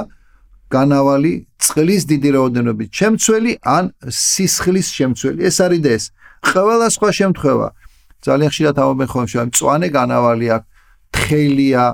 განავალი 0.72 1.34
წყლის 1.62 2.04
დიდი 2.10 2.30
რაოდენობით 2.38 2.90
შემცველი 3.00 3.52
ან 3.78 3.86
სისხლის 4.08 4.88
შემცველი. 4.98 5.40
ეს 5.50 5.58
არის 5.62 5.82
და 5.86 5.90
ეს 5.98 6.06
ყველა 6.42 6.88
სხვა 6.96 7.10
შემთხვევა. 7.20 7.68
ძალიან 8.26 8.50
ხშირად 8.54 8.76
ამობენ 8.82 9.08
ხოლმე 9.12 9.28
შე 9.32 9.46
მწვანე 9.50 9.88
განავალი 9.98 10.48
აქვს 10.56 10.68
თხელია 11.16 11.86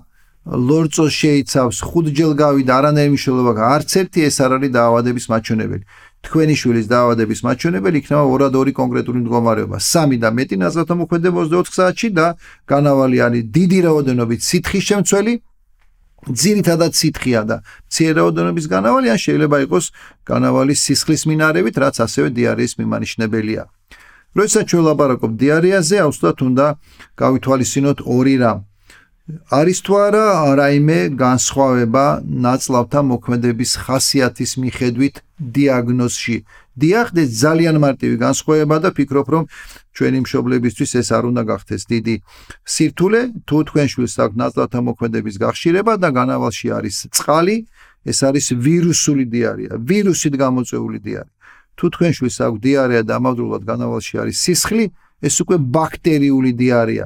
ლორწო 0.67 1.05
შეიცავს 1.11 1.77
ხუთჯერ 1.87 2.31
გავიდა 2.39 2.71
არანაირი 2.79 3.11
მნიშვნელობა 3.11 3.51
არც 3.75 3.91
ერთი 4.01 4.19
ეს 4.27 4.37
არ 4.43 4.51
არის 4.57 4.71
დაავადების 4.77 5.25
მაჩვენებელი. 5.31 5.83
თქვენი 6.23 6.55
შვილის 6.59 6.87
დაავადების 6.91 7.39
მაჩვენებელი 7.47 7.97
იქნება 8.01 8.23
2-2 8.31 8.71
კონკრეტული 8.79 9.19
მდგომარეობა. 9.23 9.77
3 9.79 10.17
და 10.23 10.29
მეტი 10.37 10.55
ნაზავთა 10.63 10.95
მოქმედე 11.01 11.29
24 11.35 11.75
საათში 11.77 12.09
და 12.19 12.27
განავალი 12.67 13.17
არის 13.27 13.43
დიდი 13.57 13.79
რაოდენობით 13.87 14.39
სითხის 14.49 14.83
შემცველი. 14.89 15.33
ძირითადად 16.27 16.91
სითხია 16.97 17.41
და 17.47 17.57
მცირე 17.87 18.13
რაოდენობის 18.19 18.65
განავალი 18.67 19.07
ან 19.13 19.19
შეიძლება 19.21 19.57
იყოს 19.63 19.85
განავალი 20.27 20.73
სისხლის 20.75 21.23
მინარევით, 21.29 21.75
რაც 21.77 21.95
ასევე 22.03 22.27
დიარეის 22.35 22.73
მიმანიშნებელია. 22.81 23.63
როდესაც 24.37 24.65
ჩვენ 24.69 24.83
ლაპარაკობ 24.87 25.31
დიარეაზე, 25.41 25.95
აუცილებლად 26.05 26.39
უნდა 26.47 26.65
გავითვალისწინოთ 27.21 27.99
ორი 28.05 28.35
რამ. 28.41 28.59
არის 29.51 29.79
თუ 29.83 29.93
არა 30.07 30.25
რაიმე 30.55 30.99
განსხვავება 31.19 32.05
ნაწლავთა 32.23 32.99
მოქმედების 33.11 33.71
ხასიათის 33.83 34.51
მიხედვით 34.63 35.15
დიაგნოზში? 35.55 36.37
დიახ, 36.79 37.07
ეს 37.17 37.29
ძალიან 37.43 37.75
მარტივი 37.83 38.15
განსხვავება 38.23 38.75
და 38.87 38.89
ფიქრობ, 38.95 39.27
რომ 39.33 39.43
ჩვენი 39.97 40.19
მშობლებისთვის 40.23 40.91
ეს 41.01 41.07
არ 41.17 41.23
უნდა 41.27 41.43
გახდეს 41.51 41.83
დიდი 41.91 42.15
სირთულე, 42.73 43.21
თუ 43.47 43.57
თქვენ 43.67 43.87
შვილს 43.91 44.15
აქვს 44.23 44.39
ნაწლავთა 44.43 44.79
მოქმედების 44.87 45.35
გახშირება 45.43 45.93
და 45.99 46.09
განავალში 46.19 46.67
არის 46.77 46.95
წყალი, 47.17 47.57
ეს 48.07 48.19
არის 48.23 48.45
ვირუსული 48.63 49.25
დიარეა, 49.27 49.73
ვირუსით 49.89 50.33
გამოწვეული 50.39 50.99
დიარეა. 51.03 51.36
თუ 51.77 51.85
თქვენ 51.93 52.11
შვილს 52.17 52.37
აქვს 52.45 52.59
დიარეა 52.65 53.01
და 53.07 53.13
ამავდროულად 53.19 53.63
განავალში 53.71 54.13
არის 54.21 54.37
სისხლი, 54.43 54.85
ეს 55.27 55.35
უკვე 55.41 55.57
ბაქტერიული 55.75 56.51
დიარეა. 56.61 57.05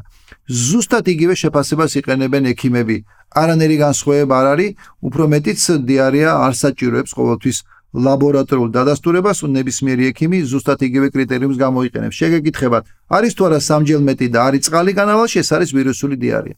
ზუსტად 0.52 1.06
იგივე 1.14 1.34
შეფასებას 1.42 1.92
იყენებენ 2.00 2.44
ექიმები. 2.52 2.98
არანერი 3.42 3.78
განსხვავება 3.86 4.34
არ 4.42 4.48
არის, 4.54 4.72
უფრო 5.08 5.24
მეტიც 5.34 5.60
დიარეა 5.88 6.32
არ 6.46 6.54
საჭიროებს 6.64 7.12
ყოველთვის 7.20 7.58
ლაბორატორიულ 7.92 8.70
დადასტურებას, 8.72 9.38
ու 9.44 9.52
ნებისმიერი 9.56 10.04
ექიმი 10.12 10.38
ზუსტად 10.52 10.80
იგივე 10.88 11.08
კრიტერიუმს 11.16 11.58
გამოიყენებს. 11.64 12.16
შეგეკითხებათ, 12.20 12.84
არის 13.18 13.32
თუ 13.36 13.42
არა 13.48 13.60
სამჯერ 13.68 14.02
მეტი 14.08 14.28
და 14.32 14.40
არის 14.48 14.62
წყალი 14.68 14.92
განავალში, 15.00 15.38
ეს 15.44 15.50
არის 15.56 15.70
ვირუსული 15.76 16.16
დიარეა. 16.24 16.56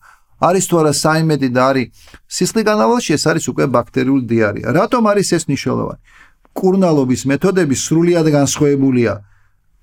არის 0.50 0.66
თუ 0.70 0.76
არა 0.82 0.94
საიმედი 1.04 1.50
და 1.56 1.62
არის 1.70 1.88
სისხლი 2.36 2.62
განავალში, 2.70 3.12
ეს 3.18 3.24
არის 3.32 3.46
უკვე 3.52 3.66
ბაქტერიული 3.76 4.26
დიარეა. 4.32 4.68
რატომ 4.80 5.02
არის 5.12 5.28
ეს 5.38 5.44
მნიშვნელოვანი? 5.50 6.02
კურნალობის 6.54 7.22
მეთოდები 7.30 7.76
სრულიად 7.86 8.28
განსხვავებულია. 8.38 9.14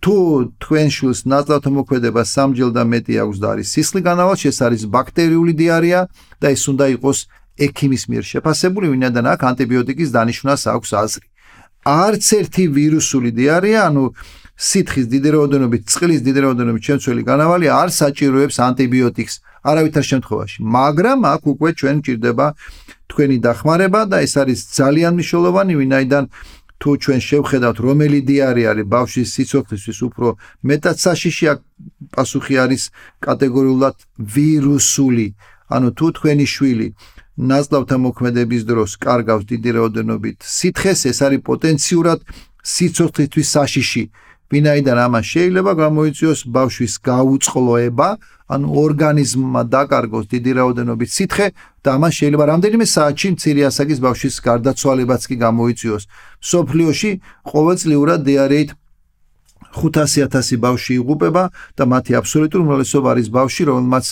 თუ 0.00 0.16
თქვენ 0.64 0.88
შულს 0.96 1.20
ნაწლავთა 1.28 1.70
მოქმედება 1.76 2.22
სამჯერ 2.24 2.70
და 2.72 2.82
მეტი 2.88 3.14
აქვს 3.20 3.38
და 3.42 3.46
არის 3.52 3.68
სისხლი 3.74 4.00
განავალში, 4.00 4.46
ეს 4.48 4.58
არის 4.64 4.82
ბაქტერიული 4.94 5.52
დიარეა 5.60 6.00
და 6.40 6.46
ეს 6.56 6.62
უნდა 6.72 6.86
იყოს 6.96 7.18
ექიმის 7.60 8.02
მიერ 8.08 8.24
შეფასებული, 8.32 8.86
ვინაიდან 8.96 9.26
აქ 9.34 9.40
ანტიბიოტიკის 9.50 10.08
დანიშვნას 10.16 10.62
აქვს 10.72 10.90
აზრი. 11.04 11.26
არც 11.84 12.24
ერთი 12.40 12.64
ვირუსული 12.76 13.30
დიარეა, 13.36 13.80
ანუ 13.88 14.04
სითხის 14.60 15.06
დიდი 15.12 15.28
რაოდენობით, 15.36 15.82
წყლის 15.88 16.20
დიდი 16.24 16.40
რაოდენობით 16.44 16.82
შემცველი 16.88 17.22
განავალი 17.24 17.66
არ 17.72 17.88
საჭიროებს 18.00 18.56
ანტიბიოტიკს 18.68 19.34
არავითარ 19.64 20.04
შემთხვევაში, 20.10 20.58
მაგრამ 20.64 21.20
აქ 21.34 21.42
უკვე 21.52 21.70
ჩვენ 21.80 21.96
ჭირდება 22.04 22.46
თქვენი 23.10 23.36
დახმარება 23.44 24.00
და 24.12 24.16
ეს 24.24 24.34
არის 24.40 24.60
ძალიან 24.80 25.12
მნიშვნელოვანი, 25.16 25.72
ვინაიდან 25.80 26.24
თუ 26.80 26.90
ჩვენ 27.02 27.20
შევხედავთ 27.28 27.78
რომელი 27.86 28.20
დიარე 28.28 28.62
არის 28.72 28.86
ბავშვის 28.94 29.28
სიცოცხლისთვის 29.36 29.98
უფრო 30.08 30.28
მეტად 30.68 30.96
საშიში 31.04 31.46
აქ 31.52 31.58
პასუხი 32.14 32.54
არის 32.64 32.82
კატეგორიულად 33.24 33.96
ვირუსული. 34.34 35.28
ანუ 35.70 35.88
თუ 35.98 36.06
თქვენი 36.16 36.46
შვილი 36.54 36.88
ნაზლავთა 37.50 37.96
მოქმედების 38.04 38.62
დროს 38.70 38.90
კარგავს 39.04 39.44
დიდი 39.52 39.70
რაოდენობით 39.76 40.38
სითხეს 40.58 41.00
ეს 41.10 41.18
არის 41.26 41.44
პოტენციურად 41.50 42.18
სიცოცხლისთვის 42.74 43.48
საშიში. 43.56 44.04
ვინაიდან 44.50 44.98
ამას 45.06 45.24
შეიძლება 45.32 45.72
გამოიწვიოს 45.84 46.40
ბავშვის 46.56 46.94
გაუწყლოება 47.06 48.08
ანუ 48.50 48.68
ორგანიზმმა 48.84 49.62
დაკარგოს 49.74 50.26
დიდი 50.32 50.50
რაოდენობით 50.58 51.10
სითხე 51.16 51.46
და 51.86 51.88
ამას 51.96 52.12
შეიძლება 52.18 52.44
რამდენიმე 52.50 52.86
საათში 52.94 53.28
მცირე 53.34 53.62
ასაკის 53.70 53.98
ბავშვის 54.04 54.36
გარდაცვალებაც 54.48 55.22
კი 55.30 55.36
გამოიწვიოს. 55.44 56.02
სოფლიოში 56.50 57.10
ყოველწლიურად 57.52 58.20
დიარეით 58.26 58.70
500000 59.70 60.58
ბავშვი 60.58 60.92
იღუპება 60.98 61.44
და 61.78 61.84
მათი 61.86 62.12
აბსოლუტური 62.18 62.62
უმრავლესობა 62.64 63.08
არის 63.14 63.28
ბავშვი, 63.30 63.62
რომელმაც 63.70 64.06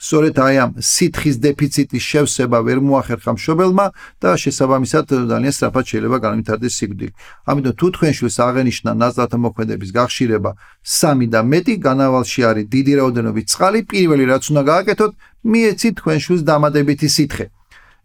სწორედ 0.00 0.38
აი 0.40 0.56
ამ 0.64 0.70
სითხის 0.80 1.36
დეფიციტის 1.44 2.04
შევსება 2.10 2.58
ვერ 2.64 2.78
მოახერხა 2.80 3.32
მშობელმა 3.36 3.86
და 4.16 4.30
შესაბამისად 4.40 5.04
ძალიან 5.28 5.52
სწრაფად 5.52 5.84
შეიძლება 5.90 6.18
განვითარდეს 6.24 6.74
სიკვდილი. 6.80 7.12
ამიტომ 7.44 7.74
თუ 7.76 7.86
თქვენ 7.94 8.12
შვილს 8.16 8.36
აღენიშნა 8.48 8.90
ნაზრათა 8.96 9.38
მოქმედების 9.44 9.90
გახშირება 10.00 10.50
3 10.88 11.28
და 11.28 11.40
მეტი 11.52 11.74
განავალში 11.84 12.40
არის 12.48 12.66
დიდი 12.74 12.92
რაოდენობით 13.00 13.46
წყალი, 13.52 13.80
პირველი 13.92 14.24
რაც 14.32 14.44
უნდა 14.50 14.62
გააკეთოთ, 14.72 15.12
მიეცით 15.52 15.94
თქვენ 16.00 16.18
შვილს 16.24 16.42
დამატებითი 16.48 17.08
სითხე. 17.16 17.46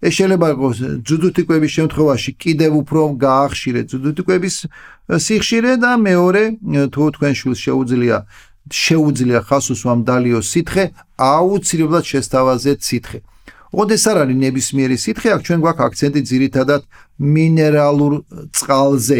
ეს 0.03 0.13
შეიძლება 0.19 0.47
იყოს 0.53 0.77
ძუძუთიკვების 1.07 1.71
შემთხვევაში 1.77 2.31
კიდევ 2.43 2.71
უფრო 2.83 3.01
გაახშირეთ 3.15 3.85
ძუძუთიკვების 3.91 4.55
სიხშირე 5.25 5.71
და 5.79 5.91
მეორე 5.95 6.43
თუ 6.91 7.03
თქვენ 7.15 7.33
შვილს 7.39 7.59
შეუძლია 7.65 8.17
შეუძლია 8.71 9.41
ხას 9.45 9.65
უსვამ 9.73 10.01
დალიო 10.09 10.39
სითხე 10.41 10.83
აუცილებლად 11.21 12.05
შესთავაზეთ 12.11 12.79
სითხე. 12.81 13.19
ოდეს 13.75 14.03
არ 14.09 14.17
არის 14.23 14.37
ნებისმიერი 14.41 14.97
სითხე, 15.05 15.29
აქ 15.35 15.41
ჩვენ 15.45 15.59
გვაქვს 15.65 15.85
აქცენტი 15.85 16.21
ძირითადად 16.31 16.81
მინერალურ 17.19 18.13
წყალზე. 18.55 19.19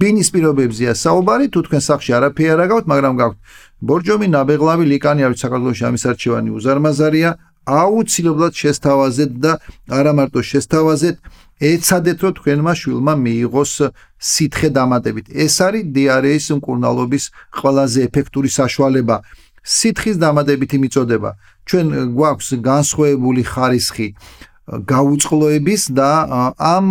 ბინის 0.00 0.28
პირობებზია 0.32 0.92
საუბარი, 0.96 1.46
თუ 1.52 1.60
თქვენ 1.60 1.82
სახში 1.84 2.10
არაფერი 2.16 2.48
არ 2.56 2.60
აგავთ, 2.64 2.84
მაგრამ 2.88 3.14
გაქვთ 3.20 3.38
ბორჯომი, 3.84 4.26
ნაბეღლავი, 4.32 4.84
ლიკანი, 4.92 5.22
არის 5.28 5.38
საქართველოს 5.44 5.80
ამის 5.88 6.04
არჩევანი 6.10 6.50
უზარმაზარია, 6.56 7.30
აუცილებლად 7.66 8.52
შესთავაზეთ 8.62 9.32
და 9.44 9.52
არა 9.88 10.12
მარტო 10.18 10.40
შესთავაზეთ, 10.40 11.16
ეცადეთ 11.60 12.18
რომ 12.24 12.32
თქვენმა 12.40 12.72
შვილმა 12.80 13.14
მიიღოს 13.24 13.72
სითხე 14.16 14.68
დამატებით. 14.76 15.26
ეს 15.44 15.54
არის 15.60 15.84
დიარეის 15.96 16.46
მკურნალობის 16.56 17.24
ყველაზე 17.60 17.98
ეფექტური 18.08 18.48
საშუალება. 18.48 19.16
სითხის 19.60 20.16
დამატებითი 20.24 20.76
მიწოდება. 20.80 21.30
ჩვენ 21.68 21.86
გვაქვს 22.16 22.48
განსხვავებული 22.64 23.42
ხარისხი 23.44 24.08
გაუწყლოების 24.70 25.82
და 25.98 26.10
ამ 26.56 26.86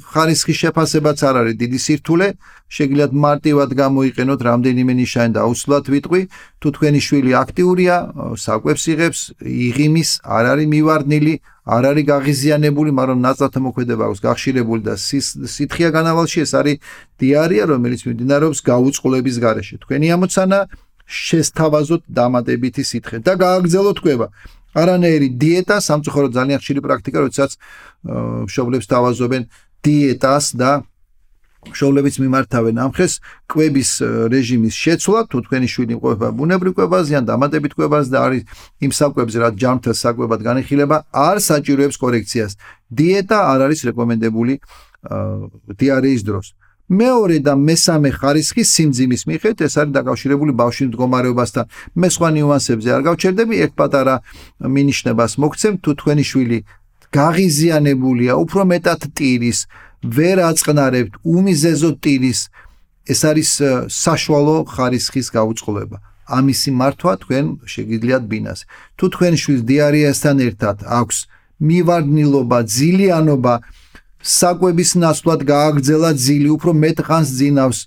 ხარისხის 0.00 0.56
შეფასებაც 0.64 1.18
არ 1.28 1.34
არის 1.40 1.56
დიდი 1.62 1.78
სირთულე. 1.78 2.28
შეგიძლიათ 2.68 3.12
მარტივად 3.24 3.70
გამოიყენოთ 3.80 4.40
რამდენიმე 4.48 4.92
ნიშანი 5.00 5.32
და 5.36 5.40
აუცილებლად 5.48 5.86
ვიტყვი, 5.88 6.20
თუ 6.60 6.68
თქვენი 6.76 7.00
შვილი 7.06 7.32
აქტიურია, 7.42 7.96
საკვებს 8.44 8.82
იღებს, 8.92 9.20
იღიმის, 9.40 10.10
არ 10.24 10.44
არის 10.52 10.66
მივარდნილი, 10.68 11.34
არ 11.64 11.82
არის 11.90 12.04
გაღიზიანებული, 12.12 12.90
მაგრამ 13.00 13.18
ნაწათა 13.24 13.58
მოქმედება 13.64 14.02
აქვს 14.08 14.20
გახშირებული 14.28 14.80
და 14.84 14.94
სითხია 15.00 15.88
განავალში 15.96 16.38
ეს 16.44 16.52
არის 16.60 16.76
დიარეა, 17.20 17.64
რომელიც 17.72 18.00
მიმდინარეობს 18.04 18.58
გაუწყლოების 18.68 19.36
გარეშე. 19.44 19.74
თქვენი 19.84 20.06
ამოცანა 20.16 20.58
შესთავაზოთ 21.08 22.02
დამატებითი 22.12 22.82
სითხე 22.84 23.16
და 23.24 23.32
გააგრძელოთ 23.40 23.96
თქვება. 24.00 24.26
არანაირი 24.76 25.28
დიეტა, 25.40 25.76
სამწუხაროდ 25.88 26.32
ძალიან 26.36 26.58
ხშირი 26.60 26.80
პრაქტიკა, 26.84 27.18
როდესაც 27.24 27.50
მშობლებს 28.44 28.86
თავაზობენ 28.92 29.42
დიეტას 29.84 30.46
და 30.60 30.70
შოულებიც 31.66 32.14
მიმართავენ 32.22 32.76
ამხეს 32.86 33.12
კვების 33.50 33.90
რეჟიმის 34.32 34.74
შეცვლა 34.78 35.20
თუ 35.30 35.38
თქვენი 35.46 35.68
შვილი 35.68 35.94
ყვება 35.98 36.28
ბუნებრივ 36.38 36.72
კვებაზე 36.78 37.18
ან 37.18 37.24
დამატებით 37.28 37.72
კვებაზე 37.74 38.08
და 38.14 38.18
არის 38.26 38.42
იმ 38.86 38.92
საკვებზე 38.98 39.38
რაც 39.42 39.54
ჯანმრთელ 39.62 39.96
საკვებად 39.98 40.40
განიხილება 40.48 40.96
არ 41.12 41.36
საჭიროებს 41.48 41.96
კორექციას. 41.98 42.52
დიეტა 42.94 43.38
არ 43.52 43.60
არის 43.66 43.80
რეკომენდებული 43.90 44.54
დიარეის 45.78 46.22
დროს. 46.28 46.46
მეორე 46.88 47.44
და 47.44 47.52
მესამე 47.52 48.10
ხარისხი 48.16 48.64
სიმძიმის 48.64 49.22
მიხედვით 49.28 49.60
ეს 49.66 49.74
არის 49.76 49.92
დაკავშირებული 49.92 50.52
ბავშვის 50.56 50.88
მდგომარეობასთან. 50.88 51.64
მე 52.00 52.08
სხვა 52.16 52.28
ნიუანსებზე 52.32 52.88
არ 52.96 53.02
გავჩერდები 53.08 53.54
ერთ 53.64 53.72
პატარა 53.76 54.14
მინიშნებას 54.64 55.32
მოგცემ 55.42 55.74
თუ 55.84 55.90
თქვენი 56.00 56.24
შვილი 56.24 56.58
გაღიზიანებულია 57.12 58.32
უფრო 58.40 58.60
მეტად 58.72 59.00
ტირის 59.16 59.58
ვერ 60.04 60.38
აწყნარებთ 60.50 61.12
უმიზეზო 61.24 61.90
ტირის. 62.02 62.40
ეს 63.08 63.20
არის 63.24 63.50
საშუალო 63.88 64.56
ხარისხის 64.68 65.28
გაუწყლობა 65.32 65.98
ამისი 66.28 66.70
მართვა 66.76 67.12
თქვენ 67.24 67.46
შეგიძლიათ 67.72 68.24
ბინას. 68.30 68.60
თუ 69.00 69.04
თქვენ 69.14 69.34
შვილს 69.40 69.62
დიარეასთან 69.70 70.36
ერთად 70.48 70.76
აქვს 70.84 71.16
მივარდნილობა 71.68 72.58
ძილიანობა 72.76 73.54
საკვების 74.22 74.90
ნაცვლად 75.02 75.40
გააგრძელა 75.52 76.10
ძილი 76.24 76.50
უფრო 76.56 76.70
მეტ 76.82 76.98
ხანს 77.06 77.28
ძინავს 77.38 77.78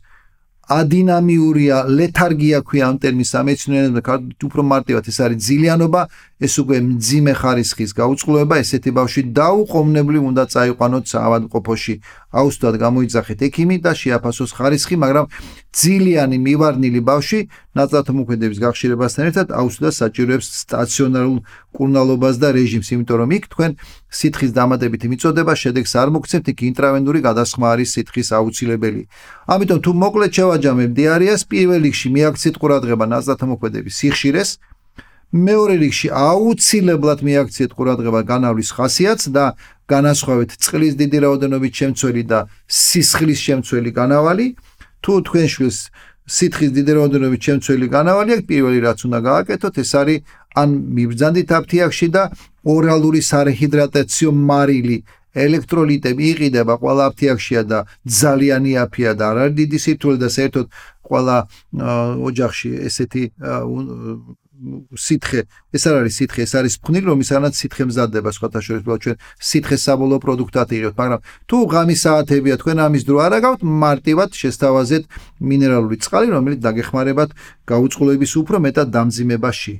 ადინამიურია 0.72 1.78
ლეთარგია 1.98 2.60
ქვია 2.68 2.86
ამ 2.90 2.96
ტერმინს 3.04 3.32
ამეცნიერებდა 3.42 4.02
უფრო 4.48 4.62
მარტივად. 4.72 5.04
ეს 5.12 5.18
არის 5.24 5.40
ძილიანობა 5.48 6.02
ეს 6.42 6.54
უკვე 6.62 6.78
მძიმე 6.82 7.34
ხარისხის 7.38 7.92
გაუწყლოება 7.94 8.56
ესეთი 8.64 8.92
ბავშვი 8.98 9.22
დაუყოვნებლივ 9.38 10.24
უნდა 10.32 10.44
წაიყვანოთ 10.54 11.06
საავადმყოფოში 11.14 11.94
აუცილებლად 12.42 12.76
გამოიძახეთ 12.82 13.40
ექიმი 13.48 13.78
და 13.86 13.92
შეაფასოს 14.02 14.52
ხარისხი 14.58 14.96
მაგრამ 15.04 15.26
ძილიანი 15.72 16.38
მივარნილი 16.42 17.02
ბავშვი 17.06 17.40
ნაწლავთა 17.78 18.12
მოქმედების 18.18 18.60
გახშირებასთან 18.66 19.24
ერთად 19.30 19.48
აუცილებლად 19.62 19.96
საჭიროებს 20.02 20.48
სტაციონარულ 20.66 21.38
კურნალობას 21.78 22.36
და 22.42 22.50
რეჟიმს 22.58 22.90
იმიტომ 22.96 23.18
რომ 23.22 23.30
იქ 23.38 23.46
თქვენ 23.54 23.72
სითხის 24.12 24.52
დამატებითი 24.58 25.08
მიწოდება 25.14 25.54
შედეგს 25.62 25.94
არ 26.02 26.10
მოგცემთ 26.16 26.48
იქ 26.52 26.60
ინტრავენური 26.72 27.20
გადასხმა 27.24 27.68
არის 27.74 27.90
სითხის 27.96 28.30
აუცილებელი. 28.36 29.04
ამიტომ 29.48 29.80
თუ 29.86 29.92
მოკლედ 30.04 30.32
შევაჯამებ 30.36 30.92
დიარეას 31.00 31.42
პირველ 31.48 31.82
რიგში 31.88 32.08
მიაქციეთ 32.16 32.56
ყურადღება 32.60 33.06
ნაწლავთა 33.08 33.46
მოქმედების 33.52 33.94
სიხშირეს 34.02 34.50
მეორე 35.32 35.76
რიგში 35.80 36.10
აუცილებლად 36.12 37.20
მიაქციეთ 37.24 37.72
ყურადღება 37.72 38.22
განავლის 38.28 38.70
ხასიათს 38.76 39.32
და 39.32 39.46
განასხვავეთ 39.88 40.56
წყლის 40.60 40.94
დიდი 41.00 41.18
რაოდენობით 41.24 41.74
შემცველი 41.80 42.24
და 42.28 42.40
სისხლის 42.68 43.40
შემცველი 43.48 43.92
განავალი. 43.96 44.46
თუ 45.02 45.12
თქვენ 45.26 45.48
შვილს 45.54 45.78
სითხის 46.28 46.72
დიდი 46.76 46.92
რაოდენობით 47.00 47.42
შემცველი 47.48 47.88
განავალი 47.96 48.30
აქვს, 48.36 48.48
პირველი 48.52 48.80
რაც 48.86 49.00
უნდა 49.08 49.20
გააკეთოთ, 49.32 49.76
ეს 49.84 49.92
არის 50.02 50.20
ან 50.62 50.70
მიბრძანდით 51.00 51.50
აფთიაქში 51.60 52.08
და 52.12 52.24
ორალური 52.76 53.22
სარეჰიდრატაციო 53.24 54.30
მარილი 54.36 54.98
ელექტროლიტები 55.32 56.24
იყიდება 56.34 56.76
ყველა 56.84 57.04
აფთიაქშია 57.12 57.62
და 57.72 57.80
ძალიან 58.04 58.64
იაფია 58.68 59.12
და 59.16 59.24
არ 59.32 59.38
არის 59.48 59.56
დიდი 59.64 59.78
სირთულე 59.80 60.18
და 60.20 60.30
საერთოდ 60.36 60.66
ყველა 61.08 61.38
ოჯახში 62.30 62.70
ესეთი 62.88 63.24
სითხე 64.96 65.42
ეს 65.74 65.84
არ 65.90 65.96
არის 66.02 66.16
სითხე 66.22 66.42
ეს 66.46 66.54
არის 66.60 66.74
ფხნილი 66.86 67.06
რომისგანაც 67.12 67.54
სითხე 67.62 67.84
მზადდება 67.90 68.30
სხვათა 68.36 68.60
შორის. 68.62 68.84
ბოლო 68.86 69.00
ჩვენ 69.04 69.18
სითხე 69.50 69.78
საბოლოო 69.86 70.20
პროდუქტად 70.26 70.70
იღებთ 70.78 70.98
მაგრამ 71.02 71.22
თუ 71.50 71.58
ღამის 71.74 72.00
საათებია 72.06 72.56
თქვენ 72.62 72.78
ამის 72.86 73.04
დრო 73.10 73.18
არ 73.26 73.34
აგავთ 73.42 73.62
მარტივად 73.84 74.30
შესთავაზეთ 74.42 75.04
მინერალური 75.50 75.98
წყალი 76.04 76.28
რომელიც 76.36 76.60
დაგეხმარებათ 76.62 77.30
გაუწყლოების 77.72 78.32
უფრო 78.42 78.58
მეტად 78.66 78.88
დამძიმებაში 78.96 79.74